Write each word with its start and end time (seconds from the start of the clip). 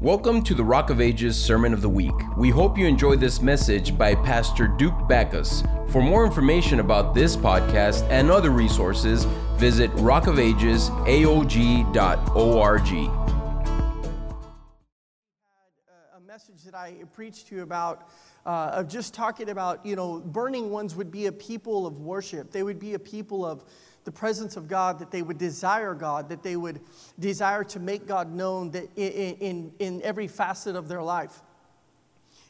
Welcome 0.00 0.44
to 0.44 0.54
the 0.54 0.62
Rock 0.62 0.90
of 0.90 1.00
Ages 1.00 1.36
Sermon 1.36 1.74
of 1.74 1.82
the 1.82 1.88
Week. 1.88 2.14
We 2.36 2.50
hope 2.50 2.78
you 2.78 2.86
enjoy 2.86 3.16
this 3.16 3.42
message 3.42 3.98
by 3.98 4.14
Pastor 4.14 4.68
Duke 4.68 5.08
Backus. 5.08 5.64
For 5.88 6.00
more 6.00 6.24
information 6.24 6.78
about 6.78 7.16
this 7.16 7.36
podcast 7.36 8.08
and 8.08 8.30
other 8.30 8.50
resources, 8.50 9.24
visit 9.56 9.90
rockofagesaog.org. 9.96 12.88
a 16.14 16.20
message 16.24 16.62
that 16.62 16.76
I 16.76 16.94
preached 17.12 17.48
to 17.48 17.56
you 17.56 17.62
about 17.62 18.08
uh, 18.46 18.70
of 18.74 18.86
just 18.86 19.14
talking 19.14 19.48
about, 19.48 19.84
you 19.84 19.96
know, 19.96 20.20
burning 20.20 20.70
ones 20.70 20.94
would 20.94 21.10
be 21.10 21.26
a 21.26 21.32
people 21.32 21.88
of 21.88 21.98
worship. 21.98 22.52
They 22.52 22.62
would 22.62 22.78
be 22.78 22.94
a 22.94 23.00
people 23.00 23.44
of 23.44 23.64
the 24.08 24.12
presence 24.12 24.56
of 24.56 24.68
God, 24.68 25.00
that 25.00 25.10
they 25.10 25.20
would 25.20 25.36
desire 25.36 25.92
God, 25.92 26.30
that 26.30 26.42
they 26.42 26.56
would 26.56 26.80
desire 27.18 27.62
to 27.64 27.78
make 27.78 28.06
God 28.06 28.32
known 28.32 28.70
that 28.70 28.88
in, 28.96 29.36
in, 29.36 29.72
in 29.78 30.02
every 30.02 30.26
facet 30.26 30.76
of 30.76 30.88
their 30.88 31.02
life. 31.02 31.42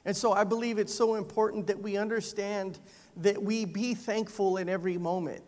And 0.04 0.16
so 0.16 0.32
I 0.32 0.44
believe 0.44 0.78
it's 0.78 0.94
so 0.94 1.16
important 1.16 1.66
that 1.66 1.82
we 1.82 1.96
understand 1.96 2.78
that 3.16 3.42
we 3.42 3.64
be 3.64 3.94
thankful 3.94 4.58
in 4.58 4.68
every 4.68 4.98
moment, 4.98 5.42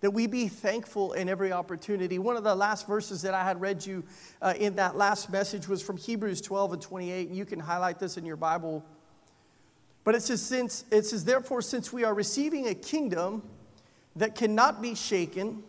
that 0.00 0.12
we 0.12 0.28
be 0.28 0.46
thankful 0.46 1.14
in 1.14 1.28
every 1.28 1.50
opportunity. 1.50 2.20
One 2.20 2.36
of 2.36 2.44
the 2.44 2.54
last 2.54 2.86
verses 2.86 3.22
that 3.22 3.34
I 3.34 3.42
had 3.42 3.60
read 3.60 3.84
you 3.84 4.04
uh, 4.40 4.54
in 4.56 4.76
that 4.76 4.96
last 4.96 5.28
message 5.28 5.66
was 5.66 5.82
from 5.82 5.96
Hebrews 5.96 6.40
12 6.40 6.74
and 6.74 6.80
28, 6.80 7.28
and 7.30 7.36
you 7.36 7.44
can 7.44 7.58
highlight 7.58 7.98
this 7.98 8.16
in 8.16 8.24
your 8.24 8.36
Bible. 8.36 8.86
But 10.04 10.14
it 10.14 10.22
says, 10.22 10.40
since, 10.40 10.84
it 10.92 11.04
says, 11.04 11.24
therefore, 11.24 11.62
since 11.62 11.92
we 11.92 12.04
are 12.04 12.14
receiving 12.14 12.68
a 12.68 12.74
kingdom, 12.76 13.42
that 14.16 14.34
cannot 14.34 14.82
be 14.82 14.94
shaken. 14.94 15.62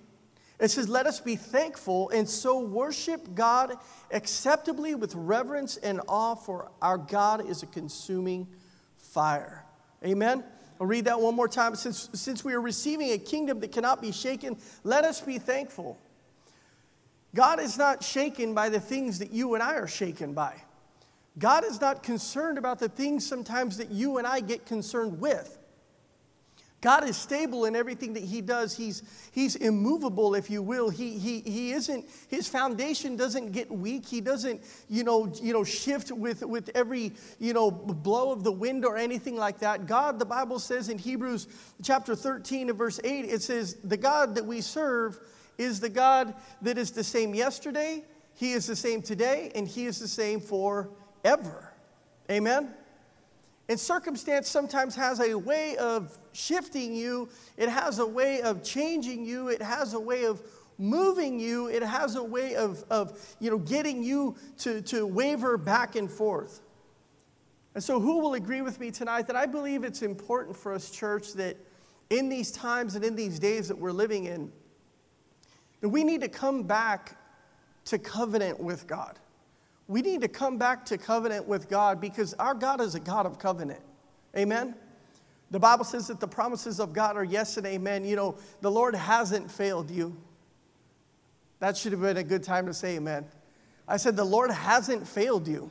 It 0.59 0.69
says, 0.69 0.87
Let 0.87 1.07
us 1.07 1.19
be 1.19 1.35
thankful 1.35 2.09
and 2.09 2.29
so 2.29 2.59
worship 2.59 3.35
God 3.35 3.75
acceptably 4.11 4.95
with 4.95 5.15
reverence 5.15 5.77
and 5.77 6.01
awe, 6.07 6.35
for 6.35 6.71
our 6.81 6.97
God 6.97 7.47
is 7.47 7.63
a 7.63 7.67
consuming 7.67 8.47
fire. 8.97 9.65
Amen. 10.05 10.43
I'll 10.79 10.87
read 10.87 11.05
that 11.05 11.19
one 11.19 11.35
more 11.35 11.47
time. 11.47 11.75
Since, 11.75 12.09
since 12.13 12.43
we 12.43 12.53
are 12.53 12.61
receiving 12.61 13.11
a 13.11 13.17
kingdom 13.17 13.59
that 13.61 13.71
cannot 13.71 14.01
be 14.01 14.11
shaken, 14.11 14.57
let 14.83 15.05
us 15.05 15.21
be 15.21 15.37
thankful. 15.37 15.97
God 17.35 17.59
is 17.59 17.77
not 17.77 18.03
shaken 18.03 18.53
by 18.53 18.69
the 18.69 18.79
things 18.79 19.19
that 19.19 19.31
you 19.31 19.53
and 19.53 19.63
I 19.63 19.75
are 19.75 19.87
shaken 19.87 20.33
by. 20.33 20.61
God 21.39 21.63
is 21.65 21.81
not 21.81 22.03
concerned 22.03 22.57
about 22.57 22.79
the 22.79 22.89
things 22.89 23.25
sometimes 23.25 23.77
that 23.77 23.89
you 23.89 24.17
and 24.17 24.27
I 24.27 24.39
get 24.39 24.65
concerned 24.65 25.19
with. 25.19 25.57
God 26.83 27.07
is 27.07 27.15
stable 27.15 27.63
in 27.63 27.77
everything 27.77 28.11
that 28.15 28.23
He 28.25 28.41
does. 28.41 28.75
He's, 28.75 29.03
he's 29.31 29.55
immovable, 29.55 30.35
if 30.35 30.49
you 30.49 30.61
will. 30.61 30.89
He, 30.89 31.17
he, 31.17 31.39
he 31.39 31.71
isn't, 31.71 32.05
His 32.27 32.49
foundation 32.49 33.15
doesn't 33.15 33.53
get 33.53 33.71
weak. 33.71 34.05
He 34.05 34.19
doesn't, 34.19 34.61
you 34.89 35.05
know, 35.05 35.33
you 35.41 35.53
know, 35.53 35.63
shift 35.63 36.11
with, 36.11 36.43
with 36.43 36.69
every, 36.75 37.13
you 37.39 37.53
know, 37.53 37.71
blow 37.71 38.33
of 38.33 38.43
the 38.43 38.51
wind 38.51 38.83
or 38.83 38.97
anything 38.97 39.37
like 39.37 39.59
that. 39.59 39.85
God, 39.85 40.19
the 40.19 40.25
Bible 40.25 40.59
says 40.59 40.89
in 40.89 40.97
Hebrews 40.97 41.47
chapter 41.81 42.15
13 42.15 42.67
and 42.67 42.77
verse 42.77 42.99
8, 43.01 43.25
it 43.29 43.41
says, 43.41 43.75
The 43.75 43.95
God 43.95 44.35
that 44.35 44.45
we 44.45 44.59
serve 44.59 45.17
is 45.57 45.79
the 45.79 45.89
God 45.89 46.35
that 46.63 46.77
is 46.77 46.91
the 46.91 47.03
same 47.05 47.33
yesterday, 47.33 48.03
He 48.35 48.51
is 48.51 48.67
the 48.67 48.75
same 48.75 49.01
today, 49.01 49.53
and 49.55 49.69
He 49.69 49.85
is 49.85 49.99
the 49.99 50.07
same 50.09 50.41
forever. 50.41 51.71
Amen? 52.29 52.73
And 53.69 53.79
circumstance 53.79 54.49
sometimes 54.49 54.95
has 54.95 55.19
a 55.21 55.35
way 55.35 55.77
of 55.77 56.17
shifting 56.33 56.93
you, 56.93 57.29
it 57.55 57.69
has 57.69 57.99
a 57.99 58.05
way 58.05 58.41
of 58.41 58.61
changing 58.61 59.25
you, 59.25 59.47
it 59.47 59.61
has 59.61 59.93
a 59.93 59.99
way 59.99 60.25
of 60.25 60.41
moving 60.77 61.39
you, 61.39 61.67
it 61.67 61.81
has 61.81 62.15
a 62.15 62.23
way 62.23 62.55
of, 62.55 62.83
of 62.89 63.35
you 63.39 63.49
know, 63.49 63.57
getting 63.57 64.03
you 64.03 64.35
to, 64.57 64.81
to 64.81 65.07
waver 65.07 65.57
back 65.57 65.95
and 65.95 66.11
forth. 66.11 66.61
And 67.73 67.83
so, 67.83 67.99
who 67.99 68.19
will 68.19 68.35
agree 68.35 68.61
with 68.61 68.79
me 68.79 68.91
tonight 68.91 69.27
that 69.27 69.35
I 69.35 69.45
believe 69.45 69.83
it's 69.83 70.01
important 70.01 70.55
for 70.55 70.73
us, 70.73 70.91
church, 70.91 71.33
that 71.33 71.57
in 72.09 72.29
these 72.29 72.51
times 72.51 72.95
and 72.95 73.03
in 73.03 73.15
these 73.15 73.39
days 73.39 73.67
that 73.69 73.77
we're 73.77 73.91
living 73.91 74.25
in, 74.25 74.51
that 75.81 75.89
we 75.89 76.03
need 76.03 76.21
to 76.21 76.27
come 76.27 76.63
back 76.63 77.17
to 77.85 77.97
covenant 77.97 78.59
with 78.59 78.87
God. 78.87 79.19
We 79.93 80.01
need 80.01 80.21
to 80.21 80.27
come 80.27 80.57
back 80.57 80.85
to 80.85 80.97
covenant 80.97 81.47
with 81.47 81.69
God 81.69 82.01
because 82.01 82.33
our 82.39 82.55
God 82.55 82.81
is 82.81 82.95
a 82.95 82.99
God 82.99 83.27
of 83.27 83.37
covenant. 83.37 83.79
Amen? 84.35 84.73
The 85.51 85.59
Bible 85.59 85.85
says 85.85 86.07
that 86.07 86.19
the 86.19 86.27
promises 86.27 86.79
of 86.79 86.93
God 86.93 87.15
are 87.15 87.23
yes 87.23 87.57
and 87.57 87.67
amen. 87.67 88.03
You 88.03 88.15
know, 88.15 88.35
the 88.61 88.71
Lord 88.71 88.95
hasn't 88.95 89.51
failed 89.51 89.91
you. 89.91 90.17
That 91.59 91.77
should 91.77 91.91
have 91.91 92.01
been 92.01 92.17
a 92.17 92.23
good 92.23 92.41
time 92.41 92.65
to 92.65 92.73
say 92.73 92.95
amen. 92.95 93.25
I 93.87 93.97
said, 93.97 94.15
the 94.15 94.23
Lord 94.23 94.49
hasn't 94.49 95.07
failed 95.07 95.47
you. 95.47 95.69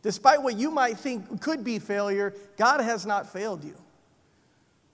Despite 0.00 0.42
what 0.42 0.56
you 0.56 0.70
might 0.70 0.96
think 0.96 1.42
could 1.42 1.62
be 1.62 1.78
failure, 1.78 2.34
God 2.56 2.80
has 2.80 3.04
not 3.04 3.30
failed 3.30 3.62
you. 3.62 3.76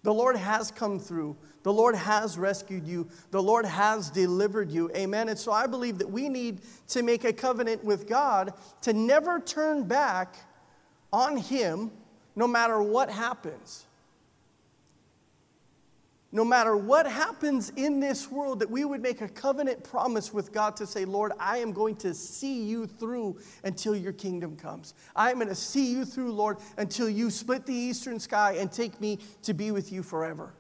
The 0.02 0.12
Lord 0.12 0.34
has 0.34 0.72
come 0.72 0.98
through. 0.98 1.36
The 1.64 1.72
Lord 1.72 1.96
has 1.96 2.38
rescued 2.38 2.86
you. 2.86 3.08
The 3.30 3.42
Lord 3.42 3.64
has 3.64 4.10
delivered 4.10 4.70
you. 4.70 4.90
Amen. 4.94 5.30
And 5.30 5.38
so 5.38 5.50
I 5.50 5.66
believe 5.66 5.98
that 5.98 6.10
we 6.10 6.28
need 6.28 6.60
to 6.88 7.02
make 7.02 7.24
a 7.24 7.32
covenant 7.32 7.82
with 7.82 8.06
God 8.06 8.52
to 8.82 8.92
never 8.92 9.40
turn 9.40 9.84
back 9.84 10.36
on 11.10 11.38
Him 11.38 11.90
no 12.36 12.46
matter 12.46 12.82
what 12.82 13.08
happens. 13.08 13.86
No 16.32 16.44
matter 16.44 16.76
what 16.76 17.06
happens 17.06 17.70
in 17.76 17.98
this 17.98 18.30
world, 18.30 18.58
that 18.58 18.70
we 18.70 18.84
would 18.84 19.00
make 19.00 19.22
a 19.22 19.28
covenant 19.28 19.84
promise 19.84 20.34
with 20.34 20.52
God 20.52 20.76
to 20.76 20.86
say, 20.86 21.06
Lord, 21.06 21.32
I 21.38 21.58
am 21.58 21.72
going 21.72 21.96
to 21.96 22.12
see 22.12 22.64
you 22.64 22.86
through 22.86 23.38
until 23.62 23.96
your 23.96 24.12
kingdom 24.12 24.56
comes. 24.56 24.92
I 25.16 25.30
am 25.30 25.36
going 25.36 25.48
to 25.48 25.54
see 25.54 25.92
you 25.92 26.04
through, 26.04 26.32
Lord, 26.32 26.58
until 26.76 27.08
you 27.08 27.30
split 27.30 27.64
the 27.64 27.72
eastern 27.72 28.20
sky 28.20 28.56
and 28.58 28.70
take 28.70 29.00
me 29.00 29.20
to 29.44 29.54
be 29.54 29.70
with 29.70 29.92
you 29.92 30.02
forever. 30.02 30.52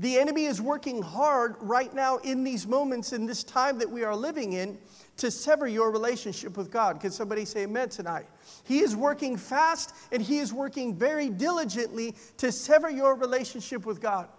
The 0.00 0.18
enemy 0.18 0.46
is 0.46 0.62
working 0.62 1.02
hard 1.02 1.56
right 1.60 1.92
now 1.92 2.16
in 2.18 2.42
these 2.42 2.66
moments, 2.66 3.12
in 3.12 3.26
this 3.26 3.44
time 3.44 3.78
that 3.80 3.90
we 3.90 4.02
are 4.02 4.16
living 4.16 4.54
in, 4.54 4.78
to 5.18 5.30
sever 5.30 5.68
your 5.68 5.90
relationship 5.90 6.56
with 6.56 6.70
God. 6.70 7.00
Can 7.00 7.10
somebody 7.10 7.44
say 7.44 7.64
amen 7.64 7.90
tonight? 7.90 8.24
He 8.64 8.78
is 8.78 8.96
working 8.96 9.36
fast 9.36 9.94
and 10.10 10.22
he 10.22 10.38
is 10.38 10.54
working 10.54 10.94
very 10.94 11.28
diligently 11.28 12.14
to 12.38 12.50
sever 12.50 12.88
your 12.88 13.14
relationship 13.14 13.84
with 13.84 14.00
God. 14.00 14.30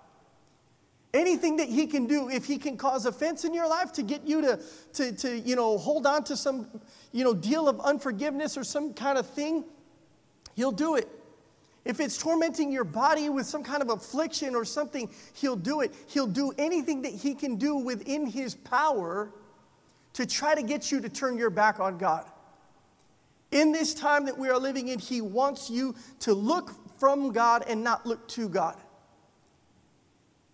Anything 1.14 1.58
that 1.58 1.70
he 1.70 1.86
can 1.86 2.08
do, 2.08 2.28
if 2.28 2.46
he 2.46 2.58
can 2.58 2.76
cause 2.76 3.06
offense 3.06 3.46
in 3.46 3.54
your 3.54 3.70
life 3.70 3.94
to 3.94 4.02
get 4.02 4.26
you 4.26 4.42
to, 4.42 4.60
to, 4.94 5.12
to 5.12 5.38
you 5.42 5.56
know, 5.56 5.78
hold 5.78 6.08
on 6.08 6.24
to 6.24 6.36
some 6.36 6.82
you 7.12 7.24
know, 7.24 7.36
deal 7.36 7.70
of 7.70 7.80
unforgiveness 7.82 8.58
or 8.58 8.64
some 8.64 8.96
kind 8.96 9.20
of 9.20 9.28
thing, 9.28 9.64
he'll 10.56 10.72
do 10.72 10.96
it. 10.96 11.08
If 11.84 12.00
it's 12.00 12.18
tormenting 12.18 12.72
your 12.72 12.84
body 12.84 13.30
with 13.30 13.48
some 13.48 13.64
kind 13.64 13.82
of 13.82 13.90
affliction 13.90 14.56
or 14.56 14.66
something, 14.66 15.10
he'll 15.34 15.56
do 15.56 15.82
it. 15.82 15.94
He'll 16.08 16.28
do 16.28 16.54
anything 16.58 17.02
that 17.02 17.14
he 17.14 17.34
can 17.34 17.56
do 17.56 17.76
within 17.76 18.28
his 18.28 18.54
power 18.54 19.32
to 20.14 20.26
try 20.26 20.54
to 20.54 20.62
get 20.62 20.92
you 20.92 21.02
to 21.02 21.10
turn 21.10 21.38
your 21.38 21.50
back 21.50 21.80
on 21.80 21.98
God. 21.98 22.26
In 23.52 23.72
this 23.72 23.94
time 23.94 24.26
that 24.26 24.38
we 24.38 24.50
are 24.50 24.60
living 24.60 24.90
in, 24.90 25.00
he 25.00 25.22
wants 25.22 25.70
you 25.70 25.96
to 26.20 26.34
look 26.34 26.72
from 27.00 27.32
God 27.32 27.64
and 27.68 27.84
not 27.84 28.06
look 28.06 28.28
to 28.30 28.48
God. 28.48 28.78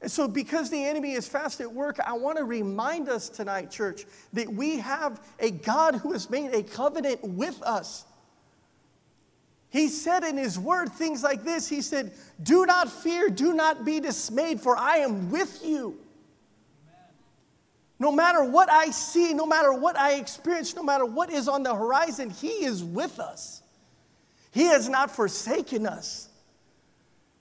And 0.02 0.12
so, 0.12 0.28
because 0.28 0.70
the 0.70 0.84
enemy 0.84 1.14
is 1.14 1.28
fast 1.28 1.60
at 1.60 1.72
work, 1.72 2.00
I 2.00 2.14
want 2.14 2.38
to 2.38 2.44
remind 2.44 3.10
us 3.10 3.30
tonight, 3.30 3.72
church, 3.72 4.06
that 4.34 4.48
we 4.48 4.78
have 4.78 5.20
a 5.40 5.52
God 5.52 5.96
who 5.96 6.12
has 6.14 6.30
made 6.30 6.54
a 6.54 6.62
covenant 6.64 7.24
with 7.24 7.62
us. 7.64 8.06
He 9.78 9.90
said 9.90 10.24
in 10.24 10.38
his 10.38 10.58
word 10.58 10.92
things 10.92 11.22
like 11.22 11.44
this 11.44 11.70
He 11.70 11.82
said, 11.82 12.12
Do 12.42 12.66
not 12.66 12.92
fear, 12.92 13.30
do 13.30 13.54
not 13.54 13.86
be 13.86 14.00
dismayed, 14.00 14.60
for 14.60 14.76
I 14.76 14.98
am 14.98 15.30
with 15.30 15.64
you. 15.64 16.00
No 18.00 18.12
matter 18.12 18.44
what 18.44 18.72
I 18.72 18.90
see, 18.90 19.36
no 19.36 19.46
matter 19.46 19.72
what 19.72 19.96
I 19.96 20.14
experience, 20.14 20.76
no 20.76 20.82
matter 20.82 21.06
what 21.06 21.32
is 21.32 21.48
on 21.48 21.62
the 21.62 21.76
horizon, 21.76 22.32
He 22.32 22.66
is 22.66 22.84
with 22.84 23.20
us. 23.20 23.62
He 24.50 24.64
has 24.64 24.90
not 24.90 25.12
forsaken 25.12 25.86
us. 25.86 26.28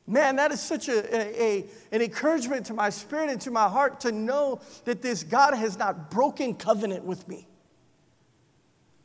Man, 0.07 0.37
that 0.37 0.53
is 0.53 0.61
such 0.61 0.89
a, 0.91 1.17
a, 1.17 1.43
a, 1.43 1.65
an 1.91 2.03
encouragement 2.03 2.67
to 2.67 2.75
my 2.75 2.91
spirit 2.91 3.31
and 3.31 3.41
to 3.41 3.51
my 3.51 3.67
heart 3.67 4.01
to 4.01 4.13
know 4.13 4.61
that 4.85 5.01
this 5.01 5.23
God 5.23 5.55
has 5.55 5.79
not 5.79 6.11
broken 6.11 6.55
covenant 6.55 7.05
with 7.05 7.27
me. 7.27 7.49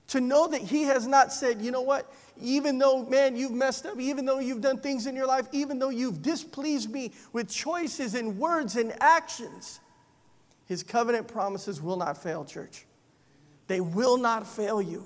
To 0.08 0.20
know 0.20 0.50
that 0.50 0.60
He 0.60 0.84
has 0.84 1.08
not 1.08 1.32
said, 1.32 1.62
you 1.62 1.72
know 1.72 1.82
what, 1.82 2.12
even 2.40 2.78
though, 2.78 3.06
man, 3.06 3.36
you've 3.36 3.52
messed 3.52 3.86
up, 3.86 4.00
even 4.00 4.26
though 4.26 4.40
you've 4.40 4.62
done 4.62 4.78
things 4.78 5.08
in 5.08 5.16
your 5.16 5.28
life, 5.28 5.48
even 5.52 5.80
though 5.80 5.90
you've 5.90 6.22
displeased 6.22 6.92
me 6.92 7.12
with 7.34 7.50
choices 7.50 8.16
and 8.16 8.38
words 8.38 8.76
and 8.76 8.94
actions, 9.02 9.80
his 10.66 10.84
covenant 10.84 11.28
promises 11.28 11.82
will 11.82 11.98
not 11.98 12.22
fail, 12.22 12.46
church. 12.46 12.86
They 13.68 13.82
will 13.82 14.18
not 14.18 14.48
fail 14.48 14.82
you. 14.82 15.06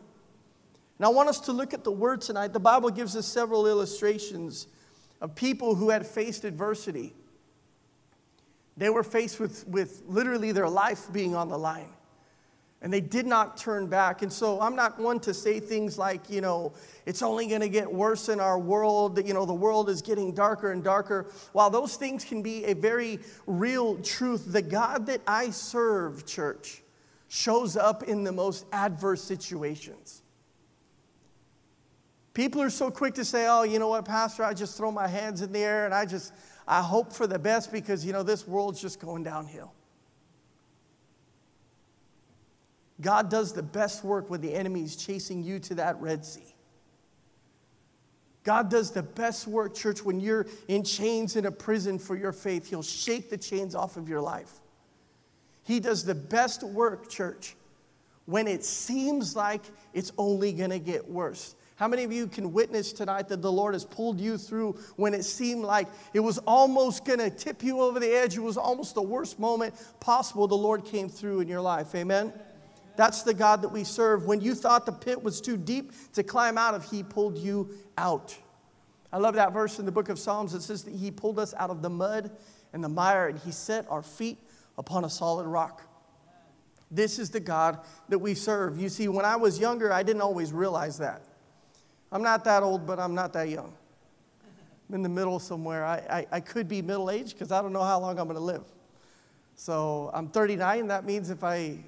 And 0.98 1.06
I 1.06 1.10
want 1.10 1.28
us 1.28 1.40
to 1.42 1.52
look 1.52 1.74
at 1.74 1.84
the 1.84 1.92
word 1.92 2.22
tonight. 2.22 2.54
The 2.54 2.60
Bible 2.60 2.90
gives 2.90 3.16
us 3.16 3.26
several 3.26 3.68
illustrations 3.68 4.68
of 5.22 5.36
people 5.36 5.76
who 5.76 5.90
had 5.90 6.06
faced 6.06 6.46
adversity. 6.46 7.14
They 8.78 8.90
were 8.90 9.04
faced 9.04 9.40
with, 9.40 9.68
with 9.68 10.04
literally 10.08 10.52
their 10.52 10.70
life 10.70 11.12
being 11.12 11.36
on 11.36 11.50
the 11.50 11.58
line. 11.58 11.90
And 12.82 12.94
they 12.94 13.02
did 13.02 13.26
not 13.26 13.58
turn 13.58 13.88
back. 13.88 14.22
And 14.22 14.32
so 14.32 14.62
I'm 14.62 14.76
not 14.76 15.00
one 15.00 15.20
to 15.22 15.34
say 15.34 15.60
things 15.60 15.98
like, 15.98 16.30
you 16.30 16.42
know, 16.42 16.74
it's 17.06 17.24
only 17.24 17.48
going 17.48 17.62
to 17.62 17.70
get 17.70 17.92
worse 17.92 18.30
in 18.30 18.40
our 18.40 18.60
world. 18.60 19.26
You 19.26 19.34
know, 19.34 19.46
the 19.46 19.54
world 19.54 19.90
is 19.90 20.02
getting 20.02 20.34
darker 20.34 20.72
and 20.72 20.84
darker. 20.84 21.32
While 21.54 21.70
those 21.70 21.96
things 21.96 22.24
can 22.24 22.44
be 22.44 22.66
a 22.66 22.74
very 22.74 23.20
real 23.48 23.98
truth, 23.98 24.52
the 24.52 24.62
God 24.62 25.08
that 25.08 25.22
I 25.26 25.50
serve, 25.50 26.26
church, 26.26 26.84
shows 27.28 27.76
up 27.76 28.04
in 28.04 28.24
the 28.24 28.32
most 28.32 28.66
adverse 28.72 29.24
situations. 29.24 30.22
People 32.36 32.62
are 32.62 32.70
so 32.70 32.92
quick 32.92 33.14
to 33.16 33.26
say, 33.26 33.48
oh, 33.50 33.64
you 33.64 33.80
know 33.80 33.88
what, 33.88 34.04
Pastor, 34.06 34.44
I 34.44 34.54
just 34.54 34.78
throw 34.78 34.92
my 34.92 35.08
hands 35.08 35.42
in 35.42 35.54
the 35.54 35.60
air 35.60 35.86
and 35.86 35.94
I 35.94 36.06
just, 36.06 36.34
I 36.68 36.82
hope 36.82 37.14
for 37.14 37.28
the 37.28 37.40
best 37.40 37.72
because, 37.72 38.06
you 38.06 38.12
know, 38.12 38.24
this 38.24 38.46
world's 38.46 38.82
just 38.82 39.00
going 39.00 39.24
downhill. 39.24 39.74
God 43.02 43.30
does 43.30 43.54
the 43.54 43.64
best 43.64 44.04
work 44.04 44.30
when 44.30 44.42
the 44.42 44.54
enemy 44.54 44.84
is 44.84 44.96
chasing 44.96 45.44
you 45.44 45.60
to 45.60 45.76
that 45.76 46.00
Red 46.00 46.26
Sea. 46.26 46.56
God 48.44 48.70
does 48.70 48.92
the 48.92 49.04
best 49.04 49.48
work, 49.48 49.74
church, 49.74 50.04
when 50.04 50.20
you're 50.20 50.46
in 50.68 50.84
chains 50.84 51.36
in 51.36 51.46
a 51.46 51.52
prison 51.52 51.98
for 51.98 52.16
your 52.16 52.32
faith. 52.32 52.70
He'll 52.70 52.84
shake 52.84 53.30
the 53.30 53.38
chains 53.38 53.74
off 53.74 53.98
of 53.98 54.08
your 54.08 54.22
life. 54.22 54.52
He 55.64 55.80
does 55.80 56.06
the 56.06 56.16
best 56.16 56.62
work, 56.62 57.10
church, 57.10 57.56
when 58.26 58.48
it 58.48 58.64
seems 58.64 59.36
like 59.36 59.64
it's 59.94 60.12
only 60.18 60.54
going 60.54 60.70
to 60.70 60.80
get 60.80 61.10
worse. 61.10 61.56
How 61.76 61.88
many 61.88 62.04
of 62.04 62.12
you 62.12 62.28
can 62.28 62.54
witness 62.54 62.94
tonight 62.94 63.28
that 63.30 63.42
the 63.42 63.52
Lord 63.52 63.74
has 63.74 63.84
pulled 63.84 64.22
you 64.22 64.38
through 64.38 64.80
when 64.96 65.14
it 65.14 65.24
seemed 65.24 65.66
like 65.66 65.88
it 66.14 66.22
was 66.22 66.38
almost 66.40 67.04
going 67.04 67.20
to 67.20 67.30
tip 67.30 67.64
you 67.64 67.82
over 67.82 68.00
the 68.00 68.16
edge? 68.16 68.38
It 68.38 68.42
was 68.42 68.58
almost 68.58 68.96
the 68.96 69.02
worst 69.02 69.40
moment 69.40 69.74
possible. 70.00 70.48
The 70.48 70.56
Lord 70.56 70.86
came 70.86 71.10
through 71.10 71.42
in 71.42 71.48
your 71.48 71.62
life. 71.62 71.94
Amen? 71.96 72.32
That's 72.98 73.24
the 73.24 73.34
God 73.34 73.62
that 73.62 73.70
we 73.70 73.84
serve. 73.84 74.26
When 74.26 74.42
you 74.42 74.56
thought 74.56 74.86
the 74.86 74.92
pit 74.92 75.22
was 75.22 75.42
too 75.42 75.58
deep 75.58 75.92
to 76.14 76.24
climb 76.24 76.58
out 76.58 76.74
of, 76.74 76.90
He 76.90 77.04
pulled 77.04 77.38
you 77.38 77.70
out. 77.98 78.38
I 79.12 79.18
love 79.18 79.36
that 79.36 79.54
verse 79.54 79.80
in 79.80 79.86
the 79.86 79.92
book 79.92 80.10
of 80.10 80.20
Psalms. 80.20 80.54
It 80.54 80.62
says 80.62 80.84
that 80.84 80.94
He 80.94 81.12
pulled 81.12 81.40
us 81.40 81.54
out 81.56 81.70
of 81.70 81.82
the 81.82 81.90
mud 81.90 82.32
and 82.74 82.84
the 82.84 82.90
mire, 82.90 83.28
and 83.28 83.40
He 83.40 83.52
set 83.52 83.86
our 83.90 84.02
feet 84.02 84.40
upon 84.78 85.06
a 85.06 85.10
solid 85.10 85.48
rock. 85.48 85.82
This 86.92 87.20
is 87.20 87.30
the 87.30 87.40
God 87.40 87.80
that 88.10 88.20
we 88.20 88.36
serve. 88.36 88.80
You 88.80 88.90
see, 88.90 89.08
when 89.08 89.26
I 89.26 89.36
was 89.36 89.60
younger, 89.60 89.92
I 89.92 90.04
didn't 90.04 90.22
always 90.22 90.54
realize 90.54 90.98
that. 91.00 91.22
I'm 92.12 92.22
not 92.22 92.44
that 92.46 92.64
old, 92.64 92.86
but 92.86 93.00
I'm 93.00 93.16
not 93.16 93.34
that 93.34 93.50
young. 93.50 93.74
I'm 94.88 94.96
in 94.96 95.02
the 95.02 95.10
middle 95.10 95.40
somewhere. 95.40 95.84
I, 95.84 95.96
I, 96.10 96.28
I 96.34 96.40
could 96.40 96.68
be 96.68 96.82
middle 96.82 97.10
aged 97.10 97.34
because 97.34 97.52
I 97.52 97.62
don't 97.62 97.74
know 97.74 97.84
how 97.84 98.00
long 98.00 98.20
I'm 98.20 98.26
going 98.26 98.38
to 98.38 98.44
live. 98.44 98.64
So 99.56 100.12
I'm 100.14 100.28
39. 100.28 100.88
That 100.88 101.06
means 101.06 101.30
if 101.30 101.44
I 101.44 101.80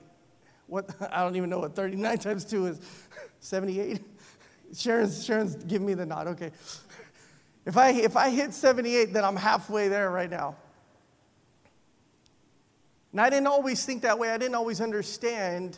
what 0.67 0.89
I 1.11 1.23
don't 1.23 1.35
even 1.35 1.49
know 1.49 1.59
what 1.59 1.75
39 1.75 2.17
times 2.19 2.45
2 2.45 2.67
is 2.67 2.79
78. 3.39 4.01
Sharon's, 4.75 5.25
Sharon's 5.25 5.55
giving 5.55 5.87
me 5.87 5.93
the 5.93 6.05
nod. 6.05 6.27
Okay. 6.27 6.51
If 7.65 7.75
I, 7.75 7.91
if 7.91 8.15
I 8.15 8.29
hit 8.29 8.53
78, 8.53 9.13
then 9.13 9.25
I'm 9.25 9.35
halfway 9.35 9.87
there 9.87 10.09
right 10.09 10.29
now. 10.29 10.55
And 13.11 13.21
I 13.21 13.29
didn't 13.29 13.47
always 13.47 13.85
think 13.85 14.03
that 14.03 14.19
way. 14.19 14.29
I 14.29 14.37
didn't 14.37 14.55
always 14.55 14.79
understand 14.79 15.77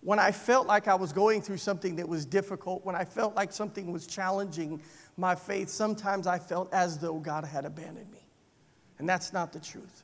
when 0.00 0.18
I 0.18 0.32
felt 0.32 0.66
like 0.66 0.88
I 0.88 0.94
was 0.94 1.12
going 1.12 1.42
through 1.42 1.58
something 1.58 1.96
that 1.96 2.08
was 2.08 2.26
difficult, 2.26 2.84
when 2.84 2.96
I 2.96 3.04
felt 3.04 3.36
like 3.36 3.52
something 3.52 3.92
was 3.92 4.06
challenging 4.06 4.82
my 5.16 5.34
faith, 5.34 5.68
sometimes 5.68 6.26
I 6.26 6.38
felt 6.38 6.72
as 6.72 6.98
though 6.98 7.18
God 7.18 7.44
had 7.44 7.64
abandoned 7.64 8.10
me. 8.10 8.26
And 8.98 9.08
that's 9.08 9.32
not 9.32 9.52
the 9.52 9.60
truth. 9.60 10.02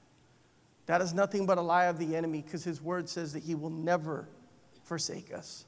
That 0.89 1.03
is 1.03 1.13
nothing 1.13 1.45
but 1.45 1.59
a 1.59 1.61
lie 1.61 1.85
of 1.85 1.99
the 1.99 2.17
enemy 2.17 2.41
because 2.41 2.65
his 2.65 2.81
word 2.81 3.11
says 3.11 3.35
that 3.35 3.43
he 3.43 3.55
will 3.55 3.69
never 3.69 4.27
forsake 4.85 5.35
us. 5.35 5.67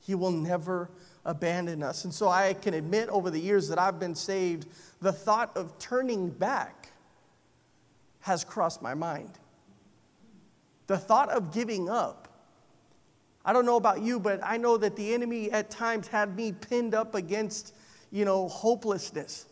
He 0.00 0.14
will 0.14 0.30
never 0.30 0.90
abandon 1.26 1.82
us. 1.82 2.04
And 2.04 2.14
so 2.14 2.30
I 2.30 2.54
can 2.54 2.72
admit 2.72 3.10
over 3.10 3.28
the 3.28 3.38
years 3.38 3.68
that 3.68 3.78
I've 3.78 4.00
been 4.00 4.14
saved, 4.14 4.66
the 5.02 5.12
thought 5.12 5.54
of 5.54 5.78
turning 5.78 6.30
back 6.30 6.88
has 8.20 8.42
crossed 8.42 8.80
my 8.80 8.94
mind. 8.94 9.38
The 10.86 10.96
thought 10.96 11.28
of 11.28 11.52
giving 11.52 11.90
up. 11.90 12.26
I 13.44 13.52
don't 13.52 13.66
know 13.66 13.76
about 13.76 14.00
you, 14.00 14.18
but 14.18 14.40
I 14.42 14.56
know 14.56 14.78
that 14.78 14.96
the 14.96 15.12
enemy 15.12 15.50
at 15.50 15.68
times 15.68 16.08
had 16.08 16.34
me 16.34 16.52
pinned 16.52 16.94
up 16.94 17.14
against, 17.14 17.74
you 18.10 18.24
know, 18.24 18.48
hopelessness. 18.48 19.44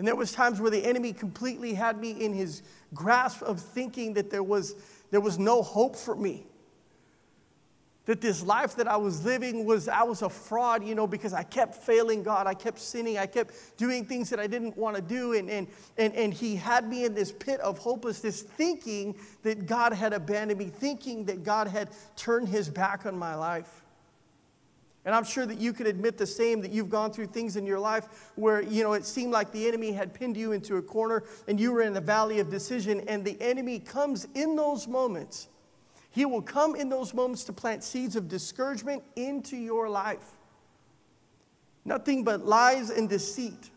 And 0.00 0.08
there 0.08 0.16
was 0.16 0.32
times 0.32 0.62
where 0.62 0.70
the 0.70 0.82
enemy 0.82 1.12
completely 1.12 1.74
had 1.74 2.00
me 2.00 2.12
in 2.12 2.32
his 2.32 2.62
grasp 2.94 3.42
of 3.42 3.60
thinking 3.60 4.14
that 4.14 4.30
there 4.30 4.42
was, 4.42 4.74
there 5.10 5.20
was 5.20 5.38
no 5.38 5.60
hope 5.60 5.94
for 5.94 6.16
me. 6.16 6.46
That 8.06 8.22
this 8.22 8.42
life 8.42 8.76
that 8.76 8.88
I 8.88 8.96
was 8.96 9.26
living 9.26 9.66
was, 9.66 9.88
I 9.88 10.04
was 10.04 10.22
a 10.22 10.30
fraud, 10.30 10.86
you 10.86 10.94
know, 10.94 11.06
because 11.06 11.34
I 11.34 11.42
kept 11.42 11.74
failing 11.74 12.22
God. 12.22 12.46
I 12.46 12.54
kept 12.54 12.78
sinning. 12.78 13.18
I 13.18 13.26
kept 13.26 13.52
doing 13.76 14.06
things 14.06 14.30
that 14.30 14.40
I 14.40 14.46
didn't 14.46 14.74
want 14.74 14.96
to 14.96 15.02
do. 15.02 15.34
And, 15.34 15.50
and, 15.50 15.68
and, 15.98 16.14
and 16.14 16.32
He 16.32 16.56
had 16.56 16.88
me 16.88 17.04
in 17.04 17.12
this 17.12 17.30
pit 17.30 17.60
of 17.60 17.76
hopelessness, 17.76 18.40
thinking 18.40 19.14
that 19.42 19.66
God 19.66 19.92
had 19.92 20.14
abandoned 20.14 20.58
me, 20.58 20.68
thinking 20.68 21.26
that 21.26 21.44
God 21.44 21.68
had 21.68 21.90
turned 22.16 22.48
His 22.48 22.70
back 22.70 23.04
on 23.04 23.18
my 23.18 23.34
life. 23.34 23.82
And 25.04 25.14
I'm 25.14 25.24
sure 25.24 25.46
that 25.46 25.58
you 25.58 25.72
could 25.72 25.86
admit 25.86 26.18
the 26.18 26.26
same 26.26 26.60
that 26.60 26.72
you've 26.72 26.90
gone 26.90 27.10
through 27.10 27.28
things 27.28 27.56
in 27.56 27.64
your 27.64 27.78
life 27.78 28.32
where, 28.34 28.60
you 28.60 28.82
know, 28.82 28.92
it 28.92 29.06
seemed 29.06 29.32
like 29.32 29.50
the 29.50 29.66
enemy 29.66 29.92
had 29.92 30.12
pinned 30.12 30.36
you 30.36 30.52
into 30.52 30.76
a 30.76 30.82
corner 30.82 31.24
and 31.48 31.58
you 31.58 31.72
were 31.72 31.80
in 31.80 31.94
the 31.94 32.00
valley 32.02 32.38
of 32.38 32.50
decision, 32.50 33.00
and 33.08 33.24
the 33.24 33.40
enemy 33.40 33.78
comes 33.78 34.28
in 34.34 34.56
those 34.56 34.86
moments. 34.86 35.48
He 36.10 36.26
will 36.26 36.42
come 36.42 36.74
in 36.76 36.88
those 36.88 37.14
moments 37.14 37.44
to 37.44 37.52
plant 37.52 37.82
seeds 37.82 38.14
of 38.14 38.28
discouragement 38.28 39.02
into 39.16 39.56
your 39.56 39.88
life. 39.88 40.36
Nothing 41.84 42.24
but 42.24 42.44
lies 42.44 42.90
and 42.90 43.08
deceit, 43.08 43.70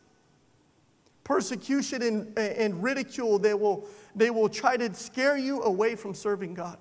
persecution 1.24 2.02
and, 2.02 2.38
and 2.38 2.84
ridicule. 2.84 3.40
They 3.40 3.54
will, 3.54 3.88
they 4.14 4.30
will 4.30 4.50
try 4.50 4.76
to 4.76 4.94
scare 4.94 5.38
you 5.38 5.62
away 5.62 5.96
from 5.96 6.14
serving 6.14 6.56
God. 6.56 6.78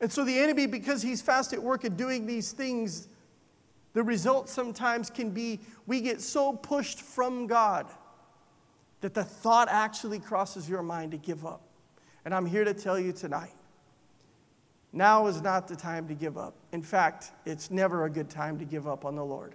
And 0.00 0.10
so 0.10 0.24
the 0.24 0.38
enemy, 0.38 0.66
because 0.66 1.02
he's 1.02 1.20
fast 1.20 1.52
at 1.52 1.62
work 1.62 1.84
at 1.84 1.96
doing 1.96 2.26
these 2.26 2.52
things, 2.52 3.08
the 3.92 4.02
result 4.02 4.48
sometimes 4.48 5.10
can 5.10 5.30
be 5.30 5.60
we 5.86 6.00
get 6.00 6.20
so 6.20 6.52
pushed 6.52 7.00
from 7.00 7.46
God 7.46 7.86
that 9.00 9.14
the 9.14 9.24
thought 9.24 9.68
actually 9.70 10.18
crosses 10.18 10.68
your 10.68 10.82
mind 10.82 11.12
to 11.12 11.18
give 11.18 11.44
up. 11.44 11.62
And 12.24 12.34
I'm 12.34 12.46
here 12.46 12.64
to 12.64 12.74
tell 12.74 12.98
you 12.98 13.12
tonight 13.12 13.52
now 14.92 15.26
is 15.26 15.40
not 15.40 15.68
the 15.68 15.76
time 15.76 16.08
to 16.08 16.14
give 16.14 16.36
up. 16.36 16.54
In 16.72 16.82
fact, 16.82 17.30
it's 17.44 17.70
never 17.70 18.04
a 18.04 18.10
good 18.10 18.28
time 18.28 18.58
to 18.58 18.64
give 18.64 18.88
up 18.88 19.04
on 19.04 19.14
the 19.14 19.24
Lord. 19.24 19.54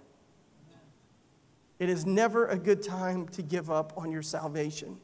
It 1.78 1.90
is 1.90 2.06
never 2.06 2.46
a 2.46 2.56
good 2.56 2.82
time 2.82 3.28
to 3.28 3.42
give 3.42 3.70
up 3.70 3.92
on 3.98 4.10
your 4.10 4.22
salvation. 4.22 4.98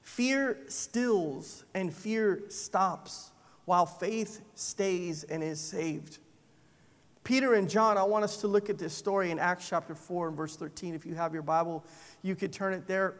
Fear 0.00 0.58
stills 0.68 1.64
and 1.74 1.92
fear 1.92 2.44
stops 2.48 3.31
while 3.64 3.86
faith 3.86 4.40
stays 4.54 5.24
and 5.24 5.42
is 5.42 5.60
saved. 5.60 6.18
Peter 7.24 7.54
and 7.54 7.70
John, 7.70 7.96
I 7.96 8.02
want 8.02 8.24
us 8.24 8.38
to 8.38 8.48
look 8.48 8.68
at 8.68 8.78
this 8.78 8.92
story 8.92 9.30
in 9.30 9.38
Acts 9.38 9.68
chapter 9.68 9.94
4 9.94 10.28
and 10.28 10.36
verse 10.36 10.56
13. 10.56 10.94
If 10.94 11.06
you 11.06 11.14
have 11.14 11.32
your 11.32 11.42
Bible, 11.42 11.84
you 12.22 12.34
could 12.34 12.52
turn 12.52 12.72
it 12.72 12.86
there. 12.88 13.14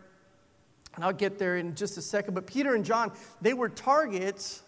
And 0.94 1.04
I'll 1.04 1.12
get 1.12 1.38
there 1.38 1.56
in 1.56 1.74
just 1.74 1.96
a 1.96 2.02
second. 2.02 2.34
But 2.34 2.46
Peter 2.46 2.74
and 2.74 2.84
John, 2.84 3.12
they 3.40 3.54
were 3.54 3.68
targets 3.68 4.62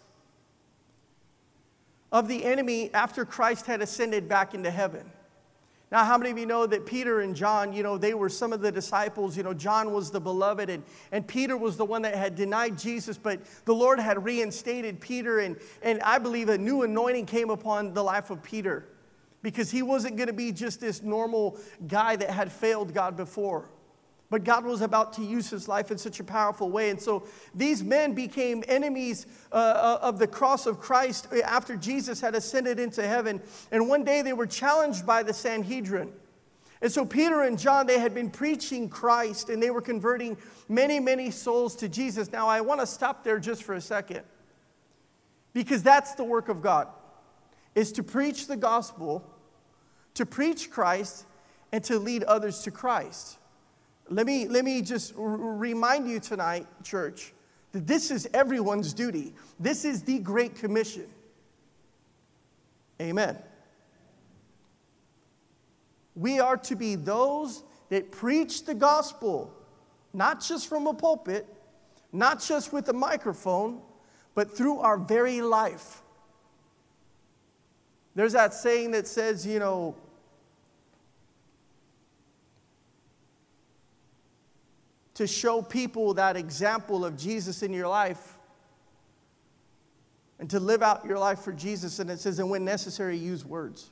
of 2.11 2.27
the 2.27 2.45
enemy 2.45 2.93
after 2.93 3.25
Christ 3.25 3.65
had 3.65 3.81
ascended 3.81 4.29
back 4.29 4.53
into 4.53 4.71
heaven. 4.71 5.11
Now, 5.91 6.03
how 6.03 6.17
many 6.17 6.31
of 6.31 6.37
you 6.37 6.47
know 6.47 6.65
that 6.65 6.85
Peter 6.85 7.21
and 7.21 7.35
John, 7.35 7.71
you 7.71 7.83
know, 7.83 7.97
they 7.97 8.15
were 8.15 8.29
some 8.29 8.51
of 8.51 8.61
the 8.61 8.71
disciples? 8.71 9.37
You 9.37 9.43
know, 9.43 9.53
John 9.53 9.91
was 9.91 10.09
the 10.09 10.19
beloved, 10.19 10.69
and, 10.69 10.83
and 11.11 11.27
Peter 11.27 11.55
was 11.55 11.77
the 11.77 11.85
one 11.85 12.01
that 12.01 12.15
had 12.15 12.35
denied 12.35 12.77
Jesus, 12.77 13.17
but 13.17 13.41
the 13.65 13.75
Lord 13.75 13.99
had 13.99 14.23
reinstated 14.23 14.99
Peter, 14.99 15.39
and, 15.39 15.57
and 15.83 16.01
I 16.01 16.17
believe 16.17 16.49
a 16.49 16.57
new 16.57 16.81
anointing 16.81 17.27
came 17.27 17.51
upon 17.51 17.93
the 17.93 18.03
life 18.03 18.31
of 18.31 18.41
Peter 18.41 18.87
because 19.43 19.69
he 19.69 19.83
wasn't 19.83 20.17
going 20.17 20.27
to 20.27 20.33
be 20.33 20.51
just 20.51 20.81
this 20.81 21.03
normal 21.03 21.59
guy 21.87 22.15
that 22.15 22.31
had 22.31 22.51
failed 22.51 22.91
God 22.91 23.15
before. 23.15 23.69
But 24.29 24.43
God 24.43 24.65
was 24.65 24.81
about 24.81 25.13
to 25.13 25.23
use 25.23 25.49
his 25.49 25.67
life 25.67 25.91
in 25.91 25.97
such 25.97 26.19
a 26.19 26.23
powerful 26.23 26.71
way. 26.71 26.89
And 26.89 26.99
so 26.99 27.27
these 27.53 27.83
men 27.83 28.13
became 28.13 28.63
enemies 28.67 29.27
uh, 29.51 29.55
uh, 29.55 29.99
of 30.01 30.17
the 30.17 30.27
cross 30.27 30.65
of 30.65 30.79
Christ 30.79 31.27
after 31.43 31.77
Jesus 31.77 32.21
had 32.21 32.33
ascended 32.33 32.79
into 32.79 33.07
heaven. 33.07 33.41
And 33.71 33.87
one 33.87 34.03
day 34.03 34.23
they 34.23 34.33
were 34.33 34.47
challenged 34.47 35.05
by 35.05 35.21
the 35.21 35.33
Sanhedrin. 35.33 36.11
And 36.81 36.91
so 36.91 37.05
Peter 37.05 37.43
and 37.43 37.57
John, 37.57 37.87
they 37.87 37.99
had 37.99 38.13
been 38.13 38.29
preaching 38.29 38.89
Christ 38.89 39.49
and 39.49 39.61
they 39.61 39.69
were 39.69 39.81
converting 39.81 40.37
many, 40.67 40.99
many 40.99 41.31
souls 41.31 41.75
to 41.77 41.87
Jesus. 41.87 42.31
Now, 42.31 42.47
I 42.47 42.61
want 42.61 42.79
to 42.81 42.87
stop 42.87 43.23
there 43.23 43.39
just 43.39 43.63
for 43.63 43.73
a 43.75 43.81
second 43.81 44.23
because 45.53 45.81
that's 45.81 46.15
the 46.15 46.23
work 46.23 46.49
of 46.49 46.61
God, 46.61 46.87
is 47.75 47.93
to 47.93 48.03
preach 48.03 48.47
the 48.47 48.57
gospel, 48.57 49.25
to 50.15 50.25
preach 50.25 50.69
Christ, 50.69 51.25
and 51.71 51.83
to 51.85 51.97
lead 51.97 52.23
others 52.23 52.61
to 52.63 52.71
Christ. 52.71 53.37
Let 54.09 54.25
me, 54.25 54.47
let 54.47 54.63
me 54.63 54.81
just 54.81 55.13
r- 55.17 55.23
remind 55.25 56.09
you 56.09 56.19
tonight, 56.19 56.67
church, 56.83 57.33
that 57.71 57.87
this 57.87 58.11
is 58.11 58.27
everyone's 58.33 58.93
duty. 58.93 59.33
This 59.59 59.83
is 59.83 60.03
the 60.03 60.19
Great 60.19 60.55
Commission. 60.55 61.07
Amen. 63.01 63.37
We 66.15 66.39
are 66.39 66.57
to 66.57 66.75
be 66.75 66.95
those 66.95 67.63
that 67.89 68.11
preach 68.11 68.65
the 68.65 68.73
gospel, 68.73 69.53
not 70.13 70.41
just 70.41 70.67
from 70.67 70.87
a 70.87 70.93
pulpit, 70.93 71.45
not 72.13 72.41
just 72.41 72.71
with 72.71 72.87
a 72.87 72.93
microphone, 72.93 73.81
but 74.33 74.55
through 74.55 74.79
our 74.79 74.97
very 74.97 75.41
life. 75.41 76.01
There's 78.15 78.33
that 78.33 78.53
saying 78.53 78.91
that 78.91 79.07
says, 79.07 79.45
you 79.45 79.59
know, 79.59 79.95
to 85.15 85.25
show 85.25 85.61
people 85.61 86.13
that 86.13 86.37
example 86.37 87.03
of 87.03 87.17
Jesus 87.17 87.63
in 87.63 87.73
your 87.73 87.87
life 87.87 88.37
and 90.39 90.49
to 90.49 90.59
live 90.59 90.83
out 90.83 91.05
your 91.05 91.17
life 91.17 91.39
for 91.39 91.53
Jesus. 91.53 91.99
And 91.99 92.09
it 92.09 92.19
says, 92.19 92.39
and 92.39 92.49
when 92.49 92.65
necessary, 92.65 93.17
use 93.17 93.45
words. 93.45 93.89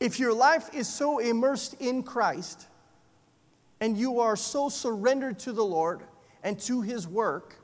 If 0.00 0.18
your 0.18 0.32
life 0.32 0.74
is 0.74 0.88
so 0.88 1.18
immersed 1.18 1.74
in 1.80 2.02
Christ 2.02 2.66
and 3.80 3.96
you 3.96 4.20
are 4.20 4.36
so 4.36 4.68
surrendered 4.68 5.38
to 5.40 5.52
the 5.52 5.64
Lord 5.64 6.02
and 6.42 6.58
to 6.60 6.80
His 6.80 7.06
work, 7.06 7.56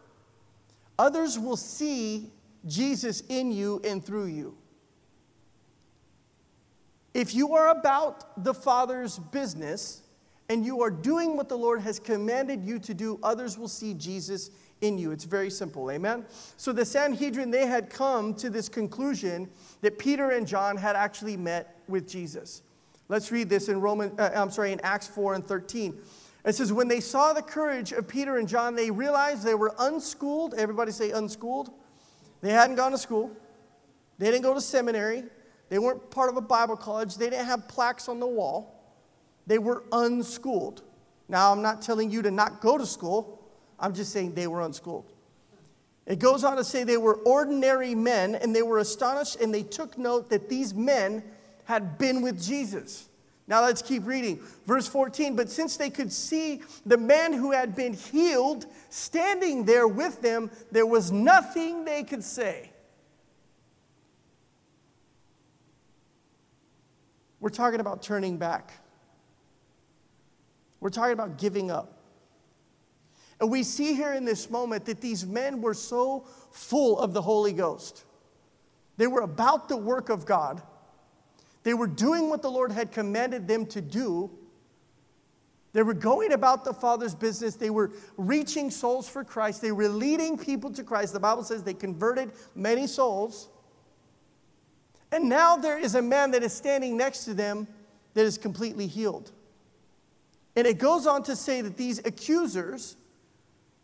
others 0.98 1.38
will 1.38 1.56
see 1.56 2.30
Jesus 2.66 3.22
in 3.28 3.50
you 3.50 3.80
and 3.84 4.04
through 4.04 4.26
you. 4.26 4.56
If 7.14 7.34
you 7.34 7.54
are 7.54 7.70
about 7.70 8.44
the 8.44 8.54
Father's 8.54 9.18
business 9.18 10.02
and 10.50 10.66
you 10.66 10.82
are 10.82 10.90
doing 10.90 11.36
what 11.36 11.48
the 11.48 11.56
Lord 11.56 11.80
has 11.82 12.00
commanded 12.00 12.64
you 12.64 12.80
to 12.80 12.92
do, 12.92 13.20
others 13.22 13.56
will 13.56 13.68
see 13.68 13.94
Jesus 13.94 14.50
in 14.80 14.98
you. 14.98 15.12
It's 15.12 15.22
very 15.22 15.48
simple. 15.48 15.92
Amen. 15.92 16.26
So 16.56 16.72
the 16.72 16.84
Sanhedrin 16.84 17.52
they 17.52 17.66
had 17.66 17.88
come 17.88 18.34
to 18.34 18.50
this 18.50 18.68
conclusion 18.68 19.48
that 19.80 19.96
Peter 19.96 20.30
and 20.30 20.48
John 20.48 20.76
had 20.76 20.96
actually 20.96 21.36
met 21.36 21.76
with 21.86 22.08
Jesus. 22.08 22.62
Let's 23.08 23.30
read 23.30 23.48
this 23.48 23.68
in 23.68 23.80
Roman 23.80 24.12
uh, 24.18 24.32
I'm 24.34 24.50
sorry 24.50 24.72
in 24.72 24.80
Acts 24.80 25.06
4 25.06 25.34
and 25.34 25.46
13. 25.46 25.96
It 26.44 26.56
says 26.56 26.72
when 26.72 26.88
they 26.88 27.00
saw 27.00 27.32
the 27.32 27.42
courage 27.42 27.92
of 27.92 28.08
Peter 28.08 28.38
and 28.38 28.48
John 28.48 28.74
they 28.74 28.90
realized 28.90 29.44
they 29.44 29.54
were 29.54 29.72
unschooled. 29.78 30.54
Everybody 30.54 30.90
say 30.90 31.12
unschooled. 31.12 31.70
They 32.40 32.50
hadn't 32.50 32.74
gone 32.74 32.90
to 32.90 32.98
school. 32.98 33.30
They 34.18 34.26
didn't 34.32 34.42
go 34.42 34.54
to 34.54 34.60
seminary. 34.60 35.22
They 35.68 35.78
weren't 35.78 36.10
part 36.10 36.28
of 36.28 36.36
a 36.36 36.40
Bible 36.40 36.76
college. 36.76 37.14
They 37.14 37.30
didn't 37.30 37.46
have 37.46 37.68
plaques 37.68 38.08
on 38.08 38.18
the 38.18 38.26
wall. 38.26 38.79
They 39.50 39.58
were 39.58 39.82
unschooled. 39.90 40.82
Now, 41.28 41.50
I'm 41.50 41.60
not 41.60 41.82
telling 41.82 42.08
you 42.12 42.22
to 42.22 42.30
not 42.30 42.60
go 42.60 42.78
to 42.78 42.86
school. 42.86 43.42
I'm 43.80 43.92
just 43.92 44.12
saying 44.12 44.34
they 44.34 44.46
were 44.46 44.60
unschooled. 44.60 45.12
It 46.06 46.20
goes 46.20 46.44
on 46.44 46.56
to 46.56 46.62
say 46.62 46.84
they 46.84 46.96
were 46.96 47.16
ordinary 47.16 47.96
men 47.96 48.36
and 48.36 48.54
they 48.54 48.62
were 48.62 48.78
astonished 48.78 49.40
and 49.40 49.52
they 49.52 49.64
took 49.64 49.98
note 49.98 50.30
that 50.30 50.48
these 50.48 50.72
men 50.72 51.24
had 51.64 51.98
been 51.98 52.22
with 52.22 52.40
Jesus. 52.40 53.08
Now 53.48 53.64
let's 53.64 53.82
keep 53.82 54.06
reading. 54.06 54.38
Verse 54.66 54.86
14. 54.86 55.34
But 55.34 55.50
since 55.50 55.76
they 55.76 55.90
could 55.90 56.12
see 56.12 56.62
the 56.86 56.96
man 56.96 57.32
who 57.32 57.50
had 57.50 57.74
been 57.74 57.94
healed 57.94 58.66
standing 58.88 59.64
there 59.64 59.88
with 59.88 60.22
them, 60.22 60.48
there 60.70 60.86
was 60.86 61.10
nothing 61.10 61.84
they 61.84 62.04
could 62.04 62.22
say. 62.22 62.70
We're 67.40 67.48
talking 67.48 67.80
about 67.80 68.00
turning 68.00 68.36
back, 68.36 68.74
we're 70.80 70.90
talking 70.90 71.12
about 71.12 71.38
giving 71.38 71.70
up. 71.70 71.98
And 73.40 73.50
we 73.50 73.62
see 73.62 73.94
here 73.94 74.12
in 74.12 74.24
this 74.24 74.50
moment 74.50 74.84
that 74.86 75.00
these 75.00 75.24
men 75.24 75.62
were 75.62 75.74
so 75.74 76.26
full 76.50 76.98
of 76.98 77.14
the 77.14 77.22
Holy 77.22 77.52
Ghost. 77.52 78.04
They 78.98 79.06
were 79.06 79.22
about 79.22 79.68
the 79.68 79.78
work 79.78 80.10
of 80.10 80.26
God. 80.26 80.62
They 81.62 81.72
were 81.72 81.86
doing 81.86 82.28
what 82.28 82.42
the 82.42 82.50
Lord 82.50 82.72
had 82.72 82.92
commanded 82.92 83.48
them 83.48 83.64
to 83.66 83.80
do. 83.80 84.30
They 85.72 85.82
were 85.82 85.94
going 85.94 86.32
about 86.32 86.64
the 86.64 86.74
Father's 86.74 87.14
business. 87.14 87.54
They 87.54 87.70
were 87.70 87.92
reaching 88.16 88.70
souls 88.70 89.08
for 89.08 89.24
Christ. 89.24 89.62
They 89.62 89.72
were 89.72 89.88
leading 89.88 90.36
people 90.36 90.70
to 90.72 90.82
Christ. 90.82 91.12
The 91.12 91.20
Bible 91.20 91.44
says 91.44 91.62
they 91.62 91.74
converted 91.74 92.32
many 92.54 92.86
souls. 92.86 93.48
And 95.12 95.28
now 95.28 95.56
there 95.56 95.78
is 95.78 95.94
a 95.94 96.02
man 96.02 96.32
that 96.32 96.42
is 96.42 96.52
standing 96.52 96.96
next 96.96 97.24
to 97.24 97.34
them 97.34 97.68
that 98.14 98.24
is 98.24 98.36
completely 98.36 98.86
healed. 98.86 99.32
And 100.56 100.66
it 100.66 100.78
goes 100.78 101.06
on 101.06 101.22
to 101.24 101.36
say 101.36 101.60
that 101.60 101.76
these 101.76 101.98
accusers, 102.00 102.96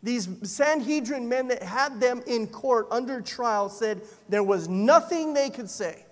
these 0.03 0.27
Sanhedrin 0.43 1.29
men 1.29 1.47
that 1.47 1.63
had 1.63 1.99
them 1.99 2.21
in 2.27 2.47
court 2.47 2.87
under 2.91 3.21
trial, 3.21 3.69
said 3.69 4.01
there 4.29 4.43
was 4.43 4.67
nothing 4.67 5.33
they 5.33 5.49
could 5.49 5.69
say. 5.69 6.05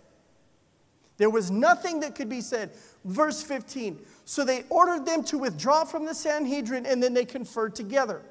There 1.18 1.30
was 1.30 1.50
nothing 1.52 2.02
that 2.02 2.16
could 2.16 2.30
be 2.30 2.42
said. 2.42 2.72
Verse 3.04 3.42
15. 3.42 4.00
So 4.26 4.44
they 4.44 4.64
ordered 4.70 5.06
them 5.06 5.24
to 5.26 5.38
withdraw 5.38 5.84
from 5.86 6.06
the 6.06 6.16
Sanhedrin 6.16 6.86
and 6.86 7.02
then 7.02 7.14
they 7.14 7.26
conferred 7.26 7.76
together. 7.76 8.22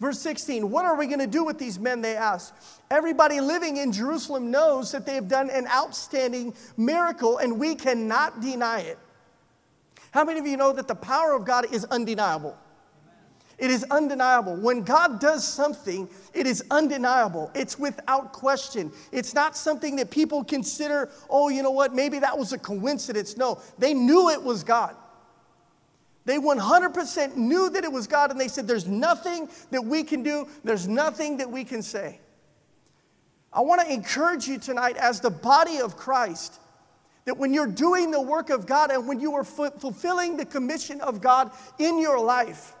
Verse 0.00 0.18
16, 0.20 0.70
what 0.70 0.84
are 0.84 0.96
we 0.96 1.06
going 1.06 1.20
to 1.20 1.26
do 1.26 1.44
with 1.44 1.58
these 1.58 1.78
men? 1.78 2.00
They 2.00 2.16
asked. 2.16 2.52
Everybody 2.90 3.40
living 3.40 3.76
in 3.76 3.92
Jerusalem 3.92 4.50
knows 4.50 4.90
that 4.92 5.06
they 5.06 5.14
have 5.14 5.28
done 5.28 5.50
an 5.50 5.66
outstanding 5.68 6.54
miracle 6.76 7.38
and 7.38 7.58
we 7.58 7.74
cannot 7.74 8.40
deny 8.40 8.80
it. 8.80 8.98
How 10.14 10.22
many 10.22 10.38
of 10.38 10.46
you 10.46 10.56
know 10.56 10.72
that 10.72 10.86
the 10.86 10.94
power 10.94 11.32
of 11.32 11.44
God 11.44 11.74
is 11.74 11.84
undeniable? 11.86 12.56
It 13.58 13.68
is 13.68 13.82
undeniable. 13.90 14.54
When 14.54 14.84
God 14.84 15.18
does 15.18 15.42
something, 15.46 16.08
it 16.32 16.46
is 16.46 16.62
undeniable. 16.70 17.50
It's 17.52 17.80
without 17.80 18.32
question. 18.32 18.92
It's 19.10 19.34
not 19.34 19.56
something 19.56 19.96
that 19.96 20.12
people 20.12 20.44
consider, 20.44 21.10
oh, 21.28 21.48
you 21.48 21.64
know 21.64 21.72
what, 21.72 21.96
maybe 21.96 22.20
that 22.20 22.38
was 22.38 22.52
a 22.52 22.58
coincidence. 22.58 23.36
No, 23.36 23.60
they 23.76 23.92
knew 23.92 24.30
it 24.30 24.40
was 24.40 24.62
God. 24.62 24.94
They 26.26 26.38
100% 26.38 27.34
knew 27.34 27.68
that 27.70 27.82
it 27.82 27.90
was 27.90 28.06
God, 28.06 28.30
and 28.30 28.38
they 28.38 28.46
said, 28.46 28.68
There's 28.68 28.86
nothing 28.86 29.48
that 29.72 29.84
we 29.84 30.04
can 30.04 30.22
do, 30.22 30.46
there's 30.62 30.86
nothing 30.86 31.38
that 31.38 31.50
we 31.50 31.64
can 31.64 31.82
say. 31.82 32.20
I 33.52 33.62
want 33.62 33.80
to 33.80 33.92
encourage 33.92 34.46
you 34.46 34.58
tonight, 34.58 34.96
as 34.96 35.18
the 35.18 35.30
body 35.30 35.78
of 35.78 35.96
Christ, 35.96 36.60
that 37.24 37.36
when 37.38 37.54
you're 37.54 37.66
doing 37.66 38.10
the 38.10 38.20
work 38.20 38.50
of 38.50 38.66
God 38.66 38.90
and 38.90 39.08
when 39.08 39.20
you 39.20 39.34
are 39.34 39.44
fulfilling 39.44 40.36
the 40.36 40.44
commission 40.44 41.00
of 41.00 41.20
God 41.20 41.50
in 41.78 41.98
your 41.98 42.20
life, 42.20 42.74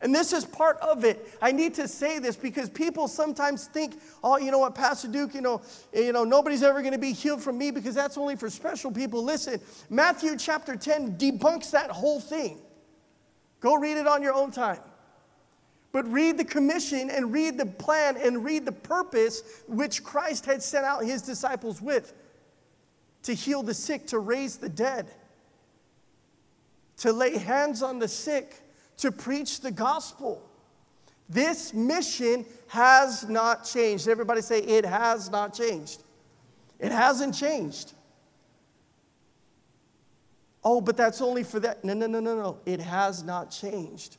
and 0.00 0.14
this 0.14 0.32
is 0.32 0.44
part 0.44 0.78
of 0.78 1.04
it. 1.04 1.28
I 1.42 1.50
need 1.50 1.74
to 1.74 1.88
say 1.88 2.20
this 2.20 2.36
because 2.36 2.70
people 2.70 3.08
sometimes 3.08 3.66
think, 3.66 4.00
oh, 4.22 4.38
you 4.38 4.52
know 4.52 4.60
what, 4.60 4.74
Pastor 4.74 5.08
Duke, 5.08 5.34
you 5.34 5.40
know, 5.40 5.60
eh, 5.92 6.02
you 6.02 6.12
know, 6.12 6.22
nobody's 6.22 6.62
ever 6.62 6.80
going 6.82 6.92
to 6.92 7.00
be 7.00 7.12
healed 7.12 7.42
from 7.42 7.58
me 7.58 7.72
because 7.72 7.96
that's 7.96 8.16
only 8.16 8.36
for 8.36 8.48
special 8.48 8.92
people. 8.92 9.24
Listen, 9.24 9.60
Matthew 9.90 10.36
chapter 10.36 10.76
10 10.76 11.18
debunks 11.18 11.72
that 11.72 11.90
whole 11.90 12.20
thing. 12.20 12.58
Go 13.60 13.74
read 13.74 13.96
it 13.96 14.06
on 14.06 14.22
your 14.22 14.34
own 14.34 14.52
time. 14.52 14.78
But 15.90 16.06
read 16.12 16.38
the 16.38 16.44
commission 16.44 17.10
and 17.10 17.32
read 17.32 17.58
the 17.58 17.66
plan 17.66 18.16
and 18.22 18.44
read 18.44 18.66
the 18.66 18.72
purpose 18.72 19.42
which 19.66 20.04
Christ 20.04 20.46
had 20.46 20.62
sent 20.62 20.84
out 20.84 21.02
his 21.02 21.22
disciples 21.22 21.82
with 21.82 22.12
to 23.28 23.34
heal 23.34 23.62
the 23.62 23.74
sick, 23.74 24.06
to 24.06 24.18
raise 24.18 24.56
the 24.56 24.70
dead, 24.70 25.06
to 26.96 27.12
lay 27.12 27.36
hands 27.36 27.82
on 27.82 27.98
the 27.98 28.08
sick 28.08 28.62
to 28.96 29.12
preach 29.12 29.60
the 29.60 29.70
gospel. 29.70 30.42
This 31.28 31.74
mission 31.74 32.46
has 32.68 33.28
not 33.28 33.66
changed. 33.66 34.08
Everybody 34.08 34.40
say, 34.40 34.60
it 34.60 34.86
has 34.86 35.28
not 35.28 35.52
changed. 35.52 36.02
It 36.78 36.90
hasn't 36.90 37.34
changed. 37.34 37.92
Oh, 40.64 40.80
but 40.80 40.96
that's 40.96 41.20
only 41.20 41.42
for 41.42 41.60
that. 41.60 41.84
No, 41.84 41.92
no, 41.92 42.06
no, 42.06 42.20
no, 42.20 42.34
no. 42.34 42.60
It 42.64 42.80
has 42.80 43.22
not 43.22 43.50
changed. 43.50 44.16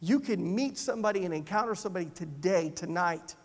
You 0.00 0.18
can 0.18 0.52
meet 0.52 0.78
somebody 0.78 1.24
and 1.24 1.32
encounter 1.32 1.76
somebody 1.76 2.06
today, 2.06 2.70
tonight, 2.70 3.36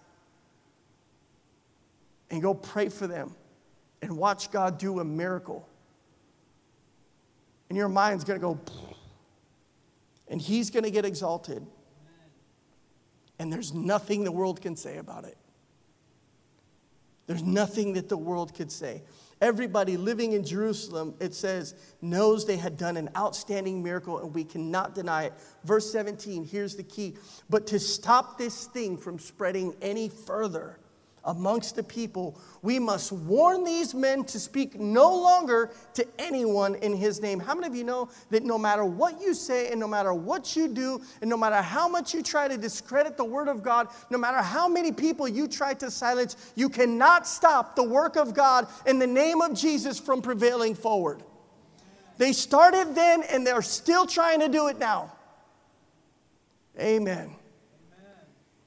and 2.29 2.41
go 2.41 2.53
pray 2.53 2.89
for 2.89 3.07
them 3.07 3.35
and 4.01 4.17
watch 4.17 4.51
God 4.51 4.77
do 4.77 4.99
a 4.99 5.05
miracle 5.05 5.67
and 7.69 7.77
your 7.77 7.89
mind's 7.89 8.23
going 8.23 8.39
to 8.39 8.45
go, 8.45 8.59
and 10.27 10.41
he's 10.41 10.69
going 10.69 10.83
to 10.83 10.91
get 10.91 11.05
exalted. 11.05 11.65
And 13.37 13.51
there's 13.51 13.73
nothing 13.73 14.23
the 14.23 14.31
world 14.31 14.61
can 14.61 14.75
say 14.75 14.97
about 14.97 15.25
it. 15.25 15.37
There's 17.27 17.43
nothing 17.43 17.93
that 17.93 18.07
the 18.07 18.17
world 18.17 18.53
could 18.53 18.71
say. 18.71 19.01
Everybody 19.41 19.97
living 19.97 20.31
in 20.31 20.45
Jerusalem, 20.45 21.15
it 21.19 21.33
says, 21.33 21.75
knows 22.01 22.45
they 22.45 22.55
had 22.55 22.77
done 22.77 22.95
an 22.95 23.09
outstanding 23.17 23.83
miracle 23.83 24.19
and 24.19 24.33
we 24.33 24.45
cannot 24.45 24.95
deny 24.95 25.23
it. 25.23 25.33
Verse 25.65 25.91
17, 25.91 26.45
here's 26.45 26.75
the 26.75 26.83
key. 26.83 27.17
But 27.49 27.67
to 27.67 27.79
stop 27.79 28.37
this 28.37 28.67
thing 28.67 28.97
from 28.97 29.19
spreading 29.19 29.75
any 29.81 30.07
further, 30.07 30.79
amongst 31.25 31.75
the 31.75 31.83
people. 31.83 32.39
We 32.61 32.79
must 32.79 33.11
warn 33.11 33.63
these 33.63 33.93
men 33.93 34.23
to 34.25 34.39
speak 34.39 34.79
no 34.79 35.15
longer 35.15 35.71
to 35.95 36.07
anyone 36.19 36.75
in 36.75 36.95
his 36.95 37.21
name. 37.21 37.39
How 37.39 37.55
many 37.55 37.67
of 37.67 37.75
you 37.75 37.83
know 37.83 38.09
that 38.29 38.43
no 38.43 38.57
matter 38.57 38.85
what 38.85 39.21
you 39.21 39.33
say 39.33 39.71
and 39.71 39.79
no 39.79 39.87
matter 39.87 40.13
what 40.13 40.55
you 40.55 40.67
do 40.67 41.01
and 41.21 41.29
no 41.29 41.37
matter 41.37 41.61
how 41.61 41.87
much 41.87 42.13
you 42.13 42.23
try 42.23 42.47
to 42.47 42.57
discredit 42.57 43.17
the 43.17 43.25
word 43.25 43.47
of 43.47 43.63
God, 43.63 43.87
no 44.09 44.17
matter 44.17 44.37
how 44.37 44.67
many 44.67 44.91
people 44.91 45.27
you 45.27 45.47
try 45.47 45.73
to 45.75 45.91
silence, 45.91 46.35
you 46.55 46.69
cannot 46.69 47.27
stop 47.27 47.75
the 47.75 47.83
work 47.83 48.15
of 48.15 48.33
God 48.33 48.67
in 48.85 48.99
the 48.99 49.07
name 49.07 49.41
of 49.41 49.53
Jesus 49.53 49.99
from 49.99 50.21
prevailing 50.21 50.75
forward. 50.75 51.23
They 52.17 52.33
started 52.33 52.95
then 52.95 53.23
and 53.23 53.45
they're 53.45 53.61
still 53.61 54.05
trying 54.05 54.39
to 54.39 54.47
do 54.47 54.67
it 54.67 54.79
now. 54.79 55.11
Amen. 56.79 57.35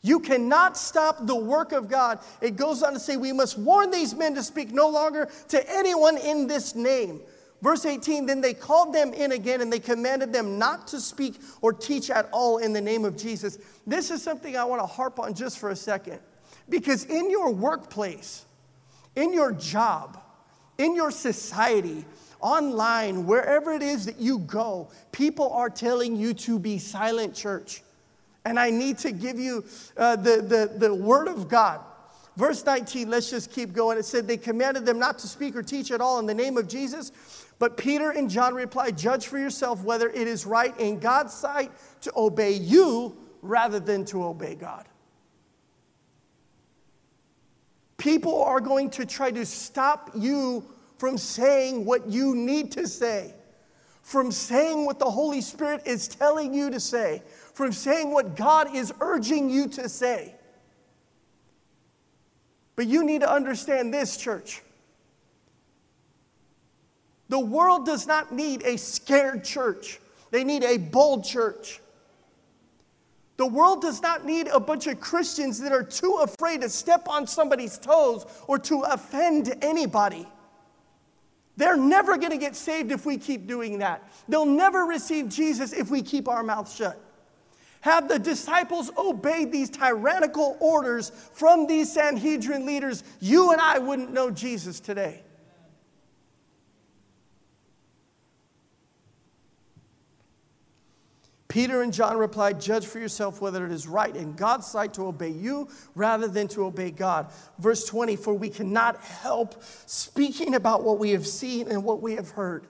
You 0.08 0.20
cannot 0.20 0.78
stop 0.78 1.26
the 1.26 1.36
work 1.36 1.72
of 1.72 1.86
God. 1.86 2.20
It 2.40 2.56
goes 2.56 2.82
on 2.82 2.94
to 2.94 2.98
say, 2.98 3.18
We 3.18 3.30
must 3.30 3.58
warn 3.58 3.90
these 3.90 4.14
men 4.14 4.34
to 4.36 4.42
speak 4.42 4.72
no 4.72 4.88
longer 4.88 5.28
to 5.48 5.70
anyone 5.70 6.16
in 6.16 6.46
this 6.46 6.74
name. 6.74 7.20
Verse 7.60 7.84
18, 7.84 8.24
then 8.24 8.40
they 8.40 8.54
called 8.54 8.94
them 8.94 9.12
in 9.12 9.32
again 9.32 9.60
and 9.60 9.70
they 9.70 9.80
commanded 9.80 10.32
them 10.32 10.58
not 10.58 10.86
to 10.88 11.00
speak 11.00 11.34
or 11.60 11.74
teach 11.74 12.08
at 12.08 12.26
all 12.32 12.56
in 12.56 12.72
the 12.72 12.80
name 12.80 13.04
of 13.04 13.18
Jesus. 13.18 13.58
This 13.86 14.10
is 14.10 14.22
something 14.22 14.56
I 14.56 14.64
want 14.64 14.80
to 14.80 14.86
harp 14.86 15.18
on 15.18 15.34
just 15.34 15.58
for 15.58 15.68
a 15.68 15.76
second. 15.76 16.20
Because 16.70 17.04
in 17.04 17.30
your 17.30 17.52
workplace, 17.52 18.46
in 19.14 19.34
your 19.34 19.52
job, 19.52 20.18
in 20.78 20.96
your 20.96 21.10
society, 21.10 22.06
online, 22.40 23.26
wherever 23.26 23.72
it 23.72 23.82
is 23.82 24.06
that 24.06 24.18
you 24.18 24.38
go, 24.38 24.88
people 25.12 25.50
are 25.50 25.68
telling 25.68 26.16
you 26.16 26.32
to 26.32 26.58
be 26.58 26.78
silent, 26.78 27.34
church. 27.34 27.82
And 28.45 28.59
I 28.59 28.71
need 28.71 28.99
to 28.99 29.12
give 29.12 29.38
you 29.38 29.64
uh, 29.97 30.16
the, 30.16 30.42
the, 30.42 30.88
the 30.88 30.95
word 30.95 31.28
of 31.28 31.49
God. 31.49 31.80
Verse 32.37 32.64
19, 32.64 33.11
let's 33.11 33.30
just 33.30 33.50
keep 33.50 33.73
going. 33.73 33.99
It 33.99 34.04
said, 34.04 34.28
They 34.28 34.37
commanded 34.37 34.87
them 34.87 34.99
not 34.99 35.18
to 35.18 35.26
speak 35.26 35.57
or 35.57 35.62
teach 35.62 35.90
at 35.90 36.00
all 36.00 36.21
in 36.21 36.26
the 36.26 36.35
name 36.35 36.57
of 36.57 36.68
Jesus. 36.68 37.11
But 37.59 37.76
Peter 37.76 38.11
and 38.11 38.30
John 38.30 38.54
replied, 38.54 38.97
Judge 38.97 39.26
for 39.26 39.38
yourself 39.38 39.83
whether 39.83 40.09
it 40.09 40.28
is 40.28 40.47
right 40.47 40.78
in 40.78 41.00
God's 41.00 41.35
sight 41.35 41.73
to 42.02 42.12
obey 42.16 42.52
you 42.52 43.16
rather 43.42 43.80
than 43.80 44.04
to 44.07 44.25
obey 44.25 44.54
God. 44.54 44.88
People 47.97 48.42
are 48.45 48.61
going 48.61 48.90
to 48.90 49.04
try 49.04 49.33
to 49.33 49.45
stop 49.45 50.11
you 50.14 50.64
from 50.99 51.18
saying 51.18 51.85
what 51.85 52.09
you 52.09 52.37
need 52.37 52.71
to 52.73 52.87
say, 52.87 53.35
from 54.02 54.30
saying 54.30 54.87
what 54.87 55.00
the 55.00 55.11
Holy 55.11 55.40
Spirit 55.40 55.83
is 55.87 56.07
telling 56.07 56.54
you 56.54 56.71
to 56.71 56.78
say, 56.78 57.23
from 57.58 57.72
saying 57.72 58.12
what 58.12 58.36
God 58.36 58.72
is 58.72 58.94
urging 59.00 59.50
you 59.50 59.66
to 59.70 59.88
say. 59.88 60.32
But 62.76 62.86
you 62.86 63.02
need 63.04 63.22
to 63.22 63.28
understand 63.28 63.92
this, 63.92 64.16
church. 64.16 64.62
The 67.28 67.40
world 67.40 67.84
does 67.84 68.06
not 68.06 68.32
need 68.32 68.62
a 68.62 68.78
scared 68.78 69.42
church, 69.42 69.98
they 70.30 70.44
need 70.44 70.62
a 70.62 70.78
bold 70.78 71.24
church. 71.24 71.80
The 73.38 73.46
world 73.46 73.82
does 73.82 74.02
not 74.02 74.24
need 74.24 74.46
a 74.46 74.60
bunch 74.60 74.86
of 74.86 75.00
Christians 75.00 75.58
that 75.58 75.72
are 75.72 75.82
too 75.82 76.20
afraid 76.22 76.60
to 76.60 76.68
step 76.68 77.08
on 77.08 77.26
somebody's 77.26 77.76
toes 77.76 78.24
or 78.46 78.60
to 78.60 78.82
offend 78.82 79.52
anybody. 79.62 80.28
They're 81.56 81.76
never 81.76 82.18
going 82.18 82.30
to 82.30 82.38
get 82.38 82.54
saved 82.54 82.92
if 82.92 83.04
we 83.04 83.16
keep 83.16 83.48
doing 83.48 83.80
that. 83.80 84.08
They'll 84.28 84.46
never 84.46 84.84
receive 84.84 85.28
Jesus 85.28 85.72
if 85.72 85.90
we 85.90 86.02
keep 86.02 86.28
our 86.28 86.44
mouths 86.44 86.76
shut. 86.76 87.04
Had 87.80 88.08
the 88.08 88.18
disciples 88.18 88.90
obeyed 88.97 89.52
these 89.52 89.70
tyrannical 89.70 90.56
orders 90.61 91.11
from 91.32 91.66
these 91.66 91.92
Sanhedrin 91.92 92.66
leaders, 92.66 93.04
you 93.20 93.52
and 93.52 93.61
I 93.61 93.78
wouldn't 93.78 94.12
know 94.12 94.30
Jesus 94.30 94.80
today. 94.80 95.23
Peter 101.49 101.80
and 101.80 101.94
John 101.94 102.18
replied, 102.18 102.61
Judge 102.61 102.87
for 102.87 102.99
yourself 102.99 103.40
whether 103.40 103.64
it 103.64 103.73
is 103.73 103.88
right 103.88 104.14
in 104.14 104.35
God's 104.35 104.66
sight 104.66 104.94
to 104.94 105.06
obey 105.06 105.30
you 105.30 105.68
rather 105.94 106.29
than 106.29 106.46
to 106.48 106.66
obey 106.66 106.90
God. 106.90 107.33
Verse 107.59 107.87
20, 107.87 108.16
for 108.16 108.35
we 108.35 108.50
cannot 108.50 109.02
help 109.02 109.62
speaking 109.87 110.55
about 110.55 110.85
what 110.85 110.98
we 110.98 111.11
have 111.12 111.26
seen 111.26 111.68
and 111.68 111.83
what 111.83 112.02
we 112.02 112.16
have 112.16 112.31
heard. 112.31 112.66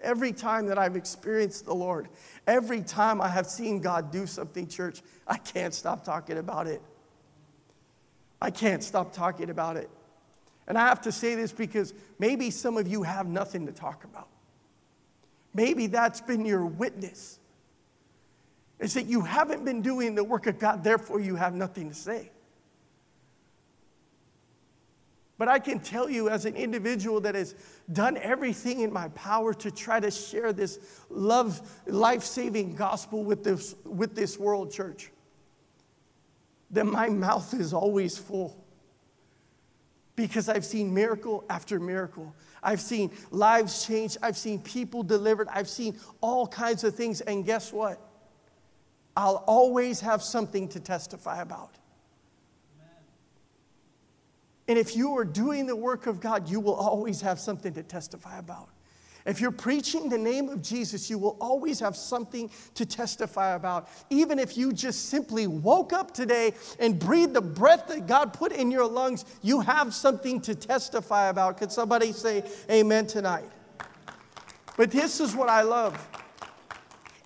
Every 0.00 0.32
time 0.32 0.66
that 0.66 0.78
I've 0.78 0.96
experienced 0.96 1.64
the 1.64 1.74
Lord, 1.74 2.08
every 2.46 2.82
time 2.82 3.20
I 3.20 3.28
have 3.28 3.46
seen 3.46 3.80
God 3.80 4.12
do 4.12 4.26
something, 4.26 4.68
church, 4.68 5.02
I 5.26 5.36
can't 5.38 5.74
stop 5.74 6.04
talking 6.04 6.38
about 6.38 6.66
it. 6.66 6.80
I 8.40 8.50
can't 8.50 8.82
stop 8.82 9.12
talking 9.12 9.50
about 9.50 9.76
it. 9.76 9.90
And 10.68 10.78
I 10.78 10.86
have 10.86 11.00
to 11.02 11.12
say 11.12 11.34
this 11.34 11.50
because 11.50 11.94
maybe 12.18 12.50
some 12.50 12.76
of 12.76 12.86
you 12.86 13.02
have 13.02 13.26
nothing 13.26 13.66
to 13.66 13.72
talk 13.72 14.04
about. 14.04 14.28
Maybe 15.54 15.86
that's 15.88 16.20
been 16.20 16.44
your 16.44 16.64
witness. 16.66 17.38
Is 18.78 18.94
that 18.94 19.06
you 19.06 19.22
haven't 19.22 19.64
been 19.64 19.82
doing 19.82 20.14
the 20.14 20.22
work 20.22 20.46
of 20.46 20.58
God, 20.58 20.84
therefore 20.84 21.18
you 21.18 21.34
have 21.34 21.54
nothing 21.54 21.88
to 21.88 21.94
say. 21.94 22.30
But 25.38 25.46
I 25.46 25.60
can 25.60 25.78
tell 25.78 26.10
you, 26.10 26.28
as 26.28 26.44
an 26.44 26.56
individual 26.56 27.20
that 27.20 27.36
has 27.36 27.54
done 27.92 28.16
everything 28.16 28.80
in 28.80 28.92
my 28.92 29.08
power 29.10 29.54
to 29.54 29.70
try 29.70 30.00
to 30.00 30.10
share 30.10 30.52
this 30.52 30.80
love, 31.08 31.62
life 31.86 32.24
saving 32.24 32.74
gospel 32.74 33.24
with 33.24 33.44
this, 33.44 33.76
with 33.84 34.16
this 34.16 34.36
world 34.36 34.72
church, 34.72 35.12
that 36.72 36.84
my 36.84 37.08
mouth 37.08 37.54
is 37.54 37.72
always 37.72 38.18
full. 38.18 38.64
Because 40.16 40.48
I've 40.48 40.64
seen 40.64 40.92
miracle 40.92 41.44
after 41.48 41.78
miracle. 41.78 42.34
I've 42.60 42.80
seen 42.80 43.12
lives 43.30 43.86
changed. 43.86 44.18
I've 44.20 44.36
seen 44.36 44.60
people 44.60 45.04
delivered. 45.04 45.46
I've 45.52 45.68
seen 45.68 45.96
all 46.20 46.48
kinds 46.48 46.82
of 46.82 46.96
things. 46.96 47.20
And 47.20 47.46
guess 47.46 47.72
what? 47.72 48.00
I'll 49.16 49.44
always 49.46 50.00
have 50.00 50.20
something 50.20 50.66
to 50.70 50.80
testify 50.80 51.40
about. 51.40 51.76
And 54.68 54.78
if 54.78 54.94
you 54.94 55.16
are 55.16 55.24
doing 55.24 55.66
the 55.66 55.74
work 55.74 56.06
of 56.06 56.20
God, 56.20 56.48
you 56.48 56.60
will 56.60 56.74
always 56.74 57.22
have 57.22 57.40
something 57.40 57.72
to 57.72 57.82
testify 57.82 58.38
about. 58.38 58.68
If 59.26 59.40
you're 59.40 59.50
preaching 59.50 60.08
the 60.08 60.16
name 60.16 60.48
of 60.48 60.62
Jesus, 60.62 61.10
you 61.10 61.18
will 61.18 61.36
always 61.40 61.80
have 61.80 61.96
something 61.96 62.50
to 62.74 62.86
testify 62.86 63.54
about. 63.54 63.88
Even 64.08 64.38
if 64.38 64.56
you 64.56 64.72
just 64.72 65.10
simply 65.10 65.46
woke 65.46 65.92
up 65.92 66.14
today 66.14 66.54
and 66.78 66.98
breathed 66.98 67.34
the 67.34 67.42
breath 67.42 67.88
that 67.88 68.06
God 68.06 68.32
put 68.32 68.52
in 68.52 68.70
your 68.70 68.86
lungs, 68.86 69.26
you 69.42 69.60
have 69.60 69.92
something 69.92 70.40
to 70.42 70.54
testify 70.54 71.28
about. 71.28 71.58
Could 71.58 71.72
somebody 71.72 72.12
say 72.12 72.42
amen 72.70 73.06
tonight? 73.06 73.44
But 74.78 74.90
this 74.90 75.20
is 75.20 75.34
what 75.34 75.50
I 75.50 75.62
love. 75.62 76.08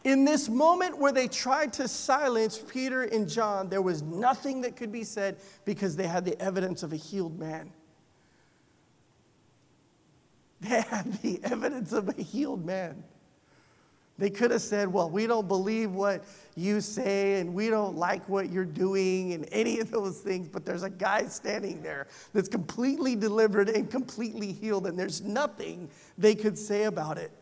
In 0.05 0.25
this 0.25 0.49
moment 0.49 0.99
where 0.99 1.13
they 1.13 1.29
tried 1.29 1.73
to 1.75 1.87
silence 1.87 2.59
Peter 2.59 3.03
and 3.03 3.29
John, 3.29 3.69
there 3.69 3.83
was 3.83 4.03
nothing 4.03 4.63
that 4.63 4.75
could 4.75 4.91
be 4.91 5.05
said 5.05 5.37
because 5.65 5.95
they 5.95 6.09
had 6.09 6.25
the 6.25 6.41
evidence 6.41 6.83
of 6.83 6.93
a 6.93 6.97
healed 6.97 7.39
man. 7.39 7.73
They 10.61 10.81
had 10.81 11.13
the 11.23 11.41
evidence 11.43 11.93
of 11.93 12.09
a 12.09 12.23
healed 12.23 12.65
man. 12.65 13.03
They 14.19 14.31
could 14.31 14.53
have 14.53 14.63
said, 14.63 14.93
Well, 14.93 15.11
we 15.11 15.27
don't 15.27 15.49
believe 15.49 15.91
what 15.91 16.23
you 16.55 16.81
say 16.81 17.41
and 17.41 17.53
we 17.53 17.69
don't 17.69 17.97
like 17.97 18.29
what 18.29 18.53
you're 18.53 18.65
doing 18.65 19.33
and 19.33 19.49
any 19.53 19.81
of 19.81 19.91
those 19.91 20.21
things, 20.21 20.49
but 20.49 20.65
there's 20.65 20.85
a 20.85 20.91
guy 20.91 21.25
standing 21.27 21.83
there 21.83 22.07
that's 22.33 22.49
completely 22.49 23.17
delivered 23.17 23.69
and 23.69 23.91
completely 23.91 24.53
healed, 24.53 24.87
and 24.87 24.97
there's 24.97 25.23
nothing 25.23 25.89
they 26.17 26.37
could 26.37 26.57
say 26.57 26.85
about 26.85 27.19
it. 27.19 27.33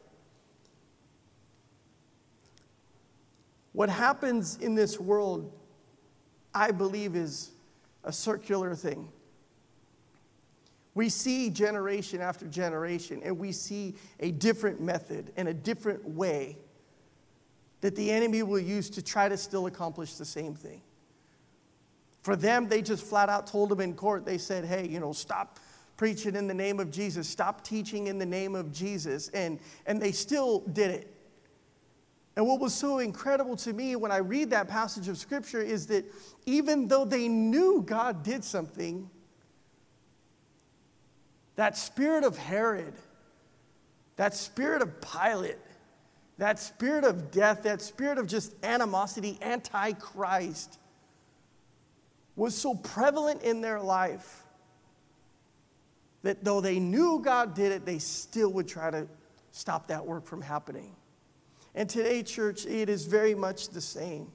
What 3.73 3.89
happens 3.89 4.57
in 4.57 4.75
this 4.75 4.99
world, 4.99 5.53
I 6.55 6.71
believe, 6.71 7.15
is 7.15 7.51
a 8.05 8.13
circular 8.13 8.75
thing. 8.75 9.09
We 10.95 11.09
see 11.09 11.51
generation 11.51 12.21
after 12.21 12.47
generation, 12.47 13.23
and 13.25 13.39
we 13.39 13.53
see 13.53 13.95
a 14.19 14.33
different 14.33 14.81
method 14.81 15.33
and 15.37 15.49
a 15.49 15.55
different 15.55 16.05
way 16.05 16.59
that 17.81 17.97
the 17.97 18.11
enemy 18.11 18.43
will 18.43 18.59
use 18.59 18.91
to 18.91 19.03
try 19.03 19.29
to 19.29 19.37
still 19.37 19.67
accomplish 19.67 20.15
the 20.15 20.25
same 20.25 20.55
thing. 20.55 20.83
For 22.23 22.37
them, 22.37 22.69
they 22.69 22.83
just 22.83 23.05
flat 23.05 23.29
out 23.29 23.47
told 23.47 23.71
them 23.71 23.81
in 23.81 23.95
court, 23.95 24.27
they 24.27 24.37
said, 24.37 24.65
hey, 24.65 24.87
you 24.87 25.01
know, 25.01 25.13
stop 25.13 25.59
preaching 25.97 26.35
in 26.35 26.47
the 26.47 26.55
name 26.55 26.81
of 26.81 26.91
Jesus, 26.91 27.29
stop 27.29 27.65
teaching 27.65 28.09
in 28.09 28.19
the 28.19 28.27
name 28.27 28.55
of 28.55 28.73
Jesus. 28.73 29.29
And, 29.29 29.59
and 29.87 30.01
they 30.01 30.13
still 30.13 30.61
did 30.61 30.91
it. 30.91 31.15
And 32.41 32.49
what 32.49 32.59
was 32.59 32.73
so 32.73 33.01
incredible 33.01 33.55
to 33.57 33.73
me 33.75 33.97
when 33.97 34.11
I 34.11 34.17
read 34.17 34.49
that 34.49 34.67
passage 34.67 35.09
of 35.09 35.19
scripture 35.19 35.61
is 35.61 35.89
that 35.89 36.07
even 36.47 36.89
though 36.89 37.05
they 37.05 37.29
knew 37.29 37.83
God 37.87 38.23
did 38.23 38.45
something, 38.45 39.11
that 41.57 41.77
spirit 41.77 42.25
of 42.25 42.39
Herod, 42.39 42.95
that 44.17 44.35
spirit 44.35 44.81
of 44.81 45.03
Pilate, 45.03 45.59
that 46.39 46.59
spirit 46.59 47.05
of 47.05 47.31
death, 47.31 47.65
that 47.65 47.83
spirit 47.83 48.17
of 48.17 48.27
just 48.27 48.55
animosity, 48.65 49.37
anti 49.43 49.93
Christ, 49.93 50.79
was 52.37 52.55
so 52.55 52.75
prevalent 52.75 53.43
in 53.43 53.61
their 53.61 53.83
life 53.83 54.45
that 56.23 56.43
though 56.43 56.63
they 56.63 56.79
knew 56.81 57.21
God 57.23 57.55
did 57.55 57.71
it, 57.71 57.85
they 57.85 57.99
still 57.99 58.51
would 58.55 58.67
try 58.67 58.91
to 58.91 59.07
stop 59.51 59.89
that 59.89 60.07
work 60.07 60.25
from 60.25 60.41
happening. 60.41 60.97
And 61.75 61.89
today, 61.89 62.23
church, 62.23 62.67
it 62.67 62.89
is 62.89 63.07
very 63.07 63.35
much 63.35 63.69
the 63.69 63.81
same. 63.81 64.33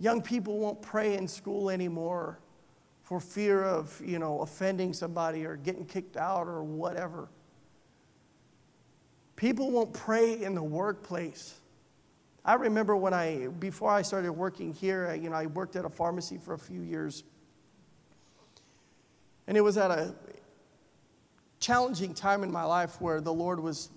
Young 0.00 0.22
people 0.22 0.58
won't 0.58 0.80
pray 0.82 1.16
in 1.16 1.26
school 1.26 1.70
anymore 1.70 2.38
for 3.02 3.20
fear 3.20 3.62
of, 3.62 4.00
you 4.04 4.18
know, 4.18 4.40
offending 4.40 4.92
somebody 4.92 5.44
or 5.44 5.56
getting 5.56 5.86
kicked 5.86 6.16
out 6.16 6.46
or 6.46 6.62
whatever. 6.62 7.28
People 9.34 9.70
won't 9.70 9.92
pray 9.92 10.42
in 10.42 10.54
the 10.54 10.62
workplace. 10.62 11.54
I 12.44 12.54
remember 12.54 12.96
when 12.96 13.14
I, 13.14 13.48
before 13.58 13.90
I 13.90 14.02
started 14.02 14.32
working 14.32 14.72
here, 14.72 15.14
you 15.14 15.30
know, 15.30 15.36
I 15.36 15.46
worked 15.46 15.76
at 15.76 15.84
a 15.84 15.88
pharmacy 15.88 16.38
for 16.38 16.54
a 16.54 16.58
few 16.58 16.82
years. 16.82 17.24
And 19.46 19.56
it 19.56 19.60
was 19.60 19.78
at 19.78 19.90
a 19.90 20.14
challenging 21.60 22.14
time 22.14 22.42
in 22.42 22.50
my 22.50 22.64
life 22.64 23.00
where 23.00 23.20
the 23.20 23.32
Lord 23.32 23.60
was, 23.60 23.90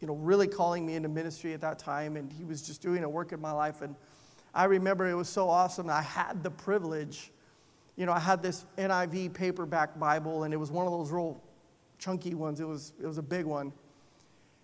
you 0.00 0.06
know, 0.06 0.14
really 0.14 0.46
calling 0.46 0.86
me 0.86 0.94
into 0.94 1.08
ministry 1.08 1.54
at 1.54 1.60
that 1.60 1.78
time, 1.78 2.16
and 2.16 2.32
He 2.32 2.44
was 2.44 2.62
just 2.62 2.82
doing 2.82 3.04
a 3.04 3.08
work 3.08 3.32
in 3.32 3.40
my 3.40 3.52
life. 3.52 3.82
And 3.82 3.96
I 4.54 4.64
remember 4.64 5.08
it 5.08 5.14
was 5.14 5.28
so 5.28 5.48
awesome. 5.48 5.90
I 5.90 6.02
had 6.02 6.42
the 6.42 6.50
privilege, 6.50 7.30
you 7.96 8.06
know, 8.06 8.12
I 8.12 8.20
had 8.20 8.42
this 8.42 8.64
NIV 8.76 9.34
paperback 9.34 9.98
Bible, 9.98 10.44
and 10.44 10.54
it 10.54 10.56
was 10.56 10.70
one 10.70 10.86
of 10.86 10.92
those 10.92 11.10
real 11.10 11.42
chunky 11.98 12.34
ones. 12.34 12.60
It 12.60 12.68
was, 12.68 12.92
it 13.02 13.06
was 13.06 13.18
a 13.18 13.22
big 13.22 13.44
one. 13.44 13.72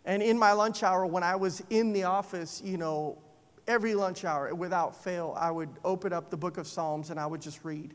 And 0.04 0.22
in 0.22 0.38
my 0.38 0.52
lunch 0.52 0.82
hour, 0.82 1.06
when 1.06 1.22
I 1.22 1.36
was 1.36 1.62
in 1.70 1.92
the 1.92 2.04
office, 2.04 2.62
you 2.64 2.76
know, 2.76 3.18
every 3.66 3.94
lunch 3.94 4.24
hour, 4.24 4.54
without 4.54 5.02
fail, 5.02 5.34
I 5.38 5.50
would 5.50 5.70
open 5.84 6.12
up 6.12 6.30
the 6.30 6.36
book 6.36 6.58
of 6.58 6.66
Psalms 6.66 7.10
and 7.10 7.18
I 7.18 7.26
would 7.26 7.40
just 7.40 7.64
read. 7.64 7.94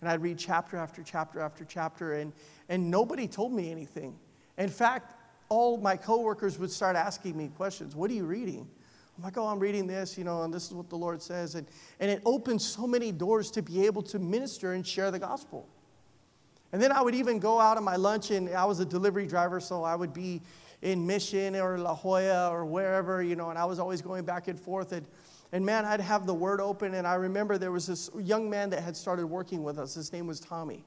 And 0.00 0.10
I'd 0.10 0.22
read 0.22 0.38
chapter 0.38 0.76
after 0.76 1.02
chapter 1.02 1.40
after 1.40 1.64
chapter, 1.64 2.14
and, 2.14 2.32
and 2.68 2.90
nobody 2.90 3.26
told 3.26 3.52
me 3.52 3.70
anything. 3.70 4.18
In 4.58 4.68
fact, 4.68 5.14
all 5.48 5.78
my 5.78 5.96
coworkers 5.96 6.58
would 6.58 6.70
start 6.70 6.96
asking 6.96 7.36
me 7.36 7.50
questions. 7.56 7.94
What 7.94 8.10
are 8.10 8.14
you 8.14 8.24
reading? 8.24 8.68
I'm 9.16 9.24
like, 9.24 9.38
oh, 9.38 9.46
I'm 9.46 9.58
reading 9.58 9.86
this, 9.86 10.18
you 10.18 10.24
know, 10.24 10.42
and 10.42 10.52
this 10.52 10.66
is 10.66 10.74
what 10.74 10.90
the 10.90 10.96
Lord 10.96 11.22
says. 11.22 11.54
And, 11.54 11.66
and 12.00 12.10
it 12.10 12.20
opens 12.24 12.66
so 12.66 12.86
many 12.86 13.12
doors 13.12 13.50
to 13.52 13.62
be 13.62 13.86
able 13.86 14.02
to 14.02 14.18
minister 14.18 14.74
and 14.74 14.86
share 14.86 15.10
the 15.10 15.18
gospel. 15.18 15.66
And 16.72 16.82
then 16.82 16.92
I 16.92 17.00
would 17.00 17.14
even 17.14 17.38
go 17.38 17.58
out 17.58 17.76
on 17.78 17.84
my 17.84 17.96
lunch, 17.96 18.30
and 18.30 18.50
I 18.50 18.64
was 18.66 18.80
a 18.80 18.84
delivery 18.84 19.26
driver, 19.26 19.60
so 19.60 19.84
I 19.84 19.94
would 19.94 20.12
be 20.12 20.42
in 20.82 21.06
Mission 21.06 21.56
or 21.56 21.78
La 21.78 21.96
Joya 21.96 22.50
or 22.50 22.66
wherever, 22.66 23.22
you 23.22 23.36
know, 23.36 23.48
and 23.48 23.58
I 23.58 23.64
was 23.64 23.78
always 23.78 24.02
going 24.02 24.24
back 24.24 24.48
and 24.48 24.60
forth. 24.60 24.92
And, 24.92 25.06
and 25.52 25.64
man, 25.64 25.86
I'd 25.86 26.00
have 26.00 26.26
the 26.26 26.34
word 26.34 26.60
open, 26.60 26.94
and 26.94 27.06
I 27.06 27.14
remember 27.14 27.56
there 27.56 27.72
was 27.72 27.86
this 27.86 28.10
young 28.18 28.50
man 28.50 28.68
that 28.70 28.82
had 28.82 28.96
started 28.96 29.26
working 29.26 29.62
with 29.62 29.78
us. 29.78 29.94
His 29.94 30.12
name 30.12 30.26
was 30.26 30.40
Tommy. 30.40 30.84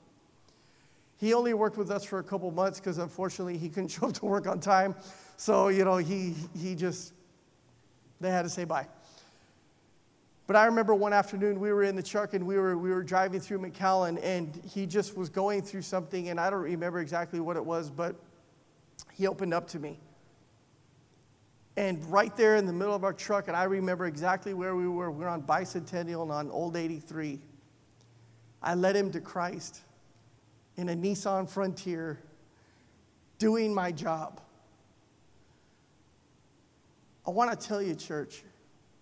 He 1.19 1.33
only 1.33 1.53
worked 1.53 1.77
with 1.77 1.91
us 1.91 2.05
for 2.05 2.19
a 2.19 2.23
couple 2.23 2.49
months 2.49 2.79
because 2.79 2.97
unfortunately 2.97 3.57
he 3.57 3.67
couldn't 3.69 3.89
show 3.89 4.07
up 4.07 4.13
to 4.13 4.25
work 4.25 4.47
on 4.47 4.59
time. 4.59 4.95
So, 5.37 5.67
you 5.67 5.83
know, 5.83 5.97
he, 5.97 6.33
he 6.57 6.75
just, 6.75 7.13
they 8.21 8.31
had 8.31 8.43
to 8.43 8.49
say 8.49 8.63
bye. 8.63 8.87
But 10.47 10.55
I 10.55 10.65
remember 10.65 10.95
one 10.95 11.13
afternoon 11.13 11.59
we 11.59 11.71
were 11.71 11.83
in 11.83 11.95
the 11.95 12.01
truck 12.01 12.33
and 12.33 12.47
we 12.47 12.57
were, 12.57 12.77
we 12.77 12.89
were 12.89 13.03
driving 13.03 13.39
through 13.39 13.59
McAllen 13.59 14.19
and 14.23 14.59
he 14.73 14.87
just 14.87 15.15
was 15.15 15.29
going 15.29 15.61
through 15.61 15.83
something 15.83 16.29
and 16.29 16.39
I 16.39 16.49
don't 16.49 16.61
remember 16.61 16.99
exactly 16.99 17.39
what 17.39 17.55
it 17.55 17.63
was, 17.63 17.91
but 17.91 18.15
he 19.13 19.27
opened 19.27 19.53
up 19.53 19.67
to 19.69 19.79
me. 19.79 19.99
And 21.77 22.03
right 22.11 22.35
there 22.35 22.55
in 22.55 22.65
the 22.65 22.73
middle 22.73 22.95
of 22.95 23.03
our 23.03 23.13
truck, 23.13 23.47
and 23.47 23.55
I 23.55 23.65
remember 23.65 24.05
exactly 24.05 24.53
where 24.53 24.75
we 24.75 24.87
were. 24.87 25.11
We 25.11 25.23
were 25.23 25.29
on 25.29 25.43
Bicentennial 25.43 26.23
and 26.23 26.31
on 26.31 26.49
Old 26.49 26.75
83. 26.75 27.39
I 28.61 28.73
led 28.73 28.95
him 28.95 29.11
to 29.11 29.21
Christ 29.21 29.81
in 30.79 30.87
a 30.87 30.95
Nissan 30.95 31.47
Frontier 31.47 32.17
doing 33.37 33.73
my 33.73 33.91
job. 33.91 34.39
I 37.27 37.31
want 37.31 37.51
to 37.51 37.67
tell 37.67 37.81
you, 37.81 37.95
church, 37.95 38.43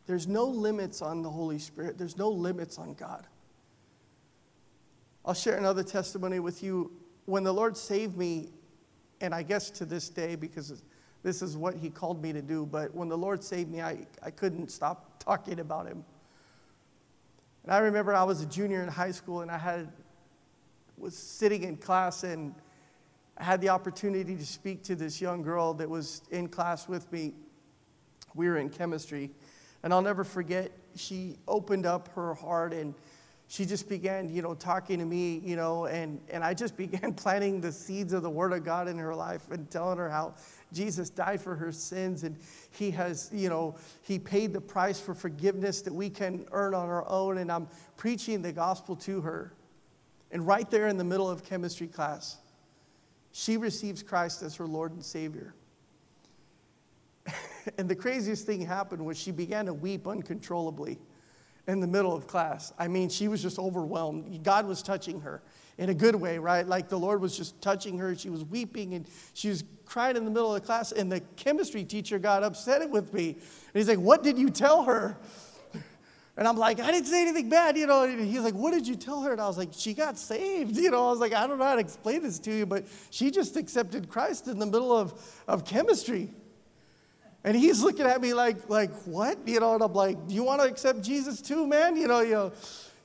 there's 0.07 0.27
no 0.27 0.45
limits 0.45 1.03
on 1.03 1.21
the 1.21 1.29
Holy 1.29 1.59
Spirit, 1.59 1.99
there's 1.99 2.17
no 2.17 2.29
limits 2.29 2.79
on 2.79 2.95
God. 2.95 3.27
I'll 5.23 5.35
share 5.35 5.57
another 5.57 5.83
testimony 5.83 6.39
with 6.39 6.63
you. 6.63 6.91
When 7.25 7.43
the 7.43 7.53
Lord 7.53 7.77
saved 7.77 8.17
me, 8.17 8.49
and 9.21 9.35
I 9.35 9.43
guess 9.43 9.69
to 9.71 9.85
this 9.85 10.09
day, 10.09 10.35
because 10.35 10.81
this 11.21 11.43
is 11.43 11.55
what 11.55 11.75
He 11.75 11.91
called 11.91 12.23
me 12.23 12.33
to 12.33 12.41
do, 12.41 12.65
but 12.65 12.95
when 12.95 13.07
the 13.07 13.17
Lord 13.17 13.43
saved 13.43 13.69
me, 13.69 13.81
I, 13.81 14.07
I 14.23 14.31
couldn't 14.31 14.71
stop 14.71 15.23
talking 15.23 15.59
about 15.59 15.85
Him. 15.85 16.03
And 17.61 17.71
I 17.71 17.77
remember 17.79 18.15
I 18.15 18.23
was 18.23 18.41
a 18.41 18.47
junior 18.47 18.81
in 18.81 18.87
high 18.87 19.11
school 19.11 19.41
and 19.41 19.51
I 19.51 19.59
had 19.59 19.91
was 20.97 21.15
sitting 21.15 21.63
in 21.63 21.77
class 21.77 22.23
and 22.23 22.55
I 23.37 23.43
had 23.43 23.61
the 23.61 23.69
opportunity 23.69 24.35
to 24.35 24.45
speak 24.45 24.83
to 24.85 24.95
this 24.95 25.21
young 25.21 25.43
girl 25.43 25.73
that 25.75 25.89
was 25.89 26.23
in 26.31 26.47
class 26.47 26.87
with 26.87 27.11
me. 27.11 27.33
We 28.33 28.47
were 28.47 28.57
in 28.57 28.69
chemistry. 28.69 29.29
And 29.83 29.93
I'll 29.93 30.01
never 30.01 30.23
forget, 30.23 30.71
she 30.95 31.37
opened 31.47 31.85
up 31.85 32.09
her 32.15 32.33
heart 32.33 32.73
and 32.73 32.95
she 33.47 33.65
just 33.65 33.87
began, 33.87 34.33
you 34.33 34.41
know, 34.41 34.55
talking 34.55 34.99
to 34.99 35.05
me, 35.05 35.39
you 35.45 35.55
know, 35.55 35.85
and, 35.85 36.19
and 36.29 36.43
I 36.43 36.53
just 36.53 36.75
began 36.77 37.13
planting 37.13 37.61
the 37.61 37.71
seeds 37.71 38.11
of 38.11 38.23
the 38.23 38.29
Word 38.29 38.53
of 38.53 38.65
God 38.65 38.87
in 38.87 38.97
her 38.97 39.15
life 39.15 39.49
and 39.51 39.69
telling 39.69 39.99
her 39.99 40.09
how 40.09 40.33
Jesus 40.73 41.09
died 41.09 41.39
for 41.39 41.55
her 41.55 41.71
sins 41.71 42.23
and 42.23 42.35
He 42.71 42.89
has, 42.91 43.29
you 43.31 43.49
know, 43.49 43.75
He 44.01 44.17
paid 44.17 44.51
the 44.51 44.61
price 44.61 44.99
for 44.99 45.13
forgiveness 45.13 45.81
that 45.81 45.93
we 45.93 46.09
can 46.09 46.45
earn 46.51 46.73
on 46.73 46.89
our 46.89 47.07
own. 47.07 47.37
And 47.37 47.51
I'm 47.51 47.67
preaching 47.95 48.41
the 48.41 48.51
gospel 48.51 48.95
to 48.97 49.21
her. 49.21 49.53
And 50.31 50.45
right 50.45 50.69
there 50.69 50.87
in 50.87 50.97
the 50.97 51.03
middle 51.03 51.29
of 51.29 51.43
chemistry 51.43 51.87
class, 51.87 52.37
she 53.31 53.57
receives 53.57 54.03
Christ 54.03 54.41
as 54.41 54.55
her 54.55 54.65
Lord 54.65 54.91
and 54.91 55.03
Savior. 55.03 55.53
and 57.77 57.89
the 57.89 57.95
craziest 57.95 58.45
thing 58.45 58.61
happened 58.61 59.05
was 59.05 59.17
she 59.17 59.31
began 59.31 59.65
to 59.67 59.73
weep 59.73 60.07
uncontrollably 60.07 60.99
in 61.67 61.79
the 61.81 61.87
middle 61.87 62.15
of 62.15 62.27
class. 62.27 62.73
I 62.79 62.87
mean, 62.87 63.09
she 63.09 63.27
was 63.27 63.41
just 63.41 63.59
overwhelmed. 63.59 64.43
God 64.43 64.65
was 64.65 64.81
touching 64.81 65.19
her 65.21 65.41
in 65.77 65.89
a 65.89 65.93
good 65.93 66.15
way, 66.15 66.37
right? 66.37 66.65
Like 66.65 66.89
the 66.89 66.97
Lord 66.97 67.21
was 67.21 67.35
just 67.37 67.61
touching 67.61 67.97
her. 67.97 68.15
She 68.15 68.29
was 68.29 68.43
weeping 68.45 68.93
and 68.93 69.07
she 69.33 69.49
was 69.49 69.63
crying 69.85 70.15
in 70.15 70.25
the 70.25 70.31
middle 70.31 70.55
of 70.55 70.61
the 70.61 70.65
class. 70.65 70.91
And 70.91 71.11
the 71.11 71.19
chemistry 71.35 71.83
teacher 71.83 72.19
got 72.19 72.41
upset 72.41 72.89
with 72.89 73.13
me. 73.13 73.31
And 73.31 73.41
he's 73.73 73.89
like, 73.89 73.99
What 73.99 74.23
did 74.23 74.37
you 74.37 74.49
tell 74.49 74.83
her? 74.83 75.17
And 76.37 76.47
I'm 76.47 76.55
like, 76.55 76.79
I 76.79 76.91
didn't 76.91 77.07
say 77.07 77.23
anything 77.23 77.49
bad, 77.49 77.75
you 77.75 77.87
know. 77.87 78.07
He's 78.07 78.41
like, 78.41 78.53
What 78.53 78.71
did 78.71 78.87
you 78.87 78.95
tell 78.95 79.21
her? 79.23 79.31
And 79.31 79.41
I 79.41 79.47
was 79.47 79.57
like, 79.57 79.69
She 79.71 79.95
got 79.95 80.17
saved, 80.19 80.77
you 80.77 80.91
know. 80.91 81.07
I 81.07 81.09
was 81.09 81.19
like, 81.19 81.33
I 81.33 81.47
don't 81.47 81.57
know 81.57 81.65
how 81.65 81.75
to 81.75 81.81
explain 81.81 82.21
this 82.21 82.37
to 82.39 82.55
you, 82.55 82.65
but 82.65 82.85
she 83.09 83.31
just 83.31 83.57
accepted 83.57 84.07
Christ 84.07 84.47
in 84.47 84.59
the 84.59 84.65
middle 84.65 84.95
of, 84.95 85.19
of 85.47 85.65
chemistry. 85.65 86.29
And 87.43 87.55
he's 87.55 87.81
looking 87.81 88.05
at 88.05 88.21
me 88.21 88.33
like, 88.33 88.69
like, 88.69 88.91
what? 89.03 89.39
You 89.47 89.59
know, 89.59 89.73
and 89.73 89.83
I'm 89.83 89.93
like, 89.93 90.27
do 90.27 90.35
you 90.35 90.43
want 90.43 90.61
to 90.61 90.67
accept 90.67 91.01
Jesus 91.01 91.41
too, 91.41 91.65
man? 91.65 91.95
You 91.95 92.07
know, 92.07 92.19
you 92.19 92.33
know, 92.33 92.51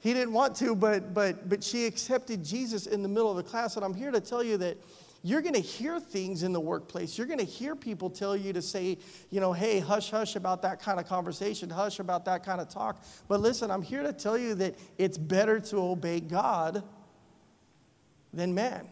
he 0.00 0.12
didn't 0.12 0.32
want 0.32 0.56
to, 0.56 0.74
but 0.74 1.14
but 1.14 1.48
but 1.48 1.64
she 1.64 1.86
accepted 1.86 2.44
Jesus 2.44 2.86
in 2.86 3.02
the 3.02 3.08
middle 3.08 3.30
of 3.30 3.36
the 3.36 3.42
class. 3.42 3.76
And 3.76 3.84
I'm 3.84 3.94
here 3.94 4.10
to 4.10 4.20
tell 4.20 4.42
you 4.42 4.58
that 4.58 4.76
you're 5.24 5.40
going 5.40 5.54
to 5.54 5.60
hear 5.60 6.00
things 6.00 6.42
in 6.42 6.52
the 6.52 6.60
workplace. 6.60 7.16
You're 7.16 7.28
going 7.28 7.38
to 7.38 7.44
hear 7.44 7.76
people 7.76 8.10
tell 8.10 8.36
you 8.36 8.52
to 8.52 8.60
say, 8.60 8.98
you 9.30 9.40
know, 9.40 9.52
hey, 9.52 9.78
hush, 9.78 10.10
hush 10.10 10.34
about 10.34 10.62
that 10.62 10.80
kind 10.80 10.98
of 10.98 11.06
conversation, 11.06 11.70
hush 11.70 12.00
about 12.00 12.24
that 12.24 12.44
kind 12.44 12.60
of 12.60 12.68
talk. 12.68 13.04
But 13.28 13.40
listen, 13.40 13.70
I'm 13.70 13.82
here 13.82 14.02
to 14.02 14.12
tell 14.12 14.36
you 14.36 14.54
that 14.56 14.74
it's 14.98 15.16
better 15.16 15.60
to 15.60 15.76
obey 15.76 16.18
God 16.18 16.82
than 18.32 18.52
man. 18.52 18.88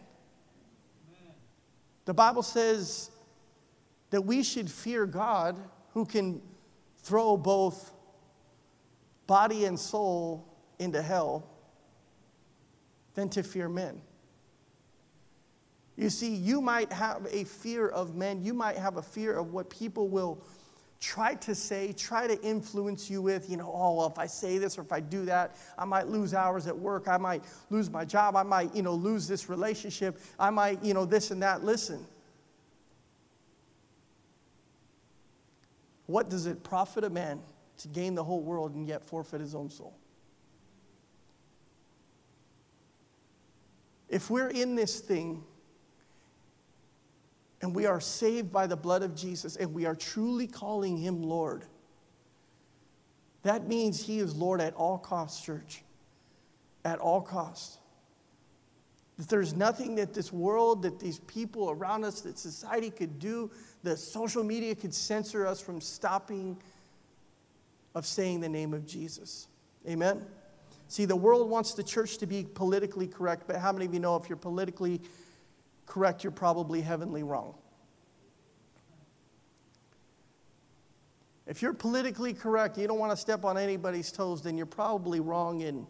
The 2.05 2.13
Bible 2.13 2.43
says 2.43 3.11
that 4.09 4.21
we 4.21 4.41
should 4.41 4.71
fear 4.71 5.05
God 5.05 5.57
who 5.93 6.05
can 6.05 6.41
throw 6.99 7.35
both 7.35 7.91
body 9.27 9.65
and 9.65 9.77
soul 9.77 10.47
into 10.79 11.01
hell 11.01 11.45
than 13.15 13.27
to 13.29 13.43
fear 13.43 13.67
men. 13.67 14.01
You 16.01 16.09
see, 16.09 16.33
you 16.33 16.61
might 16.61 16.91
have 16.91 17.27
a 17.29 17.43
fear 17.43 17.87
of 17.87 18.15
men, 18.15 18.43
you 18.43 18.55
might 18.55 18.75
have 18.75 18.97
a 18.97 19.03
fear 19.03 19.37
of 19.37 19.53
what 19.53 19.69
people 19.69 20.09
will 20.09 20.43
try 20.99 21.35
to 21.35 21.53
say, 21.53 21.93
try 21.93 22.25
to 22.25 22.41
influence 22.41 23.07
you 23.07 23.21
with, 23.21 23.47
you 23.47 23.55
know, 23.55 23.71
oh, 23.71 23.97
well, 23.97 24.07
if 24.07 24.17
I 24.17 24.25
say 24.25 24.57
this 24.57 24.79
or 24.79 24.81
if 24.81 24.91
I 24.91 24.99
do 24.99 25.25
that, 25.25 25.55
I 25.77 25.85
might 25.85 26.07
lose 26.07 26.33
hours 26.33 26.65
at 26.65 26.75
work, 26.75 27.07
I 27.07 27.17
might 27.17 27.43
lose 27.69 27.91
my 27.91 28.03
job, 28.03 28.35
I 28.35 28.41
might, 28.41 28.73
you 28.75 28.81
know, 28.81 28.95
lose 28.95 29.27
this 29.27 29.47
relationship, 29.47 30.19
I 30.39 30.49
might, 30.49 30.83
you 30.83 30.95
know, 30.95 31.05
this 31.05 31.29
and 31.29 31.43
that. 31.43 31.63
Listen. 31.63 32.03
What 36.07 36.31
does 36.31 36.47
it 36.47 36.63
profit 36.63 37.03
a 37.03 37.11
man 37.11 37.41
to 37.77 37.87
gain 37.87 38.15
the 38.15 38.23
whole 38.23 38.41
world 38.41 38.73
and 38.73 38.87
yet 38.87 39.03
forfeit 39.03 39.39
his 39.39 39.53
own 39.53 39.69
soul? 39.69 39.95
If 44.09 44.31
we're 44.31 44.49
in 44.49 44.73
this 44.73 44.99
thing 44.99 45.43
and 47.61 47.75
we 47.75 47.85
are 47.85 48.01
saved 48.01 48.51
by 48.51 48.67
the 48.67 48.75
blood 48.75 49.03
of 49.03 49.15
Jesus 49.15 49.55
and 49.55 49.73
we 49.73 49.85
are 49.85 49.95
truly 49.95 50.47
calling 50.47 50.97
him 50.97 51.21
Lord, 51.21 51.65
That 53.43 53.67
means 53.67 54.03
He 54.03 54.19
is 54.19 54.35
Lord 54.35 54.61
at 54.61 54.73
all 54.73 54.97
costs, 54.97 55.43
church. 55.43 55.83
At 56.83 56.99
all 56.99 57.21
costs. 57.21 57.77
That 59.17 59.29
there's 59.29 59.53
nothing 59.53 59.95
that 59.95 60.13
this 60.13 60.33
world, 60.33 60.81
that 60.83 60.99
these 60.99 61.19
people 61.19 61.69
around 61.69 62.03
us, 62.03 62.21
that 62.21 62.39
society 62.39 62.89
could 62.89 63.19
do, 63.19 63.51
that 63.83 63.97
social 63.97 64.43
media 64.43 64.73
could 64.73 64.93
censor 64.93 65.45
us 65.45 65.61
from 65.61 65.79
stopping 65.79 66.57
of 67.93 68.05
saying 68.05 68.39
the 68.39 68.49
name 68.49 68.73
of 68.73 68.87
Jesus. 68.87 69.47
Amen? 69.87 70.25
See, 70.87 71.05
the 71.05 71.15
world 71.15 71.49
wants 71.49 71.73
the 71.73 71.83
church 71.83 72.17
to 72.17 72.25
be 72.25 72.43
politically 72.43 73.07
correct, 73.07 73.43
but 73.47 73.57
how 73.57 73.71
many 73.71 73.85
of 73.85 73.93
you 73.93 73.99
know 73.99 74.15
if 74.15 74.27
you're 74.27 74.37
politically 74.37 75.01
correct, 75.91 76.23
you're 76.23 76.31
probably 76.31 76.79
heavenly 76.79 77.21
wrong? 77.21 77.53
If 81.45 81.61
you're 81.61 81.73
politically 81.73 82.33
correct, 82.33 82.77
you 82.77 82.87
don't 82.87 82.97
want 82.97 83.11
to 83.11 83.17
step 83.17 83.43
on 83.43 83.57
anybody's 83.57 84.09
toes, 84.09 84.41
then 84.41 84.55
you're 84.55 84.65
probably 84.65 85.19
wrong 85.19 85.59
in, 85.59 85.85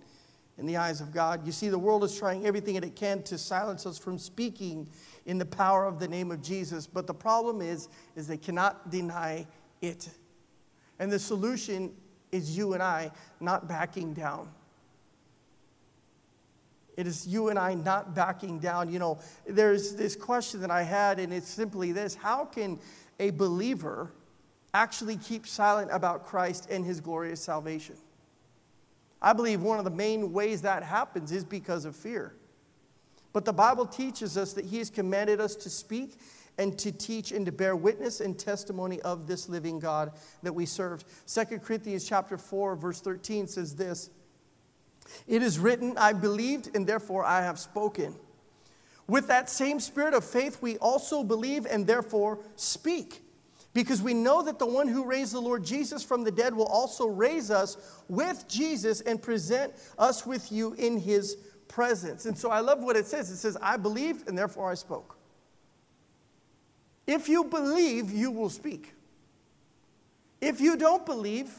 in 0.58 0.66
the 0.66 0.76
eyes 0.78 1.02
of 1.02 1.12
God. 1.12 1.46
You 1.46 1.52
see, 1.52 1.70
the 1.70 1.78
world 1.78 2.04
is 2.04 2.18
trying 2.18 2.48
everything 2.48 2.74
that 2.74 2.84
it 2.84 2.96
can 2.96 3.22
to 3.24 3.38
silence 3.38 3.86
us 3.86 4.00
from 4.00 4.18
speaking 4.18 4.90
in 5.28 5.38
the 5.38 5.46
power 5.46 5.86
of 5.86 6.00
the 6.00 6.08
name 6.08 6.32
of 6.32 6.42
Jesus. 6.42 6.88
But 6.88 7.06
the 7.06 7.14
problem 7.14 7.62
is, 7.62 7.88
is 8.16 8.26
they 8.26 8.38
cannot 8.38 8.90
deny 8.90 9.46
it. 9.84 10.10
And 10.98 11.12
the 11.12 11.20
solution 11.20 11.94
is 12.32 12.58
you 12.58 12.74
and 12.74 12.82
I 12.82 13.12
not 13.40 13.70
backing 13.70 14.16
down. 14.16 14.50
It 16.98 17.08
is 17.08 17.26
you 17.26 17.50
and 17.50 17.58
I 17.58 17.74
not 17.74 18.14
backing 18.14 18.60
down. 18.60 18.92
You 18.92 19.00
know, 19.00 19.20
there's 19.48 19.96
this 19.96 20.16
question 20.16 20.62
that 20.62 20.72
I 20.72 20.84
had, 20.84 21.20
and 21.20 21.34
it's 21.34 21.48
simply 21.48 21.92
this 21.92 22.16
How 22.16 22.46
can 22.46 22.80
a 23.20 23.32
believer 23.32 24.12
actually 24.74 25.18
keep 25.18 25.48
silent 25.48 25.90
about 25.92 26.26
Christ 26.26 26.68
and 26.70 26.86
his 26.86 27.00
glorious 27.00 27.42
salvation? 27.42 27.96
I 29.22 29.34
believe 29.34 29.62
one 29.62 29.78
of 29.78 29.86
the 29.86 29.92
main 29.92 30.34
ways 30.34 30.64
that 30.64 30.84
happens 30.84 31.32
is 31.32 31.46
because 31.46 31.86
of 31.86 31.96
fear. 31.96 32.34
But 33.34 33.46
the 33.46 33.54
Bible 33.54 33.86
teaches 33.86 34.38
us 34.38 34.54
that 34.54 34.66
he 34.66 34.80
has 34.80 34.90
commanded 34.90 35.40
us 35.40 35.56
to 35.58 35.70
speak 35.70 36.18
and 36.58 36.78
to 36.80 36.92
teach 36.92 37.32
and 37.32 37.46
to 37.46 37.52
bear 37.52 37.76
witness 37.76 38.20
and 38.20 38.38
testimony 38.38 39.00
of 39.02 39.28
this 39.28 39.48
living 39.48 39.80
God 39.80 40.12
that 40.44 40.54
we 40.54 40.66
serve. 40.66 41.04
2 41.28 41.60
Corinthians 41.60 42.04
chapter 42.04 42.38
4 42.38 42.76
verse 42.76 43.00
13 43.00 43.48
says 43.48 43.76
this, 43.76 44.10
it 45.28 45.42
is 45.42 45.60
written, 45.60 45.98
I 45.98 46.14
believed 46.14 46.76
and 46.76 46.88
therefore 46.88 47.24
I 47.26 47.42
have 47.42 47.60
spoken. 47.60 48.16
With 49.08 49.28
that 49.28 49.50
same 49.50 49.80
spirit 49.80 50.14
of 50.14 50.24
faith, 50.24 50.62
we 50.62 50.78
also 50.78 51.24
believe 51.24 51.66
and 51.66 51.86
therefore 51.86 52.40
speak. 52.56 53.24
Because 53.74 54.02
we 54.02 54.14
know 54.14 54.42
that 54.44 54.60
the 54.60 54.66
one 54.66 54.88
who 54.88 55.06
raised 55.06 55.34
the 55.34 55.40
Lord 55.40 55.64
Jesus 55.64 56.04
from 56.04 56.24
the 56.24 56.32
dead 56.32 56.54
will 56.54 56.68
also 56.68 57.08
raise 57.08 57.50
us 57.50 57.78
with 58.10 58.46
Jesus 58.48 59.02
and 59.02 59.22
present 59.22 59.74
us 59.98 60.26
with 60.26 60.52
you 60.52 60.74
in 60.74 60.98
his 60.98 61.38
presence. 61.68 62.26
And 62.26 62.38
so 62.38 62.50
I 62.50 62.60
love 62.60 62.84
what 62.84 62.98
it 62.98 63.06
says. 63.06 63.32
It 63.32 63.38
says, 63.38 63.58
I 63.62 63.78
believed 63.78 64.28
and 64.28 64.38
therefore 64.38 64.70
I 64.70 64.74
spoke. 64.74 65.18
If 67.08 67.30
you 67.30 67.46
believe, 67.46 68.12
you 68.12 68.30
will 68.30 68.50
speak. 68.50 68.94
If 70.42 70.60
you 70.60 70.76
don't 70.76 71.06
believe, 71.06 71.54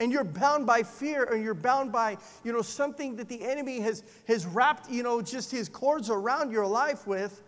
and 0.00 0.10
you're 0.10 0.24
bound 0.24 0.66
by 0.66 0.82
fear 0.82 1.24
and 1.24 1.44
you're 1.44 1.54
bound 1.54 1.92
by 1.92 2.16
you 2.42 2.52
know 2.52 2.62
something 2.62 3.16
that 3.16 3.28
the 3.28 3.42
enemy 3.42 3.80
has 3.80 4.02
has 4.26 4.46
wrapped 4.46 4.90
you 4.90 5.02
know 5.02 5.22
just 5.22 5.50
his 5.50 5.68
cords 5.68 6.10
around 6.10 6.50
your 6.50 6.66
life 6.66 7.06
with 7.06 7.42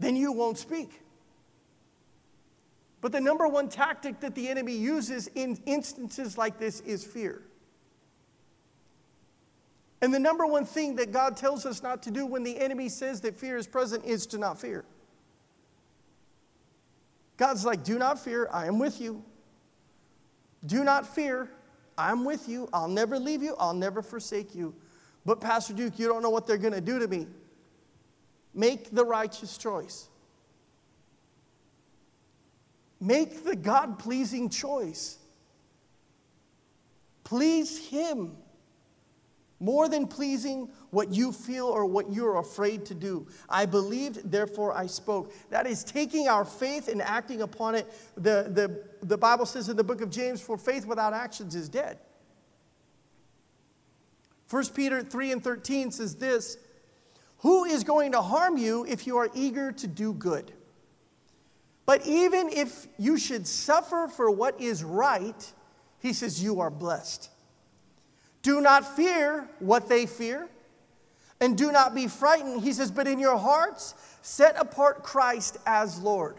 then 0.00 0.16
you 0.16 0.32
won't 0.32 0.58
speak 0.58 1.00
but 3.00 3.12
the 3.12 3.20
number 3.20 3.46
one 3.46 3.68
tactic 3.68 4.18
that 4.20 4.34
the 4.34 4.48
enemy 4.48 4.74
uses 4.74 5.28
in 5.34 5.58
instances 5.66 6.36
like 6.36 6.58
this 6.58 6.80
is 6.80 7.04
fear 7.04 7.42
and 10.04 10.12
the 10.12 10.18
number 10.18 10.44
one 10.44 10.66
thing 10.66 10.96
that 10.96 11.12
God 11.12 11.34
tells 11.34 11.64
us 11.64 11.82
not 11.82 12.02
to 12.02 12.10
do 12.10 12.26
when 12.26 12.42
the 12.42 12.60
enemy 12.60 12.90
says 12.90 13.22
that 13.22 13.38
fear 13.38 13.56
is 13.56 13.66
present 13.66 14.04
is 14.04 14.26
to 14.26 14.38
not 14.38 14.60
fear. 14.60 14.84
God's 17.38 17.64
like, 17.64 17.84
do 17.84 17.98
not 17.98 18.18
fear, 18.18 18.46
I 18.52 18.66
am 18.66 18.78
with 18.78 19.00
you. 19.00 19.24
Do 20.66 20.84
not 20.84 21.06
fear. 21.14 21.50
I'm 21.96 22.24
with 22.24 22.48
you. 22.48 22.68
I'll 22.72 22.88
never 22.88 23.18
leave 23.18 23.42
you. 23.42 23.54
I'll 23.58 23.74
never 23.74 24.02
forsake 24.02 24.54
you. 24.54 24.74
But, 25.24 25.40
Pastor 25.40 25.72
Duke, 25.72 25.98
you 25.98 26.08
don't 26.08 26.22
know 26.22 26.30
what 26.30 26.46
they're 26.46 26.58
going 26.58 26.74
to 26.74 26.80
do 26.80 26.98
to 26.98 27.08
me. 27.08 27.26
Make 28.52 28.90
the 28.90 29.04
righteous 29.04 29.58
choice. 29.58 30.08
Make 33.00 33.44
the 33.44 33.56
God 33.56 33.98
pleasing 33.98 34.48
choice. 34.48 35.18
Please 37.24 37.88
Him 37.88 38.36
more 39.60 39.88
than 39.88 40.06
pleasing 40.06 40.68
what 40.94 41.12
you 41.12 41.32
feel 41.32 41.66
or 41.66 41.84
what 41.84 42.12
you're 42.12 42.36
afraid 42.36 42.86
to 42.86 42.94
do. 42.94 43.26
I 43.48 43.66
believed, 43.66 44.30
therefore 44.30 44.72
I 44.72 44.86
spoke. 44.86 45.34
That 45.50 45.66
is 45.66 45.82
taking 45.84 46.28
our 46.28 46.44
faith 46.44 46.88
and 46.88 47.02
acting 47.02 47.42
upon 47.42 47.74
it. 47.74 47.92
The, 48.14 48.48
the, 48.48 49.06
the 49.06 49.18
Bible 49.18 49.44
says 49.44 49.68
in 49.68 49.76
the 49.76 49.84
book 49.84 50.00
of 50.00 50.10
James, 50.10 50.40
for 50.40 50.56
faith 50.56 50.86
without 50.86 51.12
actions 51.12 51.54
is 51.54 51.68
dead. 51.68 51.98
1 54.48 54.66
Peter 54.68 55.02
3 55.02 55.32
and 55.32 55.42
13 55.42 55.90
says 55.90 56.14
this 56.14 56.56
Who 57.38 57.64
is 57.64 57.82
going 57.82 58.12
to 58.12 58.22
harm 58.22 58.56
you 58.56 58.86
if 58.88 59.06
you 59.06 59.16
are 59.16 59.28
eager 59.34 59.72
to 59.72 59.86
do 59.86 60.12
good? 60.12 60.52
But 61.86 62.06
even 62.06 62.48
if 62.50 62.86
you 62.98 63.18
should 63.18 63.46
suffer 63.46 64.08
for 64.08 64.30
what 64.30 64.60
is 64.60 64.82
right, 64.82 65.52
he 65.98 66.12
says, 66.12 66.42
you 66.42 66.60
are 66.60 66.70
blessed. 66.70 67.30
Do 68.42 68.60
not 68.60 68.96
fear 68.96 69.48
what 69.58 69.88
they 69.88 70.06
fear, 70.06 70.48
and 71.40 71.58
do 71.58 71.72
not 71.72 71.94
be 71.94 72.06
frightened. 72.08 72.62
He 72.62 72.72
says, 72.72 72.90
but 72.90 73.06
in 73.06 73.18
your 73.18 73.36
hearts, 73.36 73.94
set 74.22 74.56
apart 74.58 75.02
Christ 75.02 75.56
as 75.66 75.98
Lord. 76.00 76.36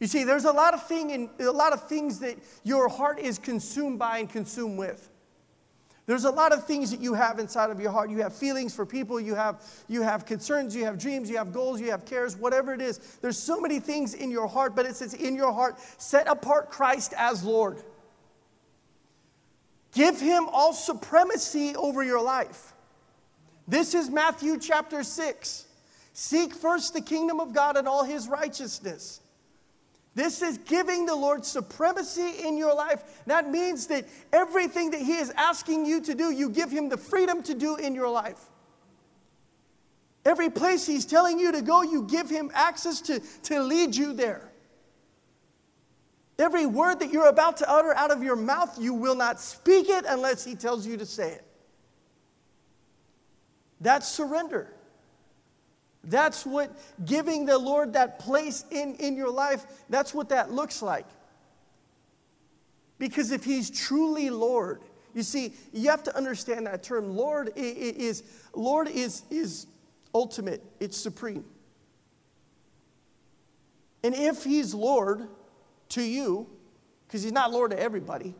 You 0.00 0.06
see, 0.06 0.24
there's 0.24 0.44
a 0.44 0.52
lot 0.52 0.74
of 0.74 0.86
thing 0.86 1.10
in, 1.10 1.30
a 1.40 1.50
lot 1.50 1.72
of 1.72 1.88
things 1.88 2.18
that 2.18 2.36
your 2.62 2.88
heart 2.88 3.18
is 3.18 3.38
consumed 3.38 3.98
by 3.98 4.18
and 4.18 4.28
consumed 4.28 4.78
with. 4.78 5.08
There's 6.06 6.24
a 6.24 6.30
lot 6.30 6.52
of 6.52 6.66
things 6.66 6.90
that 6.90 7.00
you 7.00 7.14
have 7.14 7.38
inside 7.38 7.70
of 7.70 7.80
your 7.80 7.90
heart. 7.90 8.10
You 8.10 8.18
have 8.18 8.34
feelings 8.34 8.74
for 8.74 8.84
people, 8.84 9.18
you 9.18 9.34
have, 9.34 9.62
you 9.88 10.02
have 10.02 10.26
concerns, 10.26 10.76
you 10.76 10.84
have 10.84 10.98
dreams, 10.98 11.30
you 11.30 11.38
have 11.38 11.50
goals, 11.50 11.80
you 11.80 11.90
have 11.90 12.04
cares, 12.04 12.36
whatever 12.36 12.74
it 12.74 12.82
is. 12.82 12.98
There's 13.22 13.38
so 13.38 13.58
many 13.58 13.80
things 13.80 14.12
in 14.12 14.30
your 14.30 14.46
heart, 14.46 14.76
but 14.76 14.84
it 14.84 14.96
says 14.96 15.14
in 15.14 15.34
your 15.34 15.52
heart, 15.52 15.78
set 15.96 16.28
apart 16.28 16.68
Christ 16.68 17.14
as 17.16 17.42
Lord. 17.42 17.82
Give 19.92 20.20
him 20.20 20.46
all 20.52 20.74
supremacy 20.74 21.74
over 21.76 22.02
your 22.02 22.20
life. 22.20 22.73
This 23.66 23.94
is 23.94 24.10
Matthew 24.10 24.58
chapter 24.58 25.02
6. 25.02 25.66
Seek 26.12 26.54
first 26.54 26.94
the 26.94 27.00
kingdom 27.00 27.40
of 27.40 27.52
God 27.52 27.76
and 27.76 27.88
all 27.88 28.04
his 28.04 28.28
righteousness. 28.28 29.20
This 30.14 30.42
is 30.42 30.58
giving 30.58 31.06
the 31.06 31.16
Lord 31.16 31.44
supremacy 31.44 32.46
in 32.46 32.56
your 32.56 32.74
life. 32.74 33.02
That 33.26 33.50
means 33.50 33.88
that 33.88 34.06
everything 34.32 34.92
that 34.92 35.00
He 35.00 35.16
is 35.16 35.30
asking 35.30 35.86
you 35.86 36.00
to 36.02 36.14
do, 36.14 36.30
you 36.30 36.50
give 36.50 36.70
Him 36.70 36.88
the 36.88 36.96
freedom 36.96 37.42
to 37.42 37.54
do 37.54 37.76
in 37.76 37.94
your 37.96 38.08
life. 38.08 38.38
Every 40.24 40.50
place 40.50 40.86
He's 40.86 41.04
telling 41.04 41.40
you 41.40 41.50
to 41.50 41.62
go, 41.62 41.82
you 41.82 42.04
give 42.04 42.30
Him 42.30 42.50
access 42.54 43.00
to, 43.02 43.20
to 43.44 43.60
lead 43.60 43.96
you 43.96 44.12
there. 44.12 44.52
Every 46.38 46.66
word 46.66 47.00
that 47.00 47.12
you're 47.12 47.28
about 47.28 47.56
to 47.58 47.70
utter 47.70 47.94
out 47.94 48.12
of 48.12 48.22
your 48.22 48.36
mouth, 48.36 48.80
you 48.80 48.94
will 48.94 49.16
not 49.16 49.40
speak 49.40 49.88
it 49.88 50.04
unless 50.08 50.44
He 50.44 50.54
tells 50.54 50.86
you 50.86 50.96
to 50.96 51.06
say 51.06 51.32
it. 51.32 51.44
That's 53.84 54.08
surrender. 54.08 54.72
That's 56.02 56.46
what 56.46 56.74
giving 57.04 57.44
the 57.44 57.58
Lord 57.58 57.92
that 57.92 58.18
place 58.18 58.64
in, 58.70 58.94
in 58.94 59.14
your 59.14 59.30
life, 59.30 59.66
that's 59.90 60.14
what 60.14 60.30
that 60.30 60.50
looks 60.50 60.80
like. 60.80 61.06
Because 62.98 63.30
if 63.30 63.44
He's 63.44 63.70
truly 63.70 64.30
Lord, 64.30 64.80
you 65.14 65.22
see, 65.22 65.52
you 65.72 65.90
have 65.90 66.02
to 66.04 66.16
understand 66.16 66.66
that 66.66 66.82
term. 66.82 67.14
Lord 67.14 67.52
is, 67.56 68.22
Lord 68.54 68.88
is, 68.88 69.22
is 69.30 69.66
ultimate, 70.14 70.62
it's 70.80 70.96
supreme. 70.96 71.44
And 74.02 74.14
if 74.14 74.44
He's 74.44 74.72
Lord, 74.72 75.28
to 75.90 76.02
you, 76.02 76.48
because 77.06 77.22
He's 77.22 77.32
not 77.32 77.52
Lord 77.52 77.72
to 77.72 77.78
everybody. 77.78 78.34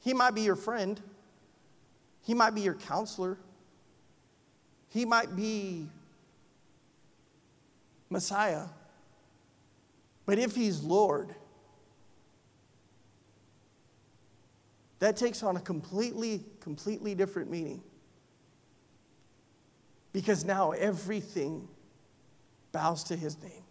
He 0.00 0.14
might 0.14 0.34
be 0.34 0.42
your 0.42 0.56
friend, 0.56 0.98
He 2.22 2.32
might 2.32 2.54
be 2.54 2.62
your 2.62 2.74
counselor, 2.74 3.36
He 4.88 5.04
might 5.04 5.34
be 5.34 5.88
Messiah. 8.08 8.66
But 10.24 10.38
if 10.38 10.54
He's 10.54 10.82
Lord, 10.82 11.34
that 14.98 15.16
takes 15.16 15.42
on 15.42 15.56
a 15.56 15.60
completely, 15.60 16.44
completely 16.60 17.14
different 17.14 17.50
meaning. 17.50 17.82
Because 20.12 20.44
now 20.44 20.70
everything 20.72 21.68
bows 22.72 23.04
to 23.04 23.16
His 23.16 23.40
name. 23.42 23.62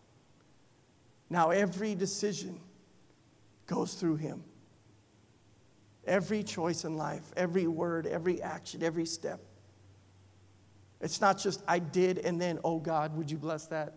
Now 1.30 1.50
every 1.50 1.96
decision 1.96 2.60
goes 3.68 3.94
through 3.96 4.18
him. 4.18 4.44
Every 6.06 6.44
choice 6.44 6.86
in 6.86 6.98
life, 6.98 7.24
every 7.36 7.68
word, 7.68 8.06
every 8.06 8.42
action, 8.42 8.84
every 8.84 9.06
step. 9.06 9.40
It's 11.06 11.22
not 11.22 11.38
just 11.38 11.62
I 11.68 11.78
did 11.78 12.18
and 12.18 12.42
then, 12.42 12.58
oh 12.64 12.80
God, 12.80 13.16
would 13.16 13.30
you 13.30 13.38
bless 13.38 13.68
that? 13.68 13.94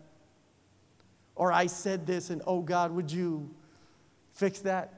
Or 1.33 1.51
I 1.51 1.65
said 1.65 2.05
this 2.05 2.29
and, 2.29 2.43
oh 2.45 2.61
God, 2.61 2.91
would 2.91 3.11
you 3.11 3.49
fix 4.33 4.59
that? 4.59 4.93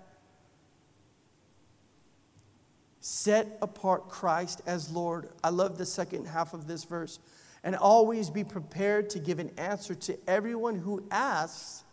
Set 3.00 3.58
apart 3.62 4.10
Christ 4.10 4.62
as 4.66 4.92
Lord. 4.92 5.30
I 5.42 5.52
love 5.52 5.78
the 5.78 5.86
second 5.86 6.26
half 6.26 6.54
of 6.54 6.68
this 6.68 6.84
verse. 6.84 7.18
And 7.64 7.78
always 7.78 8.30
be 8.30 8.44
prepared 8.44 9.10
to 9.12 9.20
give 9.20 9.40
an 9.40 9.52
answer 9.58 9.96
to 9.96 10.20
everyone 10.28 10.76
who 10.76 11.06
asks 11.12 11.86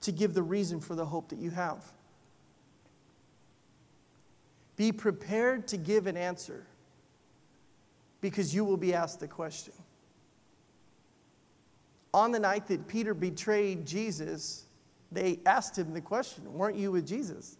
to 0.00 0.10
give 0.10 0.34
the 0.34 0.42
reason 0.42 0.80
for 0.80 0.96
the 0.96 1.06
hope 1.06 1.28
that 1.28 1.38
you 1.38 1.50
have. 1.50 1.84
Be 4.74 4.90
prepared 4.90 5.68
to 5.68 5.76
give 5.76 6.08
an 6.08 6.16
answer 6.16 6.66
because 8.20 8.54
you 8.54 8.64
will 8.64 8.76
be 8.76 8.94
asked 8.94 9.20
the 9.20 9.28
question. 9.28 9.74
On 12.14 12.32
the 12.32 12.40
night 12.40 12.66
that 12.68 12.88
Peter 12.88 13.14
betrayed 13.14 13.86
Jesus, 13.86 14.64
they 15.12 15.40
asked 15.46 15.78
him 15.78 15.92
the 15.92 16.00
question 16.00 16.52
Weren't 16.52 16.76
you 16.76 16.92
with 16.92 17.06
Jesus? 17.06 17.56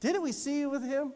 Didn't 0.00 0.22
we 0.22 0.32
see 0.32 0.60
you 0.60 0.70
with 0.70 0.84
him? 0.84 1.12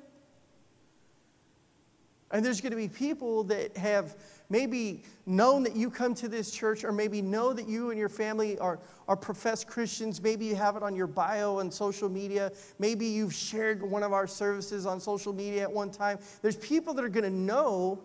And 2.32 2.44
there's 2.44 2.62
going 2.62 2.70
to 2.70 2.76
be 2.76 2.88
people 2.88 3.44
that 3.44 3.76
have 3.76 4.16
maybe 4.48 5.02
known 5.26 5.62
that 5.64 5.76
you 5.76 5.90
come 5.90 6.14
to 6.14 6.28
this 6.28 6.50
church, 6.50 6.82
or 6.82 6.90
maybe 6.90 7.20
know 7.20 7.52
that 7.52 7.68
you 7.68 7.90
and 7.90 7.98
your 7.98 8.08
family 8.08 8.58
are, 8.58 8.78
are 9.06 9.16
professed 9.16 9.68
Christians. 9.68 10.22
Maybe 10.22 10.46
you 10.46 10.54
have 10.54 10.74
it 10.74 10.82
on 10.82 10.96
your 10.96 11.06
bio 11.06 11.58
and 11.58 11.72
social 11.72 12.08
media. 12.08 12.50
Maybe 12.78 13.06
you've 13.06 13.34
shared 13.34 13.82
one 13.82 14.02
of 14.02 14.14
our 14.14 14.26
services 14.26 14.86
on 14.86 14.98
social 14.98 15.34
media 15.34 15.62
at 15.62 15.72
one 15.72 15.90
time. 15.90 16.18
There's 16.40 16.56
people 16.56 16.94
that 16.94 17.04
are 17.04 17.10
going 17.10 17.24
to 17.24 17.30
know 17.30 18.02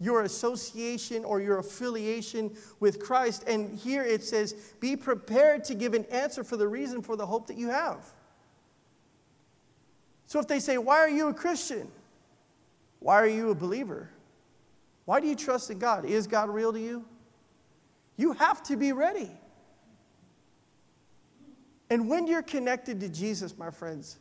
your 0.00 0.22
association 0.22 1.24
or 1.24 1.40
your 1.40 1.58
affiliation 1.58 2.56
with 2.80 3.00
Christ. 3.00 3.44
And 3.48 3.76
here 3.78 4.02
it 4.02 4.22
says, 4.22 4.52
be 4.80 4.96
prepared 4.96 5.64
to 5.64 5.74
give 5.74 5.94
an 5.94 6.04
answer 6.06 6.44
for 6.44 6.56
the 6.56 6.68
reason 6.68 7.02
for 7.02 7.16
the 7.16 7.26
hope 7.26 7.48
that 7.48 7.56
you 7.56 7.68
have. 7.68 8.04
So 10.28 10.38
if 10.38 10.46
they 10.46 10.60
say, 10.60 10.76
Why 10.76 10.98
are 10.98 11.08
you 11.08 11.28
a 11.28 11.34
Christian? 11.34 11.88
Why 13.00 13.16
are 13.16 13.26
you 13.26 13.50
a 13.50 13.54
believer? 13.54 14.10
Why 15.06 15.20
do 15.20 15.26
you 15.26 15.34
trust 15.34 15.70
in 15.70 15.78
God? 15.78 16.04
Is 16.04 16.26
God 16.26 16.50
real 16.50 16.72
to 16.72 16.78
you? 16.78 17.04
You 18.18 18.32
have 18.32 18.62
to 18.64 18.76
be 18.76 18.92
ready. 18.92 19.30
And 21.88 22.10
when 22.10 22.26
you're 22.26 22.42
connected 22.42 23.00
to 23.00 23.08
Jesus, 23.08 23.56
my 23.56 23.70
friends, 23.70 24.18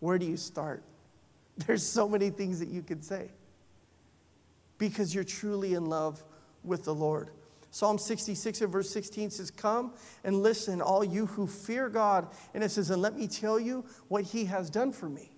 where 0.00 0.18
do 0.18 0.26
you 0.26 0.36
start? 0.36 0.82
There's 1.66 1.84
so 1.84 2.08
many 2.08 2.30
things 2.30 2.58
that 2.60 2.68
you 2.68 2.82
could 2.82 3.04
say 3.04 3.30
because 4.78 5.14
you're 5.14 5.24
truly 5.24 5.74
in 5.74 5.86
love 5.86 6.22
with 6.64 6.84
the 6.84 6.94
Lord. 6.94 7.30
Psalm 7.70 7.98
66 7.98 8.62
and 8.62 8.72
verse 8.72 8.90
16 8.90 9.30
says, 9.30 9.50
Come 9.50 9.92
and 10.24 10.42
listen, 10.42 10.80
all 10.80 11.04
you 11.04 11.26
who 11.26 11.46
fear 11.46 11.88
God. 11.88 12.28
And 12.54 12.64
it 12.64 12.70
says, 12.70 12.90
And 12.90 13.00
let 13.00 13.16
me 13.16 13.28
tell 13.28 13.60
you 13.60 13.84
what 14.08 14.24
he 14.24 14.46
has 14.46 14.70
done 14.70 14.92
for 14.92 15.08
me. 15.08 15.30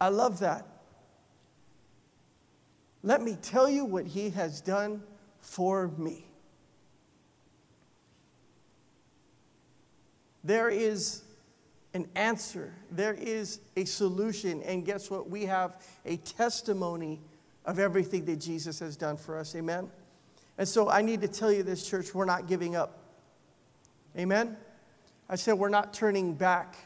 I 0.00 0.08
love 0.08 0.38
that. 0.40 0.66
Let 3.02 3.22
me 3.22 3.36
tell 3.40 3.68
you 3.68 3.84
what 3.84 4.06
he 4.06 4.30
has 4.30 4.60
done 4.60 5.02
for 5.40 5.88
me. 5.88 6.26
There 10.42 10.70
is 10.70 11.22
an 11.94 12.08
answer, 12.14 12.72
there 12.90 13.14
is 13.14 13.60
a 13.76 13.84
solution, 13.84 14.62
and 14.62 14.84
guess 14.84 15.10
what? 15.10 15.28
We 15.28 15.44
have 15.46 15.82
a 16.06 16.16
testimony 16.18 17.20
of 17.64 17.78
everything 17.78 18.24
that 18.26 18.36
Jesus 18.36 18.78
has 18.78 18.96
done 18.96 19.16
for 19.16 19.38
us. 19.38 19.54
Amen? 19.56 19.90
And 20.56 20.68
so 20.68 20.88
I 20.88 21.02
need 21.02 21.20
to 21.22 21.28
tell 21.28 21.50
you 21.52 21.62
this, 21.62 21.88
church, 21.88 22.14
we're 22.14 22.24
not 22.24 22.46
giving 22.46 22.76
up. 22.76 22.98
Amen? 24.16 24.56
I 25.28 25.36
said 25.36 25.54
we're 25.54 25.68
not 25.68 25.92
turning 25.94 26.34
back. 26.34 26.76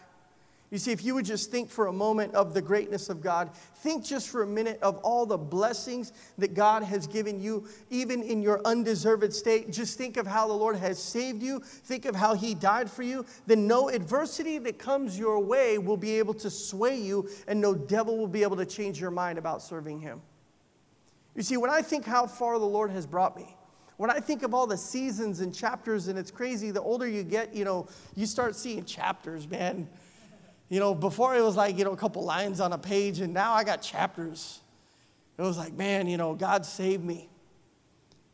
You 0.74 0.80
see, 0.80 0.90
if 0.90 1.04
you 1.04 1.14
would 1.14 1.24
just 1.24 1.52
think 1.52 1.70
for 1.70 1.86
a 1.86 1.92
moment 1.92 2.34
of 2.34 2.52
the 2.52 2.60
greatness 2.60 3.08
of 3.08 3.20
God, 3.20 3.54
think 3.76 4.04
just 4.04 4.28
for 4.28 4.42
a 4.42 4.46
minute 4.46 4.80
of 4.82 4.96
all 5.04 5.24
the 5.24 5.38
blessings 5.38 6.12
that 6.36 6.52
God 6.52 6.82
has 6.82 7.06
given 7.06 7.40
you, 7.40 7.68
even 7.90 8.24
in 8.24 8.42
your 8.42 8.60
undeserved 8.64 9.32
state. 9.32 9.70
Just 9.70 9.96
think 9.96 10.16
of 10.16 10.26
how 10.26 10.48
the 10.48 10.52
Lord 10.52 10.74
has 10.74 11.00
saved 11.00 11.44
you. 11.44 11.60
Think 11.60 12.06
of 12.06 12.16
how 12.16 12.34
He 12.34 12.56
died 12.56 12.90
for 12.90 13.04
you. 13.04 13.24
Then 13.46 13.68
no 13.68 13.88
adversity 13.88 14.58
that 14.58 14.80
comes 14.80 15.16
your 15.16 15.38
way 15.38 15.78
will 15.78 15.96
be 15.96 16.18
able 16.18 16.34
to 16.34 16.50
sway 16.50 16.98
you, 16.98 17.28
and 17.46 17.60
no 17.60 17.72
devil 17.76 18.18
will 18.18 18.26
be 18.26 18.42
able 18.42 18.56
to 18.56 18.66
change 18.66 19.00
your 19.00 19.12
mind 19.12 19.38
about 19.38 19.62
serving 19.62 20.00
Him. 20.00 20.22
You 21.36 21.42
see, 21.42 21.56
when 21.56 21.70
I 21.70 21.82
think 21.82 22.04
how 22.04 22.26
far 22.26 22.58
the 22.58 22.64
Lord 22.64 22.90
has 22.90 23.06
brought 23.06 23.36
me, 23.36 23.56
when 23.96 24.10
I 24.10 24.18
think 24.18 24.42
of 24.42 24.54
all 24.54 24.66
the 24.66 24.76
seasons 24.76 25.38
and 25.38 25.54
chapters, 25.54 26.08
and 26.08 26.18
it's 26.18 26.32
crazy, 26.32 26.72
the 26.72 26.82
older 26.82 27.06
you 27.06 27.22
get, 27.22 27.54
you 27.54 27.64
know, 27.64 27.86
you 28.16 28.26
start 28.26 28.56
seeing 28.56 28.84
chapters, 28.84 29.48
man. 29.48 29.88
You 30.74 30.80
know, 30.80 30.92
before 30.92 31.36
it 31.36 31.40
was 31.40 31.54
like, 31.54 31.78
you 31.78 31.84
know, 31.84 31.92
a 31.92 31.96
couple 31.96 32.24
lines 32.24 32.58
on 32.58 32.72
a 32.72 32.78
page, 32.78 33.20
and 33.20 33.32
now 33.32 33.52
I 33.52 33.62
got 33.62 33.80
chapters. 33.80 34.60
It 35.38 35.42
was 35.42 35.56
like, 35.56 35.72
man, 35.72 36.08
you 36.08 36.16
know, 36.16 36.34
God 36.34 36.66
saved 36.66 37.04
me. 37.04 37.28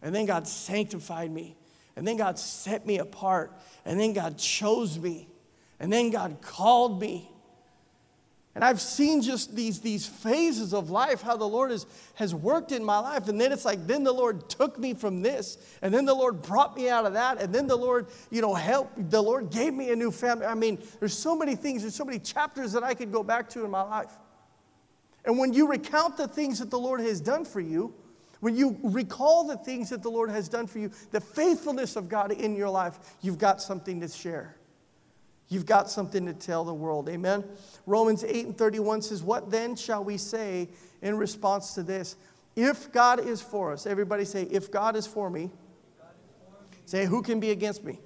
And 0.01 0.15
then 0.15 0.25
God 0.25 0.49
sanctified 0.49 1.31
me. 1.31 1.55
And 1.97 2.09
then 2.09 2.17
God 2.17 2.39
set 2.39 2.87
me 2.87 2.97
apart. 2.97 3.53
And 3.85 4.01
then 4.01 4.15
God 4.15 4.39
chose 4.39 4.99
me. 4.99 5.29
And 5.81 5.93
then 5.93 6.09
God 6.09 6.39
called 6.41 6.99
me. 6.99 7.31
And 8.55 8.65
I've 8.65 8.81
seen 8.81 9.23
just 9.23 9.55
these, 9.55 9.81
these 9.81 10.07
phases 10.07 10.75
of 10.75 10.91
life, 10.91 11.23
how 11.23 11.37
the 11.37 11.47
Lord 11.47 11.71
has, 11.71 11.87
has 12.15 12.35
worked 12.35 12.73
in 12.73 12.85
my 12.85 12.99
life. 12.99 13.29
And 13.29 13.41
then 13.41 13.53
it's 13.53 13.65
like, 13.65 13.87
then 13.87 14.03
the 14.03 14.13
Lord 14.13 14.49
took 14.49 14.77
me 14.77 14.93
from 14.93 15.23
this, 15.23 15.57
and 15.83 15.95
then 15.95 16.05
the 16.05 16.15
Lord 16.15 16.43
brought 16.43 16.77
me 16.77 16.89
out 16.89 17.07
of 17.07 17.13
that, 17.13 17.41
and 17.41 17.55
then 17.55 17.69
the 17.69 17.77
Lord, 17.77 18.09
you 18.31 18.43
know, 18.43 18.55
helped. 18.55 19.11
The 19.11 19.23
Lord 19.23 19.51
gave 19.51 19.73
me 19.73 19.93
a 19.93 19.97
new 19.97 20.11
family. 20.11 20.47
I 20.47 20.55
mean, 20.55 20.79
there's 20.99 21.17
so 21.17 21.37
many 21.37 21.55
things, 21.55 21.83
there's 21.83 21.95
so 21.95 22.05
many 22.05 22.19
chapters 22.19 22.73
that 22.73 22.83
I 22.83 22.95
could 22.95 23.13
go 23.13 23.23
back 23.23 23.49
to 23.51 23.65
in 23.65 23.71
my 23.71 23.83
life. 23.83 24.11
And 25.25 25.39
when 25.39 25.53
you 25.53 25.69
recount 25.69 26.17
the 26.17 26.27
things 26.27 26.59
that 26.59 26.71
the 26.71 26.79
Lord 26.79 27.01
has 27.01 27.21
done 27.21 27.45
for 27.45 27.61
you, 27.61 27.95
when 28.41 28.57
you 28.57 28.79
recall 28.83 29.45
the 29.45 29.59
things 29.59 29.91
that 29.91 30.03
the 30.03 30.11
Lord 30.11 30.31
has 30.31 30.49
done 30.49 30.67
for 30.67 30.79
you, 30.79 30.91
the 31.13 31.21
faithfulness 31.21 31.95
of 31.95 32.09
God 32.09 32.33
in 32.33 32.57
your 32.57 32.71
life, 32.71 32.99
you've 33.21 33.39
got 33.39 33.63
something 33.63 34.01
to 34.01 34.09
share. 34.09 34.57
You've 35.51 35.67
got 35.67 35.91
something 35.91 36.27
to 36.27 36.33
tell 36.33 36.65
the 36.65 36.73
world. 36.73 37.09
Amen. 37.09 37.45
Romans 37.85 38.23
8 38.25 38.47
and 38.47 38.57
31 38.57 39.03
says, 39.03 39.23
What 39.23 39.51
then 39.51 39.75
shall 39.75 40.03
we 40.03 40.17
say 40.17 40.69
in 41.03 41.17
response 41.17 41.75
to 41.75 41.83
this? 41.83 42.17
If 42.55 42.93
God 42.93 43.19
is 43.19 43.43
for 43.43 43.73
us, 43.73 43.85
everybody 43.85 44.25
say, 44.25 44.45
If 44.45 44.71
God 44.71 44.95
is 44.95 45.09
for 45.09 45.29
me, 45.29 45.51
say, 46.87 47.05
Who 47.05 47.21
can 47.21 47.41
be 47.41 47.51
against 47.51 47.83
me? 47.83 47.99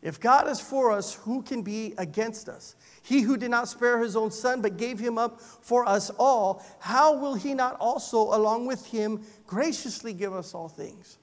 If 0.00 0.20
God 0.20 0.48
is 0.48 0.60
for 0.60 0.92
us, 0.92 1.14
who 1.14 1.42
can 1.42 1.62
be 1.62 1.92
against 1.98 2.48
us? 2.48 2.76
He 3.02 3.22
who 3.22 3.36
did 3.36 3.50
not 3.50 3.68
spare 3.68 3.98
his 3.98 4.14
own 4.14 4.30
son, 4.30 4.62
but 4.62 4.76
gave 4.76 5.00
him 5.00 5.18
up 5.18 5.40
for 5.40 5.88
us 5.88 6.10
all, 6.18 6.64
how 6.78 7.16
will 7.16 7.34
he 7.34 7.52
not 7.52 7.74
also, 7.80 8.32
along 8.32 8.66
with 8.66 8.86
him, 8.86 9.24
graciously 9.44 10.12
give 10.12 10.32
us 10.32 10.54
all 10.54 10.68
things? 10.68 11.18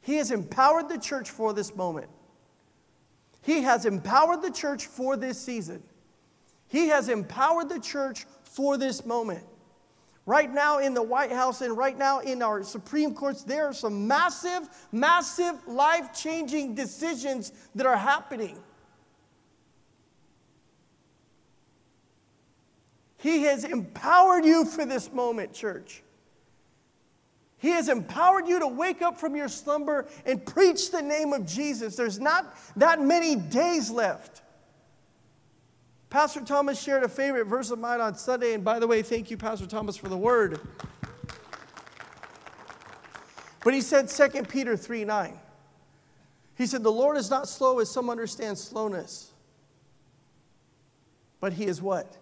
He 0.00 0.14
has 0.14 0.30
empowered 0.30 0.88
the 0.88 0.96
church 0.96 1.28
for 1.28 1.52
this 1.52 1.74
moment. 1.74 2.08
He 3.48 3.62
has 3.62 3.86
empowered 3.86 4.42
the 4.42 4.50
church 4.50 4.88
for 4.88 5.16
this 5.16 5.40
season. 5.40 5.82
He 6.66 6.88
has 6.88 7.08
empowered 7.08 7.70
the 7.70 7.80
church 7.80 8.26
for 8.42 8.76
this 8.76 9.06
moment. 9.06 9.42
Right 10.26 10.52
now 10.52 10.80
in 10.80 10.92
the 10.92 11.02
White 11.02 11.32
House 11.32 11.62
and 11.62 11.74
right 11.74 11.96
now 11.96 12.20
in 12.20 12.42
our 12.42 12.62
Supreme 12.62 13.14
Courts, 13.14 13.44
there 13.44 13.64
are 13.64 13.72
some 13.72 14.06
massive, 14.06 14.68
massive 14.92 15.66
life 15.66 16.12
changing 16.12 16.74
decisions 16.74 17.54
that 17.74 17.86
are 17.86 17.96
happening. 17.96 18.58
He 23.16 23.44
has 23.44 23.64
empowered 23.64 24.44
you 24.44 24.66
for 24.66 24.84
this 24.84 25.10
moment, 25.10 25.54
church. 25.54 26.02
He 27.58 27.70
has 27.70 27.88
empowered 27.88 28.46
you 28.46 28.60
to 28.60 28.68
wake 28.68 29.02
up 29.02 29.18
from 29.18 29.34
your 29.34 29.48
slumber 29.48 30.06
and 30.24 30.44
preach 30.44 30.92
the 30.92 31.02
name 31.02 31.32
of 31.32 31.44
Jesus. 31.44 31.96
There's 31.96 32.20
not 32.20 32.56
that 32.76 33.02
many 33.02 33.34
days 33.34 33.90
left. 33.90 34.42
Pastor 36.08 36.40
Thomas 36.40 36.80
shared 36.80 37.02
a 37.02 37.08
favorite 37.08 37.46
verse 37.46 37.70
of 37.70 37.78
mine 37.78 38.00
on 38.00 38.14
Sunday, 38.14 38.54
and 38.54 38.64
by 38.64 38.78
the 38.78 38.86
way, 38.86 39.02
thank 39.02 39.30
you, 39.30 39.36
Pastor 39.36 39.66
Thomas, 39.66 39.96
for 39.96 40.08
the 40.08 40.16
word. 40.16 40.60
But 43.64 43.74
he 43.74 43.80
said 43.80 44.08
2 44.08 44.44
Peter 44.44 44.76
3 44.76 45.04
9. 45.04 45.38
He 46.56 46.66
said, 46.66 46.82
The 46.82 46.92
Lord 46.92 47.16
is 47.16 47.28
not 47.28 47.48
slow 47.48 47.80
as 47.80 47.90
some 47.90 48.08
understand 48.08 48.56
slowness, 48.56 49.32
but 51.40 51.52
he 51.52 51.66
is 51.66 51.82
what? 51.82 52.16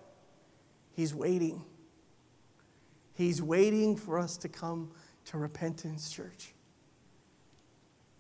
He's 0.95 1.15
waiting. 1.15 1.63
He's 3.15 3.41
waiting 3.41 3.97
for 3.97 4.19
us 4.19 4.37
to 4.39 4.49
come 4.49 4.91
to 5.27 5.39
repentance, 5.39 6.11
church. 6.11 6.53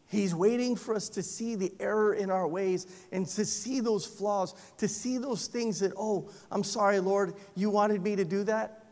He's 0.08 0.34
waiting 0.34 0.76
for 0.76 0.94
us 0.94 1.08
to 1.10 1.22
see 1.22 1.56
the 1.56 1.72
error 1.80 2.14
in 2.14 2.30
our 2.30 2.46
ways 2.46 2.86
and 3.10 3.26
to 3.26 3.44
see 3.44 3.80
those 3.80 4.06
flaws, 4.06 4.54
to 4.78 4.86
see 4.86 5.18
those 5.18 5.48
things 5.48 5.80
that, 5.80 5.92
oh, 5.96 6.30
I'm 6.50 6.62
sorry, 6.62 7.00
Lord, 7.00 7.34
you 7.56 7.70
wanted 7.70 8.02
me 8.02 8.14
to 8.14 8.24
do 8.24 8.44
that? 8.44 8.84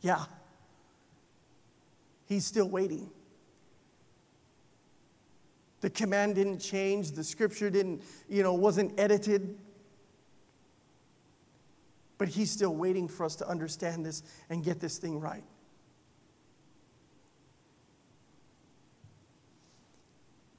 Yeah. 0.00 0.24
He's 2.26 2.46
still 2.46 2.68
waiting. 2.68 3.10
The 5.80 5.90
command 5.90 6.36
didn't 6.36 6.60
change, 6.60 7.12
the 7.12 7.24
scripture 7.24 7.68
didn't, 7.68 8.02
you 8.28 8.42
know, 8.42 8.54
wasn't 8.54 8.98
edited. 8.98 9.56
But 12.18 12.28
he's 12.28 12.50
still 12.50 12.74
waiting 12.74 13.08
for 13.08 13.26
us 13.26 13.36
to 13.36 13.48
understand 13.48 14.06
this 14.06 14.22
and 14.48 14.64
get 14.64 14.80
this 14.80 14.98
thing 14.98 15.20
right. 15.20 15.44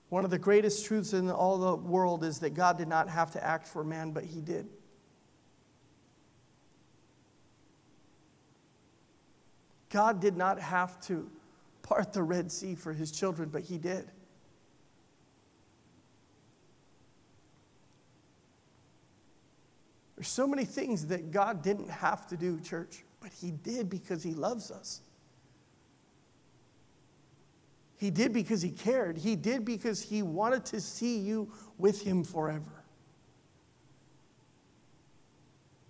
One 0.10 0.24
of 0.24 0.32
the 0.32 0.39
greatest 0.39 0.86
truths 0.86 1.14
in 1.14 1.30
all 1.30 1.58
the 1.58 1.76
world 1.76 2.24
is 2.24 2.39
that 2.39 2.53
God 2.53 2.78
did 2.78 2.88
not 2.88 3.10
have 3.10 3.32
to 3.32 3.43
act 3.43 3.68
for 3.68 3.84
man, 3.84 4.12
but 4.12 4.24
he 4.24 4.39
did. 4.39 4.68
God 9.89 10.22
did 10.22 10.38
not 10.38 10.60
have 10.60 10.99
to 11.08 11.30
part 11.82 12.14
the 12.14 12.24
Red 12.24 12.51
Sea 12.51 12.76
for 12.76 12.93
his 12.93 13.12
children, 13.12 13.49
but 13.49 13.64
he 13.64 13.78
did. 13.78 14.10
There's 20.16 20.28
so 20.28 20.47
many 20.47 20.66
things 20.66 21.08
that 21.08 21.32
God 21.32 21.62
didn't 21.62 21.89
have 21.89 22.28
to 22.28 22.38
do, 22.38 22.60
church, 22.60 23.03
but 23.22 23.32
he 23.32 23.51
did 23.51 23.89
because 23.89 24.24
he 24.24 24.34
loves 24.34 24.72
us. 24.72 25.01
He 27.98 28.12
did 28.12 28.32
because 28.32 28.62
he 28.62 28.70
cared. 28.70 29.18
He 29.18 29.36
did 29.36 29.66
because 29.66 30.02
he 30.02 30.22
wanted 30.22 30.66
to 30.66 30.80
see 30.80 31.18
you 31.18 31.52
with 31.78 32.04
him 32.04 32.24
forever. 32.24 32.84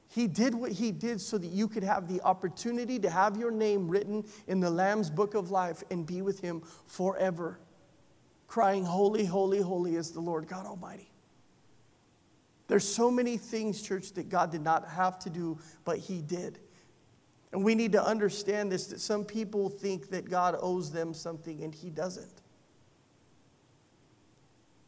He 0.07 0.25
did 0.25 0.55
what 0.55 0.71
he 0.71 0.91
did 0.91 1.21
so 1.21 1.37
that 1.37 1.51
you 1.51 1.67
could 1.67 1.83
have 1.83 2.07
the 2.07 2.21
opportunity 2.21 2.97
to 2.97 3.09
have 3.09 3.37
your 3.37 3.51
name 3.51 3.87
written 3.87 4.25
in 4.47 4.59
the 4.59 4.69
Lamb's 4.69 5.09
book 5.09 5.35
of 5.35 5.51
life 5.51 5.83
and 5.91 6.07
be 6.07 6.21
with 6.21 6.39
him 6.39 6.63
forever, 6.87 7.59
crying, 8.47 8.83
Holy, 8.83 9.25
holy, 9.25 9.61
holy 9.61 9.95
is 9.95 10.11
the 10.11 10.21
Lord 10.21 10.47
God 10.47 10.65
Almighty. 10.65 11.11
There's 12.67 12.87
so 12.87 13.11
many 13.11 13.37
things, 13.37 13.81
church, 13.81 14.13
that 14.13 14.29
God 14.29 14.49
did 14.51 14.61
not 14.61 14.87
have 14.87 15.19
to 15.19 15.29
do, 15.29 15.59
but 15.85 15.97
he 15.99 16.21
did. 16.21 16.59
And 17.51 17.63
we 17.63 17.75
need 17.75 17.93
to 17.93 18.03
understand 18.03 18.71
this 18.71 18.87
that 18.87 18.99
some 18.99 19.23
people 19.23 19.69
think 19.69 20.09
that 20.09 20.29
God 20.29 20.57
owes 20.59 20.91
them 20.91 21.13
something 21.13 21.63
and 21.63 21.73
He 21.73 21.89
doesn't. 21.89 22.41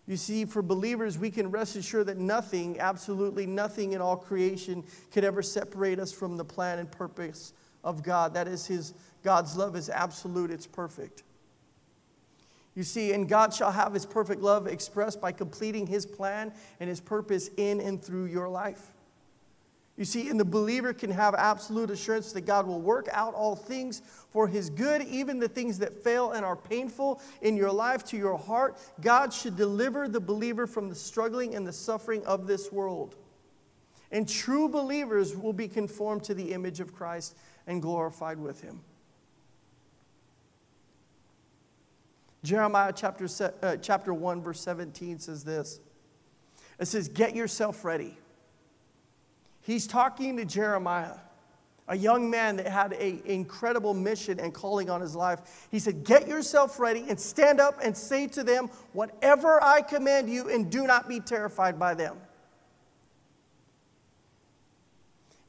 You 0.10 0.18
see, 0.18 0.46
for 0.46 0.64
believers, 0.64 1.20
we 1.20 1.30
can 1.30 1.52
rest 1.52 1.76
assured 1.76 2.08
that 2.08 2.18
nothing, 2.18 2.80
absolutely 2.80 3.46
nothing 3.46 3.94
in 3.94 4.02
all 4.02 4.18
creation, 4.18 4.84
could 5.12 5.24
ever 5.24 5.44
separate 5.44 6.00
us 6.00 6.12
from 6.12 6.36
the 6.36 6.44
plan 6.44 6.80
and 6.80 6.92
purpose 6.92 7.54
of 7.84 8.02
God. 8.02 8.34
That 8.34 8.48
is, 8.48 8.66
His 8.66 8.96
God's 9.24 9.56
love 9.56 9.76
is 9.76 9.88
absolute, 9.88 10.50
it's 10.50 10.66
perfect. 10.66 11.24
You 12.74 12.84
see, 12.84 13.14
and 13.14 13.30
God 13.30 13.54
shall 13.54 13.72
have 13.72 13.94
His 13.94 14.06
perfect 14.06 14.42
love 14.42 14.66
expressed 14.66 15.22
by 15.22 15.32
completing 15.32 15.86
His 15.86 16.08
plan 16.08 16.54
and 16.80 16.90
His 16.90 17.00
purpose 17.00 17.50
in 17.58 17.80
and 17.80 18.04
through 18.04 18.26
your 18.26 18.50
life. 18.50 18.92
You 20.00 20.06
see, 20.06 20.30
and 20.30 20.40
the 20.40 20.46
believer 20.46 20.94
can 20.94 21.12
have 21.12 21.36
absolute 21.36 21.92
assurance 21.92 22.32
that 22.32 22.46
God 22.46 22.66
will 22.66 22.80
work 22.80 23.10
out 23.12 23.34
all 23.34 23.54
things 23.54 24.02
for 24.30 24.48
his 24.48 24.70
good, 24.70 25.02
even 25.02 25.40
the 25.40 25.50
things 25.50 25.78
that 25.80 26.02
fail 26.02 26.32
and 26.32 26.46
are 26.46 26.56
painful 26.56 27.22
in 27.42 27.58
your 27.58 27.70
life 27.70 28.06
to 28.06 28.18
your 28.18 28.38
heart. 28.38 28.80
God 29.02 29.34
should 29.34 29.58
deliver 29.58 30.08
the 30.08 30.22
believer 30.22 30.68
from 30.68 30.88
the 30.88 30.96
struggling 30.96 31.54
and 31.54 31.68
the 31.68 31.74
suffering 31.74 32.26
of 32.26 32.48
this 32.48 32.72
world. 32.72 33.18
And 34.10 34.26
true 34.26 34.70
believers 34.70 35.36
will 35.36 35.52
be 35.52 35.68
conformed 35.68 36.24
to 36.24 36.34
the 36.34 36.54
image 36.54 36.80
of 36.80 36.96
Christ 36.96 37.36
and 37.68 37.82
glorified 37.82 38.40
with 38.40 38.62
him. 38.62 38.80
Jeremiah 42.42 42.94
chapter, 42.96 43.28
uh, 43.62 43.76
chapter 43.76 44.14
1, 44.14 44.42
verse 44.42 44.62
17 44.62 45.20
says 45.20 45.44
this 45.44 45.82
It 46.80 46.86
says, 46.86 47.10
Get 47.10 47.36
yourself 47.36 47.84
ready 47.84 48.18
He's 49.70 49.86
talking 49.86 50.36
to 50.38 50.46
Jeremiah, 50.46 51.14
a 51.88 51.96
young 51.96 52.28
man 52.28 52.56
that 52.56 52.66
had 52.66 52.92
an 52.92 53.22
incredible 53.24 53.94
mission 53.94 54.40
and 54.40 54.52
calling 54.52 54.90
on 54.90 55.00
his 55.00 55.16
life. 55.16 55.68
He 55.70 55.78
said, 55.78 56.04
Get 56.04 56.28
yourself 56.28 56.80
ready 56.80 57.06
and 57.08 57.20
stand 57.20 57.60
up 57.60 57.78
and 57.84 57.96
say 57.96 58.26
to 58.30 58.44
them, 58.44 58.72
Whatever 58.94 59.64
I 59.64 59.84
command 59.84 60.28
you, 60.28 60.50
and 60.50 60.72
do 60.72 60.88
not 60.88 61.08
be 61.08 61.20
terrified 61.20 61.78
by 61.78 61.94
them. 61.94 62.18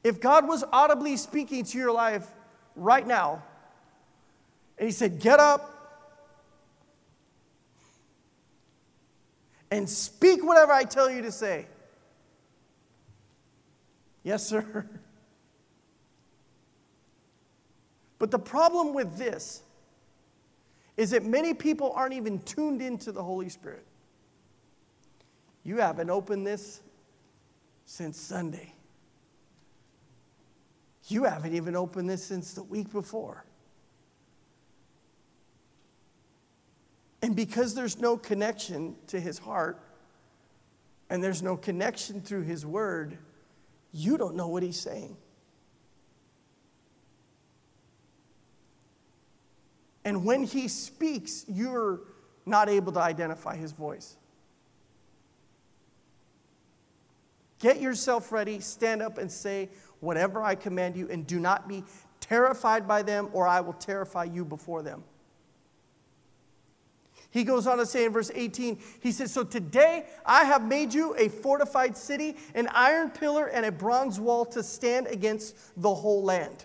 If 0.05 0.21
God 0.21 0.47
was 0.47 0.65
audibly 0.71 1.17
speaking 1.17 1.65
to 1.65 1.79
your 1.79 1.91
life 1.91 2.27
right 2.77 3.07
now, 3.07 3.43
and 4.77 4.87
He 4.87 4.93
said, 4.93 5.19
Get 5.19 5.41
up 5.41 6.13
and 9.71 9.89
speak 9.89 10.45
whatever 10.45 10.73
I 10.73 10.85
tell 10.85 11.11
you 11.11 11.23
to 11.23 11.33
say. 11.33 11.69
Yes, 14.23 14.47
sir. 14.47 14.89
But 18.19 18.31
the 18.31 18.39
problem 18.39 18.93
with 18.95 19.17
this 19.17 19.63
is 20.97 21.11
that 21.11 21.25
many 21.25 21.55
people 21.55 21.93
aren't 21.97 22.13
even 22.13 22.39
tuned 22.41 22.83
into 22.83 23.13
the 23.13 23.23
Holy 23.23 23.49
Spirit. 23.49 23.87
You 25.65 25.79
haven't 25.79 26.11
opened 26.11 26.47
this 26.47 26.83
since 27.87 28.21
Sunday. 28.21 28.75
You 31.09 31.25
haven't 31.25 31.55
even 31.55 31.75
opened 31.75 32.11
this 32.11 32.23
since 32.23 32.53
the 32.53 32.63
week 32.63 32.93
before. 32.93 33.45
And 37.23 37.35
because 37.35 37.75
there's 37.75 37.99
no 37.99 38.17
connection 38.17 38.97
to 39.09 39.19
his 39.19 39.39
heart, 39.39 39.83
and 41.09 41.25
there's 41.25 41.43
no 41.43 41.57
connection 41.57 42.21
through 42.21 42.43
his 42.43 42.65
word, 42.65 43.19
you 43.93 44.17
don't 44.17 44.37
know 44.37 44.49
what 44.49 44.63
he's 44.63 44.79
saying. 44.79 45.17
And 50.05 50.25
when 50.25 50.45
he 50.45 50.69
speaks, 50.69 51.45
you're 51.49 52.01
not 52.47 52.69
able 52.69 52.93
to 52.93 53.01
identify 53.01 53.57
his 53.57 53.73
voice. 53.73 54.17
Get 57.59 57.81
yourself 57.81 58.33
ready, 58.33 58.61
stand 58.61 59.03
up 59.03 59.19
and 59.19 59.31
say 59.31 59.69
whatever 60.01 60.43
I 60.43 60.55
command 60.55 60.97
you, 60.97 61.09
and 61.11 61.27
do 61.27 61.39
not 61.39 61.69
be 61.69 61.85
terrified 62.21 62.89
by 62.89 63.03
them, 63.03 63.29
or 63.33 63.47
I 63.47 63.61
will 63.61 63.75
terrify 63.75 64.25
you 64.25 64.45
before 64.45 64.83
them. 64.83 65.05
He 67.31 67.45
goes 67.45 67.67
on 67.67 67.79
to 67.79 67.87
say 67.87 68.05
in 68.05 68.13
verse 68.13 68.31
18, 68.35 68.79
he 69.01 69.13
says, 69.13 69.33
So 69.33 69.45
today 69.45 70.07
I 70.27 70.45
have 70.45 70.67
made 70.67 70.93
you 70.93 71.15
a 71.17 71.29
fortified 71.29 71.97
city, 71.97 72.37
an 72.55 72.69
iron 72.73 73.11
pillar, 73.11 73.47
and 73.47 73.65
a 73.65 73.73
bronze 73.73 74.19
wall 74.19 74.45
to 74.47 74.63
stand 74.63 75.07
against 75.07 75.57
the 75.81 75.95
whole 75.95 76.25
land. 76.25 76.65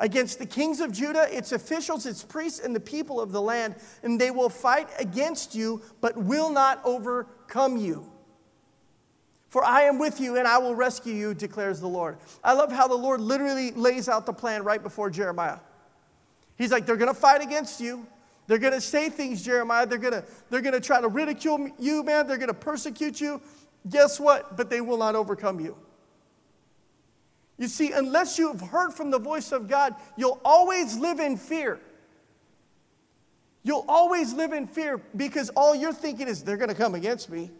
Against 0.00 0.38
the 0.38 0.46
kings 0.46 0.80
of 0.80 0.92
Judah, 0.92 1.26
its 1.30 1.52
officials, 1.52 2.06
its 2.06 2.24
priests, 2.24 2.60
and 2.60 2.74
the 2.74 2.80
people 2.80 3.20
of 3.20 3.30
the 3.30 3.40
land, 3.40 3.76
and 4.02 4.20
they 4.20 4.32
will 4.32 4.48
fight 4.48 4.88
against 4.98 5.54
you, 5.54 5.80
but 6.00 6.16
will 6.16 6.50
not 6.50 6.80
overcome 6.84 7.76
you. 7.76 8.10
For 9.48 9.64
I 9.64 9.82
am 9.82 9.98
with 9.98 10.20
you 10.20 10.36
and 10.36 10.46
I 10.46 10.58
will 10.58 10.74
rescue 10.74 11.14
you, 11.14 11.34
declares 11.34 11.80
the 11.80 11.88
Lord. 11.88 12.18
I 12.44 12.52
love 12.52 12.70
how 12.70 12.86
the 12.86 12.94
Lord 12.94 13.20
literally 13.20 13.70
lays 13.70 14.08
out 14.08 14.26
the 14.26 14.32
plan 14.32 14.62
right 14.62 14.82
before 14.82 15.08
Jeremiah. 15.08 15.58
He's 16.56 16.70
like, 16.70 16.84
They're 16.84 16.96
going 16.96 17.12
to 17.12 17.18
fight 17.18 17.42
against 17.42 17.80
you. 17.80 18.06
They're 18.48 18.58
going 18.58 18.72
to 18.72 18.80
say 18.80 19.10
things, 19.10 19.44
Jeremiah. 19.44 19.86
They're 19.86 19.98
going 19.98 20.14
to, 20.14 20.24
they're 20.50 20.62
going 20.62 20.74
to 20.74 20.80
try 20.80 21.00
to 21.00 21.08
ridicule 21.08 21.68
you, 21.78 22.02
man. 22.02 22.26
They're 22.26 22.38
going 22.38 22.48
to 22.48 22.54
persecute 22.54 23.20
you. 23.20 23.40
Guess 23.88 24.18
what? 24.18 24.56
But 24.56 24.70
they 24.70 24.80
will 24.80 24.96
not 24.96 25.14
overcome 25.14 25.60
you. 25.60 25.76
You 27.58 27.68
see, 27.68 27.92
unless 27.92 28.38
you 28.38 28.48
have 28.48 28.60
heard 28.60 28.92
from 28.92 29.10
the 29.10 29.18
voice 29.18 29.52
of 29.52 29.68
God, 29.68 29.94
you'll 30.16 30.40
always 30.44 30.96
live 30.96 31.20
in 31.20 31.36
fear. 31.36 31.78
You'll 33.62 33.84
always 33.86 34.32
live 34.32 34.52
in 34.52 34.66
fear 34.66 34.98
because 35.14 35.50
all 35.50 35.74
you're 35.74 35.92
thinking 35.92 36.26
is, 36.26 36.42
they're 36.42 36.56
going 36.56 36.70
to 36.70 36.74
come 36.74 36.94
against 36.94 37.28
me. 37.28 37.50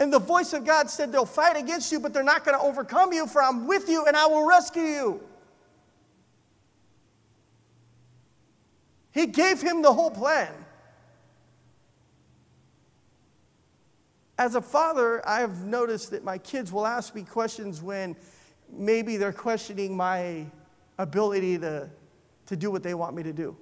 And 0.00 0.12
the 0.12 0.18
voice 0.18 0.52
of 0.52 0.66
God 0.66 0.90
said, 0.90 1.12
they'll 1.12 1.24
fight 1.24 1.56
against 1.56 1.92
you, 1.92 2.00
but 2.00 2.12
they're 2.12 2.22
not 2.22 2.44
going 2.44 2.58
to 2.58 2.62
overcome 2.62 3.12
you, 3.12 3.26
for 3.26 3.42
I'm 3.42 3.66
with 3.66 3.88
you 3.88 4.04
and 4.04 4.16
I 4.16 4.26
will 4.26 4.46
rescue 4.46 4.82
you. 4.82 5.20
He 9.12 9.26
gave 9.26 9.60
him 9.60 9.82
the 9.82 9.92
whole 9.92 10.10
plan. 10.10 10.52
As 14.38 14.54
a 14.54 14.62
father, 14.62 15.26
I 15.28 15.40
have 15.40 15.64
noticed 15.64 16.10
that 16.10 16.24
my 16.24 16.38
kids 16.38 16.72
will 16.72 16.86
ask 16.86 17.14
me 17.14 17.22
questions 17.22 17.82
when 17.82 18.16
maybe 18.72 19.16
they're 19.16 19.32
questioning 19.32 19.96
my 19.96 20.46
ability 20.98 21.58
to, 21.58 21.90
to 22.46 22.56
do 22.56 22.70
what 22.70 22.82
they 22.82 22.94
want 22.94 23.14
me 23.14 23.22
to 23.22 23.32
do. 23.32 23.56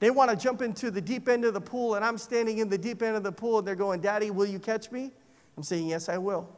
They 0.00 0.10
want 0.10 0.30
to 0.30 0.36
jump 0.36 0.62
into 0.62 0.90
the 0.90 1.00
deep 1.00 1.28
end 1.28 1.44
of 1.44 1.54
the 1.54 1.60
pool, 1.60 1.96
and 1.96 2.04
I'm 2.04 2.18
standing 2.18 2.58
in 2.58 2.68
the 2.68 2.78
deep 2.78 3.02
end 3.02 3.16
of 3.16 3.22
the 3.22 3.32
pool, 3.32 3.58
and 3.58 3.66
they're 3.66 3.74
going, 3.74 4.00
Daddy, 4.00 4.30
will 4.30 4.46
you 4.46 4.58
catch 4.58 4.90
me? 4.90 5.10
I'm 5.56 5.62
saying, 5.62 5.88
Yes, 5.88 6.08
I 6.08 6.18
will. 6.18 6.48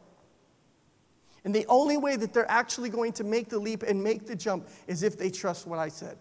And 1.43 1.53
the 1.53 1.65
only 1.67 1.97
way 1.97 2.15
that 2.17 2.33
they're 2.33 2.49
actually 2.49 2.89
going 2.89 3.13
to 3.13 3.23
make 3.23 3.49
the 3.49 3.57
leap 3.57 3.81
and 3.81 4.03
make 4.03 4.27
the 4.27 4.35
jump 4.35 4.69
is 4.87 5.01
if 5.01 5.17
they 5.17 5.31
trust 5.31 5.65
what 5.65 5.79
I 5.79 5.87
said. 5.87 6.17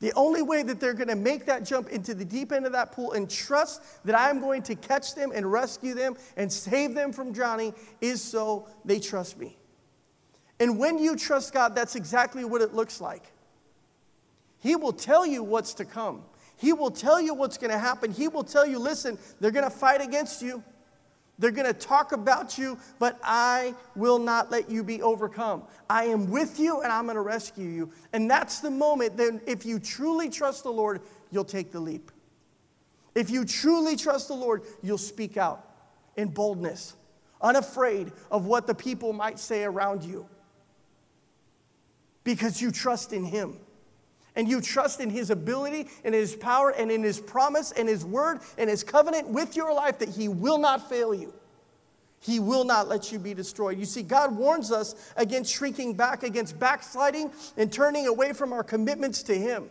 The 0.00 0.12
only 0.12 0.42
way 0.42 0.62
that 0.62 0.78
they're 0.78 0.94
going 0.94 1.08
to 1.08 1.16
make 1.16 1.46
that 1.46 1.64
jump 1.64 1.88
into 1.88 2.14
the 2.14 2.24
deep 2.24 2.52
end 2.52 2.66
of 2.66 2.72
that 2.72 2.92
pool 2.92 3.12
and 3.12 3.30
trust 3.30 3.82
that 4.04 4.18
I'm 4.18 4.40
going 4.40 4.62
to 4.64 4.74
catch 4.74 5.14
them 5.14 5.32
and 5.34 5.50
rescue 5.50 5.94
them 5.94 6.16
and 6.36 6.52
save 6.52 6.94
them 6.94 7.12
from 7.12 7.32
drowning 7.32 7.74
is 8.00 8.22
so 8.22 8.68
they 8.84 9.00
trust 9.00 9.38
me. 9.38 9.56
And 10.60 10.78
when 10.78 10.98
you 10.98 11.16
trust 11.16 11.54
God, 11.54 11.74
that's 11.74 11.96
exactly 11.96 12.44
what 12.44 12.60
it 12.60 12.74
looks 12.74 13.00
like. 13.00 13.32
He 14.58 14.76
will 14.76 14.92
tell 14.92 15.24
you 15.24 15.42
what's 15.42 15.74
to 15.74 15.84
come. 15.84 16.22
He 16.56 16.72
will 16.72 16.90
tell 16.90 17.20
you 17.20 17.34
what's 17.34 17.58
going 17.58 17.70
to 17.70 17.78
happen. 17.78 18.10
He 18.10 18.28
will 18.28 18.44
tell 18.44 18.66
you, 18.66 18.78
listen, 18.78 19.18
they're 19.40 19.50
going 19.50 19.64
to 19.64 19.70
fight 19.70 20.00
against 20.00 20.42
you. 20.42 20.62
They're 21.38 21.50
going 21.50 21.66
to 21.66 21.78
talk 21.78 22.12
about 22.12 22.56
you, 22.56 22.78
but 22.98 23.18
I 23.22 23.74
will 23.94 24.18
not 24.18 24.50
let 24.50 24.70
you 24.70 24.82
be 24.82 25.02
overcome. 25.02 25.64
I 25.88 26.04
am 26.04 26.30
with 26.30 26.58
you 26.58 26.80
and 26.80 26.90
I'm 26.90 27.04
going 27.04 27.16
to 27.16 27.20
rescue 27.20 27.68
you. 27.68 27.90
And 28.12 28.30
that's 28.30 28.60
the 28.60 28.70
moment 28.70 29.16
then 29.16 29.40
if 29.46 29.66
you 29.66 29.78
truly 29.78 30.30
trust 30.30 30.62
the 30.62 30.72
Lord, 30.72 31.02
you'll 31.30 31.44
take 31.44 31.72
the 31.72 31.80
leap. 31.80 32.10
If 33.14 33.30
you 33.30 33.44
truly 33.44 33.96
trust 33.96 34.28
the 34.28 34.34
Lord, 34.34 34.62
you'll 34.82 34.98
speak 34.98 35.36
out 35.36 35.66
in 36.16 36.28
boldness, 36.28 36.94
unafraid 37.42 38.12
of 38.30 38.46
what 38.46 38.66
the 38.66 38.74
people 38.74 39.12
might 39.12 39.38
say 39.38 39.64
around 39.64 40.04
you. 40.04 40.26
Because 42.24 42.60
you 42.60 42.70
trust 42.70 43.12
in 43.12 43.24
Him 43.24 43.58
and 44.36 44.48
you 44.48 44.60
trust 44.60 45.00
in 45.00 45.10
His 45.10 45.30
ability 45.30 45.88
and 46.04 46.14
His 46.14 46.36
power 46.36 46.70
and 46.70 46.90
in 46.90 47.02
His 47.02 47.18
promise 47.18 47.72
and 47.72 47.88
His 47.88 48.04
word 48.04 48.40
and 48.58 48.70
His 48.70 48.84
covenant 48.84 49.28
with 49.28 49.56
your 49.56 49.74
life 49.74 49.98
that 49.98 50.10
He 50.10 50.28
will 50.28 50.58
not 50.58 50.88
fail 50.88 51.14
you. 51.14 51.32
He 52.20 52.40
will 52.40 52.64
not 52.64 52.88
let 52.88 53.12
you 53.12 53.18
be 53.18 53.34
destroyed. 53.34 53.78
You 53.78 53.84
see, 53.84 54.02
God 54.02 54.36
warns 54.36 54.72
us 54.72 54.94
against 55.16 55.52
shrinking 55.52 55.94
back, 55.94 56.22
against 56.22 56.58
backsliding, 56.58 57.30
and 57.56 57.72
turning 57.72 58.06
away 58.06 58.32
from 58.32 58.52
our 58.52 58.62
commitments 58.62 59.22
to 59.24 59.34
Him. 59.34 59.68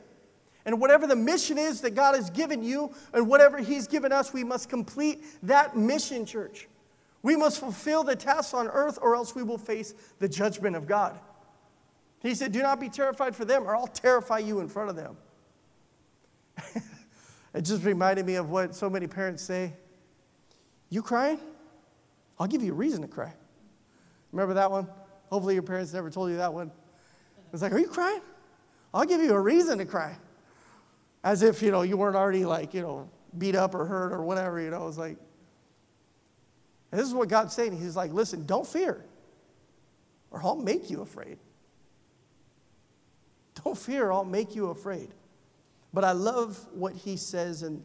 And 0.65 0.79
whatever 0.79 1.05
the 1.05 1.15
mission 1.15 1.57
is 1.57 1.81
that 1.81 1.91
God 1.95 2.15
has 2.15 2.29
given 2.29 2.63
you, 2.63 2.93
and 3.13 3.27
whatever 3.27 3.59
He's 3.59 3.87
given 3.87 4.11
us, 4.11 4.33
we 4.33 4.43
must 4.43 4.69
complete 4.69 5.23
that 5.43 5.75
mission, 5.75 6.25
church. 6.25 6.67
We 7.21 7.35
must 7.35 7.59
fulfill 7.59 8.03
the 8.03 8.15
tasks 8.15 8.53
on 8.53 8.67
earth, 8.67 8.99
or 9.01 9.15
else 9.15 9.35
we 9.35 9.43
will 9.43 9.57
face 9.57 9.93
the 10.19 10.29
judgment 10.29 10.75
of 10.75 10.87
God. 10.87 11.19
He 12.25 12.33
said, 12.33 12.51
Do 12.51 12.61
not 12.63 12.79
be 12.79 12.89
terrified 12.89 13.35
for 13.35 13.45
them, 13.45 13.65
or 13.65 13.75
I'll 13.75 13.85
terrify 13.85 14.39
you 14.39 14.59
in 14.59 14.67
front 14.67 14.89
of 14.89 14.95
them. 14.95 15.15
it 17.53 17.61
just 17.61 17.83
reminded 17.83 18.25
me 18.25 18.35
of 18.35 18.49
what 18.49 18.73
so 18.73 18.89
many 18.89 19.05
parents 19.05 19.43
say 19.43 19.73
You 20.89 21.03
crying? 21.03 21.39
I'll 22.39 22.47
give 22.47 22.63
you 22.63 22.71
a 22.71 22.75
reason 22.75 23.03
to 23.03 23.07
cry. 23.07 23.31
Remember 24.31 24.55
that 24.55 24.71
one? 24.71 24.87
Hopefully, 25.29 25.53
your 25.53 25.63
parents 25.63 25.93
never 25.93 26.09
told 26.09 26.31
you 26.31 26.37
that 26.37 26.51
one. 26.51 26.71
It's 27.53 27.61
like, 27.61 27.71
Are 27.71 27.79
you 27.79 27.87
crying? 27.87 28.21
I'll 28.91 29.05
give 29.05 29.21
you 29.21 29.33
a 29.33 29.39
reason 29.39 29.77
to 29.77 29.85
cry. 29.85 30.17
As 31.23 31.43
if, 31.43 31.61
you 31.61 31.69
know, 31.69 31.83
you 31.83 31.95
weren't 31.95 32.15
already 32.15 32.43
like, 32.45 32.73
you 32.73 32.81
know, 32.81 33.09
beat 33.37 33.55
up 33.55 33.75
or 33.75 33.85
hurt 33.85 34.11
or 34.11 34.23
whatever, 34.23 34.59
you 34.59 34.71
know. 34.71 34.87
It's 34.87 34.97
like, 34.97 35.17
this 36.89 37.05
is 37.05 37.13
what 37.13 37.29
God's 37.29 37.53
saying. 37.53 37.79
He's 37.79 37.95
like, 37.95 38.13
listen, 38.13 38.47
don't 38.47 38.65
fear, 38.65 39.05
or 40.31 40.41
I'll 40.43 40.55
make 40.55 40.89
you 40.89 41.01
afraid. 41.01 41.37
Don't 43.63 43.77
fear, 43.77 44.11
I'll 44.11 44.25
make 44.25 44.55
you 44.55 44.67
afraid. 44.69 45.09
But 45.93 46.03
I 46.03 46.11
love 46.11 46.59
what 46.73 46.93
he 46.93 47.15
says, 47.15 47.63
and 47.63 47.81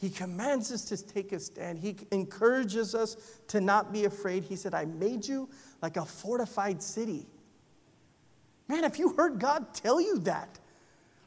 he 0.00 0.10
commands 0.10 0.72
us 0.72 0.84
to 0.86 0.96
take 0.96 1.32
a 1.32 1.38
stand. 1.38 1.78
He 1.78 1.96
encourages 2.10 2.94
us 2.94 3.16
to 3.48 3.60
not 3.60 3.92
be 3.92 4.06
afraid. 4.06 4.44
He 4.44 4.56
said, 4.56 4.74
I 4.74 4.86
made 4.86 5.26
you 5.26 5.48
like 5.82 5.96
a 5.96 6.04
fortified 6.04 6.82
city. 6.82 7.26
Man, 8.66 8.84
if 8.84 8.98
you 8.98 9.10
heard 9.10 9.38
God 9.38 9.74
tell 9.74 10.00
you 10.00 10.18
that, 10.20 10.58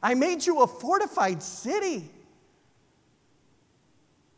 I 0.02 0.14
made 0.14 0.44
you 0.44 0.60
a 0.62 0.66
fortified 0.66 1.42
city. 1.42 2.10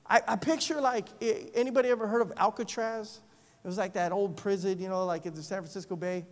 I, 0.09 0.21
I 0.29 0.37
picture 0.37 0.81
like 0.81 1.09
anybody 1.21 1.89
ever 1.89 2.07
heard 2.07 2.23
of 2.23 2.33
Alcatraz? 2.37 3.21
It 3.65 3.67
was 3.67 3.79
like 3.79 3.95
that 3.95 4.13
old 4.13 4.37
prison, 4.37 4.79
you 4.81 4.89
know, 4.89 5.05
like 5.07 5.27
in 5.27 5.35
the 5.35 5.43
San 5.43 5.59
Francisco 5.63 5.97
Bay. 5.97 6.25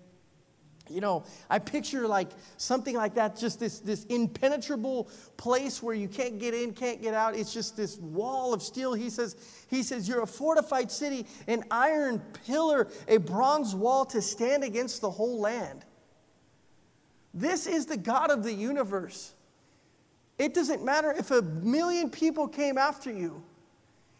You 0.90 1.00
know, 1.00 1.24
I 1.48 1.58
picture 1.60 2.06
like 2.06 2.28
something 2.58 2.94
like 2.94 3.14
that, 3.14 3.38
just 3.38 3.58
this, 3.58 3.80
this 3.80 4.04
impenetrable 4.04 5.08
place 5.38 5.82
where 5.82 5.94
you 5.94 6.08
can't 6.08 6.38
get 6.38 6.52
in, 6.52 6.74
can't 6.74 7.00
get 7.00 7.14
out. 7.14 7.34
It's 7.34 7.54
just 7.54 7.74
this 7.74 7.96
wall 7.98 8.52
of 8.52 8.62
steel. 8.62 8.92
He 8.92 9.08
says, 9.08 9.36
he 9.70 9.82
says, 9.82 10.06
You're 10.06 10.22
a 10.22 10.26
fortified 10.26 10.90
city, 10.90 11.26
an 11.48 11.64
iron 11.70 12.20
pillar, 12.46 12.88
a 13.08 13.16
bronze 13.16 13.74
wall 13.74 14.04
to 14.06 14.20
stand 14.20 14.62
against 14.62 15.00
the 15.00 15.10
whole 15.10 15.40
land. 15.40 15.86
This 17.32 17.66
is 17.66 17.86
the 17.86 17.96
God 17.96 18.30
of 18.30 18.44
the 18.44 18.52
universe. 18.52 19.32
It 20.38 20.52
doesn't 20.52 20.84
matter 20.84 21.12
if 21.12 21.30
a 21.30 21.42
million 21.42 22.10
people 22.10 22.46
came 22.46 22.76
after 22.76 23.10
you, 23.10 23.42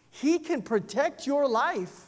He 0.09 0.39
can 0.39 0.63
protect 0.63 1.27
your 1.27 1.47
life. 1.47 2.04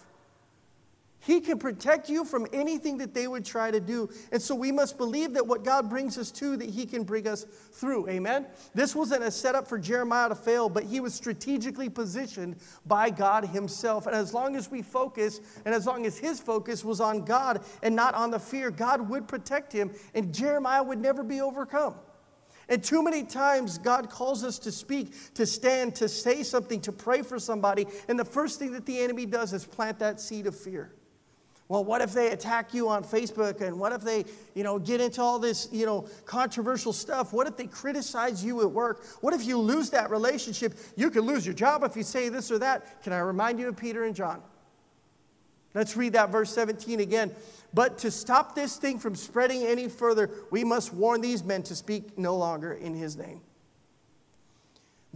He 1.19 1.41
can 1.41 1.57
protect 1.57 2.09
you 2.09 2.23
from 2.23 2.47
anything 2.53 2.99
that 2.99 3.13
they 3.13 3.27
would 3.27 3.43
try 3.43 3.71
to 3.71 3.79
do. 3.79 4.09
And 4.31 4.41
so 4.41 4.55
we 4.55 4.71
must 4.71 4.97
believe 4.97 5.33
that 5.33 5.45
what 5.45 5.63
God 5.63 5.89
brings 5.89 6.17
us 6.17 6.31
to, 6.31 6.55
that 6.57 6.69
He 6.69 6.85
can 6.85 7.03
bring 7.03 7.27
us 7.27 7.43
through. 7.43 8.07
Amen? 8.07 8.45
This 8.73 8.95
wasn't 8.95 9.23
a 9.23 9.31
setup 9.31 9.67
for 9.67 9.77
Jeremiah 9.77 10.29
to 10.29 10.35
fail, 10.35 10.69
but 10.69 10.83
he 10.83 10.99
was 10.99 11.13
strategically 11.13 11.89
positioned 11.89 12.55
by 12.85 13.09
God 13.09 13.45
Himself. 13.45 14.05
And 14.07 14.15
as 14.15 14.33
long 14.33 14.55
as 14.55 14.71
we 14.71 14.81
focus, 14.81 15.41
and 15.65 15.73
as 15.73 15.85
long 15.85 16.05
as 16.05 16.17
his 16.17 16.39
focus 16.39 16.85
was 16.85 17.01
on 17.01 17.25
God 17.25 17.63
and 17.83 17.95
not 17.95 18.13
on 18.13 18.31
the 18.31 18.39
fear, 18.39 18.71
God 18.71 19.09
would 19.09 19.27
protect 19.27 19.73
him, 19.73 19.91
and 20.13 20.33
Jeremiah 20.33 20.83
would 20.83 20.99
never 20.99 21.23
be 21.23 21.41
overcome. 21.41 21.95
And 22.69 22.83
too 22.83 23.01
many 23.01 23.23
times, 23.23 23.77
God 23.77 24.09
calls 24.09 24.43
us 24.43 24.59
to 24.59 24.71
speak, 24.71 25.33
to 25.35 25.45
stand, 25.45 25.95
to 25.95 26.09
say 26.09 26.43
something, 26.43 26.81
to 26.81 26.91
pray 26.91 27.21
for 27.21 27.39
somebody. 27.39 27.87
And 28.09 28.19
the 28.19 28.25
first 28.25 28.59
thing 28.59 28.73
that 28.73 28.85
the 28.85 28.99
enemy 28.99 29.25
does 29.25 29.53
is 29.53 29.65
plant 29.65 29.99
that 29.99 30.19
seed 30.19 30.47
of 30.47 30.55
fear. 30.55 30.91
Well, 31.69 31.83
what 31.83 32.01
if 32.01 32.13
they 32.13 32.31
attack 32.31 32.73
you 32.73 32.87
on 32.87 33.03
Facebook? 33.03 33.59
And 33.61 33.77
what 33.77 33.91
if 33.91 34.01
they, 34.01 34.23
you 34.53 34.63
know, 34.63 34.79
get 34.79 35.01
into 35.01 35.21
all 35.21 35.37
this, 35.37 35.67
you 35.71 35.85
know, 35.85 36.07
controversial 36.25 36.93
stuff? 36.93 37.33
What 37.33 37.45
if 37.45 37.57
they 37.57 37.67
criticize 37.67 38.43
you 38.43 38.61
at 38.61 38.71
work? 38.71 39.03
What 39.19 39.33
if 39.33 39.45
you 39.45 39.57
lose 39.57 39.89
that 39.89 40.09
relationship? 40.09 40.77
You 40.95 41.09
could 41.09 41.25
lose 41.25 41.45
your 41.45 41.55
job 41.55 41.83
if 41.83 41.97
you 41.97 42.03
say 42.03 42.29
this 42.29 42.51
or 42.51 42.59
that. 42.59 43.03
Can 43.03 43.11
I 43.11 43.19
remind 43.19 43.59
you 43.59 43.67
of 43.67 43.75
Peter 43.75 44.05
and 44.05 44.15
John? 44.15 44.41
Let's 45.73 45.97
read 45.97 46.13
that 46.13 46.29
verse 46.31 46.53
17 46.53 47.01
again. 47.01 47.35
But 47.73 47.97
to 47.99 48.11
stop 48.11 48.55
this 48.55 48.77
thing 48.77 48.97
from 48.97 49.15
spreading 49.15 49.63
any 49.63 49.89
further, 49.89 50.31
we 50.51 50.63
must 50.63 50.93
warn 50.93 51.19
these 51.19 51.43
men 51.43 51.63
to 51.63 51.75
speak 51.75 52.17
no 52.17 52.37
longer 52.37 52.73
in 52.73 52.95
his 52.95 53.17
name. 53.17 53.41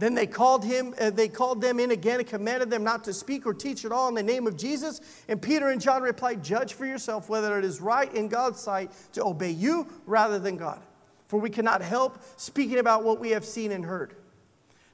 Then 0.02 0.14
they 0.14 0.26
called 0.26 0.64
him, 0.64 0.96
uh, 1.00 1.10
they 1.10 1.28
called 1.28 1.60
them 1.60 1.78
in 1.78 1.92
again 1.92 2.18
and 2.18 2.28
commanded 2.28 2.70
them 2.70 2.82
not 2.82 3.04
to 3.04 3.12
speak 3.12 3.46
or 3.46 3.54
teach 3.54 3.84
at 3.84 3.92
all 3.92 4.08
in 4.08 4.16
the 4.16 4.22
name 4.24 4.48
of 4.48 4.56
Jesus. 4.56 5.00
And 5.28 5.40
Peter 5.40 5.68
and 5.68 5.80
John 5.80 6.02
replied, 6.02 6.42
Judge 6.42 6.72
for 6.72 6.84
yourself 6.84 7.28
whether 7.28 7.56
it 7.56 7.64
is 7.64 7.80
right 7.80 8.12
in 8.12 8.26
God's 8.26 8.58
sight 8.58 8.90
to 9.12 9.24
obey 9.24 9.52
you 9.52 9.86
rather 10.04 10.40
than 10.40 10.56
God. 10.56 10.80
For 11.28 11.38
we 11.38 11.50
cannot 11.50 11.82
help 11.82 12.18
speaking 12.36 12.80
about 12.80 13.04
what 13.04 13.20
we 13.20 13.30
have 13.30 13.44
seen 13.44 13.70
and 13.70 13.84
heard. 13.84 14.16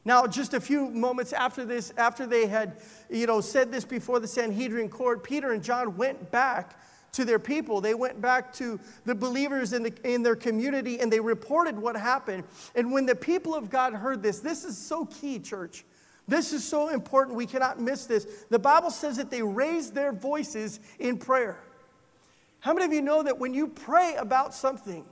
Now, 0.04 0.26
just 0.26 0.52
a 0.52 0.60
few 0.60 0.90
moments 0.90 1.32
after 1.32 1.64
this, 1.64 1.90
after 1.96 2.26
they 2.26 2.46
had, 2.46 2.76
you 3.08 3.26
know, 3.26 3.40
said 3.40 3.72
this 3.72 3.86
before 3.86 4.20
the 4.20 4.28
Sanhedrin 4.28 4.90
court, 4.90 5.24
Peter 5.24 5.52
and 5.52 5.64
John 5.64 5.96
went 5.96 6.30
back 6.30 6.78
to 7.12 7.24
their 7.24 7.38
people. 7.38 7.80
They 7.80 7.94
went 7.94 8.20
back 8.20 8.52
to 8.54 8.78
the 9.04 9.14
believers 9.14 9.72
in, 9.72 9.82
the, 9.82 9.92
in 10.04 10.22
their 10.22 10.36
community 10.36 11.00
and 11.00 11.12
they 11.12 11.20
reported 11.20 11.78
what 11.78 11.96
happened. 11.96 12.44
And 12.74 12.92
when 12.92 13.06
the 13.06 13.14
people 13.14 13.54
of 13.54 13.70
God 13.70 13.94
heard 13.94 14.22
this, 14.22 14.40
this 14.40 14.64
is 14.64 14.76
so 14.76 15.06
key, 15.06 15.38
church. 15.38 15.84
This 16.26 16.52
is 16.52 16.62
so 16.62 16.88
important. 16.88 17.36
We 17.36 17.46
cannot 17.46 17.80
miss 17.80 18.04
this. 18.04 18.26
The 18.50 18.58
Bible 18.58 18.90
says 18.90 19.16
that 19.16 19.30
they 19.30 19.42
raised 19.42 19.94
their 19.94 20.12
voices 20.12 20.78
in 20.98 21.16
prayer. 21.16 21.58
How 22.60 22.74
many 22.74 22.84
of 22.84 22.92
you 22.92 23.00
know 23.00 23.22
that 23.22 23.38
when 23.38 23.54
you 23.54 23.68
pray 23.68 24.16
about 24.18 24.54
something, 24.54 25.06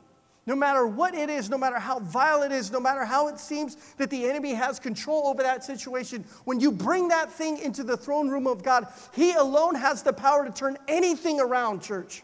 no 0.47 0.55
matter 0.55 0.86
what 0.86 1.14
it 1.14 1.28
is, 1.28 1.51
no 1.51 1.59
matter 1.59 1.78
how 1.78 1.99
vile 1.99 2.42
it 2.42 2.53
is, 2.53 2.70
no 2.70 2.78
matter 2.78 3.05
how 3.05 3.26
it 3.26 3.38
seems 3.38 3.76
that 3.99 4.11
the 4.11 4.28
enemy 4.28 4.55
has 4.55 4.78
control 4.78 5.26
over 5.26 5.42
that 5.42 5.64
situation, 5.64 6.24
when 6.44 6.61
you 6.61 6.70
bring 6.70 7.09
that 7.09 7.32
thing 7.32 7.59
into 7.59 7.82
the 7.82 7.97
throne 7.97 8.28
room 8.28 8.47
of 8.47 8.62
God, 8.62 8.86
He 9.12 9.32
alone 9.32 9.74
has 9.74 10.05
the 10.05 10.12
power 10.12 10.44
to 10.44 10.53
turn 10.53 10.78
anything 10.86 11.40
around, 11.40 11.82
church. 11.82 12.22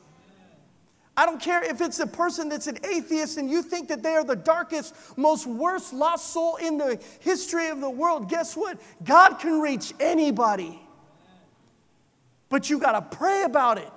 I 1.17 1.27
don't 1.27 1.41
care 1.41 1.63
if 1.63 1.81
it's 1.81 1.99
a 1.99 2.07
person 2.07 2.49
that's 2.49 2.69
an 2.69 2.79
atheist 2.85 3.37
and 3.37 3.51
you 3.51 3.63
think 3.63 3.89
that 3.89 4.03
they 4.03 4.15
are 4.15 4.25
the 4.25 4.37
darkest, 4.37 4.95
most 5.19 5.47
worst 5.47 5.93
lost 5.93 6.33
soul 6.33 6.57
in 6.57 6.79
the 6.79 6.99
history 7.21 7.69
of 7.69 7.81
the 7.81 7.91
world. 7.91 8.31
Guess 8.31 8.57
what? 8.57 8.81
God 9.05 9.35
can 9.35 9.61
reach 9.61 9.93
anybody. 10.01 10.81
But 12.49 12.71
you 12.71 12.79
got 12.79 12.93
to 12.93 13.17
pray 13.17 13.43
about 13.43 13.79
it. 13.79 13.93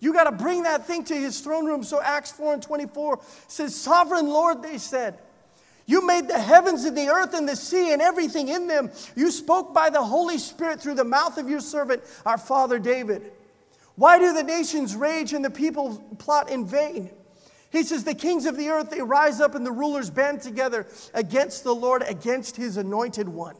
You 0.00 0.14
got 0.14 0.24
to 0.24 0.32
bring 0.32 0.62
that 0.62 0.86
thing 0.86 1.04
to 1.04 1.14
his 1.14 1.40
throne 1.40 1.66
room. 1.66 1.84
So 1.84 2.00
Acts 2.02 2.32
4 2.32 2.54
and 2.54 2.62
24 2.62 3.20
says, 3.46 3.74
Sovereign 3.74 4.28
Lord, 4.28 4.62
they 4.62 4.78
said, 4.78 5.18
You 5.86 6.06
made 6.06 6.26
the 6.26 6.38
heavens 6.38 6.84
and 6.84 6.96
the 6.96 7.08
earth 7.08 7.34
and 7.34 7.46
the 7.46 7.54
sea 7.54 7.92
and 7.92 8.00
everything 8.00 8.48
in 8.48 8.66
them. 8.66 8.90
You 9.14 9.30
spoke 9.30 9.74
by 9.74 9.90
the 9.90 10.02
Holy 10.02 10.38
Spirit 10.38 10.80
through 10.80 10.94
the 10.94 11.04
mouth 11.04 11.36
of 11.36 11.50
your 11.50 11.60
servant, 11.60 12.02
our 12.24 12.38
father 12.38 12.78
David. 12.78 13.30
Why 13.96 14.18
do 14.18 14.32
the 14.32 14.42
nations 14.42 14.96
rage 14.96 15.34
and 15.34 15.44
the 15.44 15.50
people 15.50 15.98
plot 16.18 16.50
in 16.50 16.64
vain? 16.64 17.10
He 17.70 17.82
says, 17.82 18.02
The 18.02 18.14
kings 18.14 18.46
of 18.46 18.56
the 18.56 18.70
earth, 18.70 18.88
they 18.88 19.02
rise 19.02 19.40
up 19.40 19.54
and 19.54 19.66
the 19.66 19.72
rulers 19.72 20.08
band 20.08 20.40
together 20.40 20.86
against 21.12 21.62
the 21.62 21.74
Lord, 21.74 22.02
against 22.06 22.56
his 22.56 22.78
anointed 22.78 23.28
one. 23.28 23.56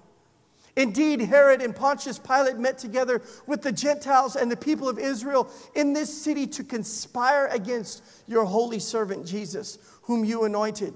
Indeed, 0.77 1.21
Herod 1.21 1.61
and 1.63 1.75
Pontius 1.75 2.19
Pilate 2.19 2.57
met 2.57 2.79
together 2.79 3.23
with 3.47 3.63
the 3.63 3.73
Gentiles 3.73 4.37
and 4.37 4.51
the 4.51 4.57
people 4.57 4.89
of 4.89 4.99
Israel 4.99 5.51
in 5.75 5.93
this 5.93 6.23
city 6.23 6.47
to 6.49 6.65
conspire 6.65 7.47
against 7.49 8.05
your 8.27 8.45
holy 8.45 8.79
servant 8.79 9.27
Jesus, 9.27 9.79
whom 10.03 10.25
you 10.25 10.45
anointed. 10.45 10.95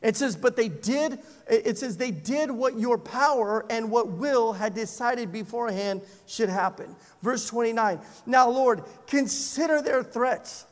It 0.00 0.16
says, 0.16 0.34
but 0.34 0.56
they 0.56 0.68
did, 0.68 1.20
it 1.48 1.78
says, 1.78 1.96
they 1.96 2.10
did 2.10 2.50
what 2.50 2.78
your 2.78 2.98
power 2.98 3.64
and 3.70 3.90
what 3.90 4.08
will 4.08 4.52
had 4.52 4.74
decided 4.74 5.30
beforehand 5.30 6.02
should 6.26 6.48
happen. 6.48 6.96
Verse 7.22 7.46
29. 7.48 8.00
Now, 8.26 8.50
Lord, 8.50 8.82
consider 9.06 9.80
their 9.80 10.02
threats 10.02 10.66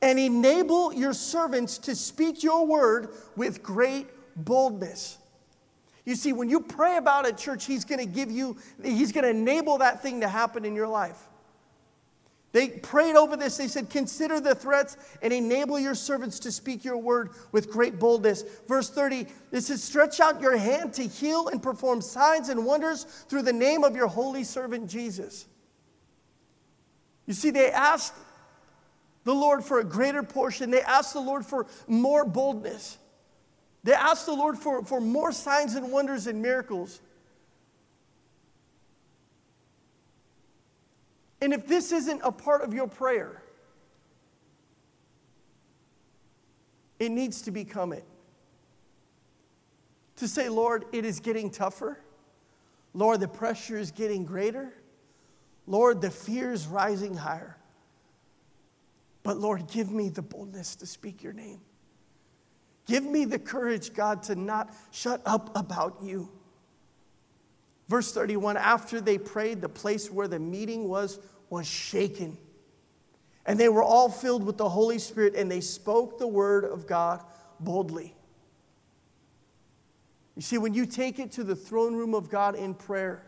and 0.00 0.18
enable 0.18 0.92
your 0.92 1.12
servants 1.12 1.76
to 1.78 1.94
speak 1.94 2.42
your 2.42 2.66
word 2.66 3.10
with 3.36 3.62
great 3.62 4.06
boldness. 4.36 5.18
You 6.04 6.16
see, 6.16 6.32
when 6.32 6.48
you 6.48 6.60
pray 6.60 6.96
about 6.96 7.28
a 7.28 7.32
church, 7.32 7.64
He's 7.64 7.84
going 7.84 8.00
to 8.00 8.06
give 8.06 8.30
you, 8.30 8.56
He's 8.82 9.12
going 9.12 9.24
to 9.24 9.30
enable 9.30 9.78
that 9.78 10.02
thing 10.02 10.20
to 10.20 10.28
happen 10.28 10.64
in 10.64 10.74
your 10.74 10.88
life. 10.88 11.28
They 12.52 12.68
prayed 12.68 13.16
over 13.16 13.36
this. 13.36 13.56
They 13.56 13.68
said, 13.68 13.88
Consider 13.88 14.38
the 14.38 14.54
threats 14.54 14.96
and 15.22 15.32
enable 15.32 15.78
your 15.78 15.94
servants 15.94 16.38
to 16.40 16.52
speak 16.52 16.84
your 16.84 16.98
word 16.98 17.30
with 17.50 17.70
great 17.70 17.98
boldness. 17.98 18.44
Verse 18.68 18.90
30, 18.90 19.26
it 19.52 19.60
says, 19.62 19.82
Stretch 19.82 20.20
out 20.20 20.40
your 20.40 20.56
hand 20.56 20.92
to 20.94 21.06
heal 21.06 21.48
and 21.48 21.62
perform 21.62 22.02
signs 22.02 22.50
and 22.50 22.66
wonders 22.66 23.04
through 23.04 23.42
the 23.42 23.52
name 23.52 23.84
of 23.84 23.96
your 23.96 24.06
holy 24.06 24.44
servant 24.44 24.90
Jesus. 24.90 25.46
You 27.26 27.32
see, 27.32 27.50
they 27.50 27.70
asked 27.70 28.14
the 29.24 29.34
Lord 29.34 29.64
for 29.64 29.78
a 29.78 29.84
greater 29.84 30.22
portion, 30.22 30.70
they 30.70 30.82
asked 30.82 31.14
the 31.14 31.20
Lord 31.20 31.46
for 31.46 31.66
more 31.86 32.24
boldness. 32.24 32.98
They 33.84 33.92
asked 33.92 34.26
the 34.26 34.34
Lord 34.34 34.56
for, 34.56 34.84
for 34.84 35.00
more 35.00 35.32
signs 35.32 35.74
and 35.74 35.90
wonders 35.90 36.26
and 36.26 36.40
miracles. 36.40 37.00
And 41.40 41.52
if 41.52 41.66
this 41.66 41.90
isn't 41.90 42.20
a 42.22 42.30
part 42.30 42.62
of 42.62 42.72
your 42.72 42.86
prayer, 42.86 43.42
it 47.00 47.10
needs 47.10 47.42
to 47.42 47.50
become 47.50 47.92
it. 47.92 48.04
To 50.16 50.28
say, 50.28 50.48
Lord, 50.48 50.84
it 50.92 51.04
is 51.04 51.18
getting 51.18 51.50
tougher. 51.50 51.98
Lord, 52.94 53.18
the 53.18 53.26
pressure 53.26 53.76
is 53.76 53.90
getting 53.90 54.24
greater. 54.24 54.72
Lord, 55.66 56.00
the 56.00 56.10
fear 56.10 56.52
is 56.52 56.68
rising 56.68 57.16
higher. 57.16 57.56
But 59.24 59.38
Lord, 59.38 59.66
give 59.66 59.90
me 59.90 60.10
the 60.10 60.22
boldness 60.22 60.76
to 60.76 60.86
speak 60.86 61.24
your 61.24 61.32
name. 61.32 61.60
Give 62.86 63.04
me 63.04 63.24
the 63.24 63.38
courage, 63.38 63.94
God, 63.94 64.22
to 64.24 64.34
not 64.34 64.74
shut 64.90 65.22
up 65.24 65.56
about 65.56 65.98
you. 66.02 66.30
Verse 67.88 68.12
31 68.12 68.56
After 68.56 69.00
they 69.00 69.18
prayed, 69.18 69.60
the 69.60 69.68
place 69.68 70.10
where 70.10 70.28
the 70.28 70.38
meeting 70.38 70.88
was 70.88 71.18
was 71.50 71.66
shaken. 71.66 72.38
And 73.44 73.58
they 73.58 73.68
were 73.68 73.82
all 73.82 74.08
filled 74.08 74.44
with 74.44 74.56
the 74.56 74.68
Holy 74.68 74.98
Spirit, 74.98 75.34
and 75.34 75.50
they 75.50 75.60
spoke 75.60 76.18
the 76.18 76.26
word 76.26 76.64
of 76.64 76.86
God 76.86 77.22
boldly. 77.58 78.14
You 80.36 80.42
see, 80.42 80.58
when 80.58 80.74
you 80.74 80.86
take 80.86 81.18
it 81.18 81.32
to 81.32 81.44
the 81.44 81.56
throne 81.56 81.94
room 81.94 82.14
of 82.14 82.30
God 82.30 82.54
in 82.54 82.74
prayer, 82.74 83.24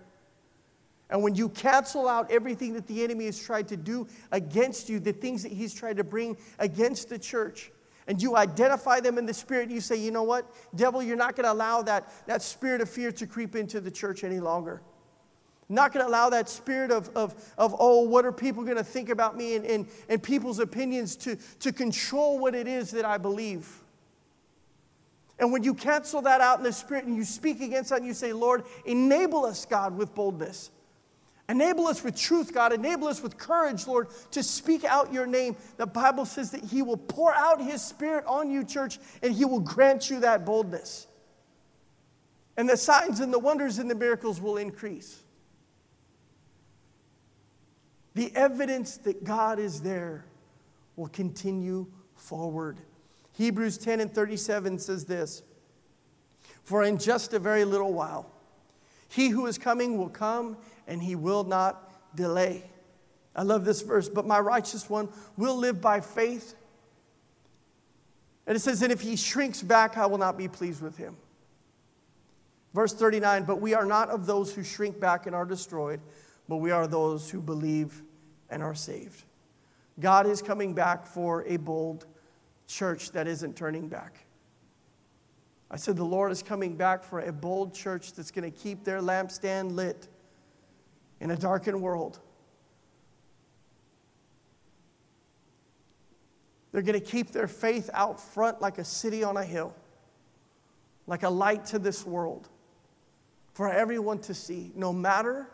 and 1.11 1.22
when 1.22 1.34
you 1.34 1.48
cancel 1.50 2.09
out 2.09 2.30
everything 2.30 2.72
that 2.74 2.86
the 2.86 3.05
enemy 3.05 3.26
has 3.26 3.38
tried 3.38 3.68
to 3.68 3.76
do 3.76 4.07
against 4.32 4.88
you, 4.88 4.98
the 4.98 5.12
things 5.12 5.42
that 5.42 5.52
he's 5.52 5.74
tried 5.74 5.98
to 5.98 6.05
bring 6.05 6.36
against 6.59 7.09
the 7.09 7.18
church, 7.18 7.70
and 8.07 8.20
you 8.20 8.36
identify 8.36 9.00
them 9.00 9.18
in 9.18 9.26
the 9.26 9.34
spirit, 9.34 9.70
you 9.70 9.80
say, 9.80 9.96
you 9.96 10.11
know 10.11 10.22
what, 10.22 10.50
devil, 10.74 11.02
you're 11.02 11.16
not 11.16 11.36
going 11.36 11.44
to 11.44 11.52
allow 11.52 11.82
that, 11.82 12.11
that 12.26 12.42
spirit 12.42 12.80
of 12.80 12.88
fear 12.88 13.11
to 13.12 13.26
creep 13.26 13.57
into 13.57 13.80
the 13.80 13.90
church 13.90 14.24
any 14.24 14.40
longer. 14.40 14.82
Not 15.68 15.92
going 15.92 16.05
to 16.05 16.11
allow 16.11 16.28
that 16.30 16.48
spirit 16.50 16.90
of, 16.90 17.09
of, 17.16 17.34
of 17.57 17.74
oh, 17.78 18.02
what 18.02 18.26
are 18.26 18.32
people 18.32 18.64
going 18.64 18.76
to 18.76 18.84
think 18.84 19.09
about 19.09 19.36
me 19.36 19.57
and, 19.57 19.64
and, 19.64 19.86
and 20.11 20.22
people's 20.22 20.59
opinions 20.59 21.16
to, 21.16 21.36
to 21.61 21.72
control 21.72 22.38
what 22.38 22.55
it 22.55 22.68
is 22.68 22.90
that 22.90 23.07
I 23.07 23.16
believe. 23.16 23.82
And 25.38 25.50
when 25.50 25.64
you 25.64 25.74
cancel 25.74 26.20
that 26.22 26.40
out 26.40 26.59
in 26.59 26.64
the 26.64 26.72
spirit 26.72 27.05
and 27.05 27.16
you 27.16 27.24
speak 27.24 27.61
against 27.61 27.90
that 27.90 27.98
and 27.98 28.07
you 28.07 28.14
say, 28.14 28.32
Lord, 28.32 28.64
enable 28.84 29.46
us, 29.46 29.64
God, 29.64 29.96
with 29.96 30.14
boldness. 30.14 30.70
Enable 31.49 31.86
us 31.88 32.03
with 32.03 32.16
truth, 32.16 32.55
God. 32.55 32.72
Enable 32.72 33.09
us 33.09 33.22
with 33.22 33.36
courage, 33.36 33.86
Lord, 33.86 34.09
to 34.30 34.42
speak 34.42 34.84
out 34.84 35.12
your 35.12 35.26
name. 35.26 35.57
The 35.76 35.86
Bible 35.86 36.24
says 36.24 36.51
that 36.53 36.64
He 36.64 36.80
will 36.80 36.97
pour 36.97 37.34
out 37.34 37.61
His 37.61 37.82
Spirit 37.82 38.24
on 38.26 38.51
you, 38.51 38.64
church, 38.64 38.99
and 39.22 39.34
He 39.34 39.45
will 39.45 39.61
grant 39.61 40.09
you 40.09 40.20
that 40.20 40.47
boldness. 40.47 41.07
And 42.57 42.68
the 42.68 42.76
signs 42.76 43.20
and 43.20 43.32
the 43.32 43.38
wonders 43.38 43.78
and 43.78 43.90
the 43.90 43.95
miracles 43.95 44.40
will 44.40 44.57
increase. 44.57 45.22
The 48.14 48.34
evidence 48.34 48.97
that 48.99 49.24
God 49.24 49.59
is 49.59 49.82
there 49.82 50.24
will 50.97 51.09
continue 51.09 51.86
forward. 52.14 52.78
Hebrews 53.32 53.76
10 53.78 54.01
and 54.01 54.14
37 54.14 54.78
says 54.78 55.05
this 55.05 55.42
For 56.62 56.84
in 56.84 56.97
just 56.97 57.34
a 57.34 57.38
very 57.38 57.64
little 57.64 57.92
while, 57.92 58.30
he 59.09 59.28
who 59.28 59.47
is 59.47 59.59
coming 59.59 59.99
will 59.99 60.09
come 60.09 60.57
and 60.87 61.03
he 61.03 61.14
will 61.14 61.45
not 61.45 61.93
delay. 62.16 62.64
I 63.37 63.43
love 63.43 63.64
this 63.64 63.82
verse, 63.82 64.09
but 64.09 64.26
my 64.26 64.39
righteous 64.39 64.89
one 64.89 65.09
will 65.37 65.57
live 65.57 65.80
by 65.80 66.01
faith. 66.01 66.55
And 68.47 68.57
it 68.57 68.61
says, 68.61 68.82
and 68.82 68.93
if 68.93 69.01
he 69.01 69.16
shrinks 69.16 69.62
back, 69.62 69.97
I 69.97 70.07
will 70.07 70.18
not 70.18 70.37
be 70.37 70.49
pleased 70.49 70.82
with 70.82 70.97
him. 70.97 71.16
Verse 72.74 72.93
39, 72.93 73.45
but 73.45 73.61
we 73.61 73.74
are 73.74 73.87
not 73.87 74.11
of 74.11 74.26
those 74.26 74.53
who 74.55 74.62
shrink 74.62 74.99
back 75.01 75.26
and 75.26 75.35
are 75.35 75.45
destroyed, 75.45 76.01
but 76.49 76.57
we 76.57 76.70
are 76.70 76.87
those 76.87 77.30
who 77.30 77.41
believe 77.41 78.03
and 78.51 78.62
are 78.62 78.74
saved. 78.74 79.24
God 80.01 80.26
is 80.26 80.43
coming 80.43 80.74
back 80.74 81.07
for 81.07 81.45
a 81.47 81.57
bold 81.57 82.07
church 82.66 83.12
that 83.12 83.26
isn't 83.28 83.57
turning 83.57 83.89
back. 83.89 84.18
I 85.70 85.76
said, 85.76 85.97
The 85.97 86.05
Lord 86.05 86.32
is 86.32 86.43
coming 86.43 86.76
back 86.76 87.05
for 87.05 87.20
a 87.20 87.32
bold 87.32 87.74
church 87.74 88.12
that's 88.12 88.30
going 88.30 88.51
to 88.51 88.57
keep 88.57 88.85
their 88.85 89.01
lampstand 89.01 89.74
lit 89.74 90.09
in 91.25 91.31
a 91.31 91.37
darkened 91.37 91.81
world. 91.81 92.20
They're 96.70 96.83
going 96.83 97.01
to 97.01 97.05
keep 97.05 97.31
their 97.31 97.49
faith 97.49 97.89
out 97.95 98.20
front 98.20 98.61
like 98.61 98.77
a 98.77 98.85
city 98.85 99.25
on 99.25 99.39
a 99.39 99.45
hill, 99.45 99.75
like 101.07 101.22
a 101.22 101.31
light 101.31 101.64
to 101.66 101.79
this 101.79 102.05
world, 102.05 102.49
for 103.55 103.72
everyone 103.72 104.18
to 104.18 104.35
see, 104.35 104.70
no 104.77 104.93
matter 104.93 105.49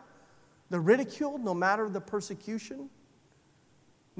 the 0.69 0.79
ridicule, 0.79 1.37
no 1.37 1.53
matter 1.53 1.87
the 1.87 2.01
persecution. 2.01 2.89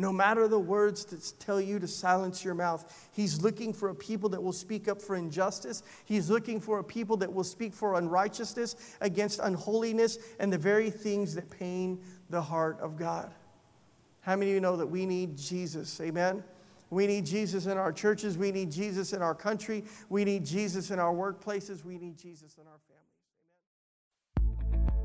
No 0.01 0.11
matter 0.11 0.47
the 0.47 0.57
words 0.57 1.05
that 1.05 1.39
tell 1.39 1.61
you 1.61 1.77
to 1.77 1.87
silence 1.87 2.43
your 2.43 2.55
mouth, 2.55 3.07
He's 3.11 3.43
looking 3.43 3.71
for 3.71 3.89
a 3.89 3.95
people 3.95 4.29
that 4.29 4.41
will 4.41 4.51
speak 4.51 4.87
up 4.87 4.99
for 4.99 5.15
injustice. 5.15 5.83
He's 6.05 6.27
looking 6.27 6.59
for 6.59 6.79
a 6.79 6.83
people 6.83 7.17
that 7.17 7.31
will 7.31 7.43
speak 7.43 7.71
for 7.71 7.93
unrighteousness 7.93 8.97
against 9.01 9.39
unholiness 9.43 10.17
and 10.39 10.51
the 10.51 10.57
very 10.57 10.89
things 10.89 11.35
that 11.35 11.51
pain 11.51 11.99
the 12.31 12.41
heart 12.41 12.79
of 12.81 12.97
God. 12.97 13.31
How 14.21 14.35
many 14.35 14.49
of 14.49 14.55
you 14.55 14.59
know 14.59 14.75
that 14.75 14.87
we 14.87 15.05
need 15.05 15.37
Jesus? 15.37 16.01
Amen? 16.01 16.43
We 16.89 17.05
need 17.05 17.27
Jesus 17.27 17.67
in 17.67 17.77
our 17.77 17.93
churches. 17.93 18.39
We 18.39 18.51
need 18.51 18.71
Jesus 18.71 19.13
in 19.13 19.21
our 19.21 19.35
country. 19.35 19.83
We 20.09 20.25
need 20.25 20.47
Jesus 20.47 20.89
in 20.89 20.97
our 20.97 21.13
workplaces. 21.13 21.85
We 21.85 21.99
need 21.99 22.17
Jesus 22.17 22.57
in 22.59 22.65
our. 22.65 22.79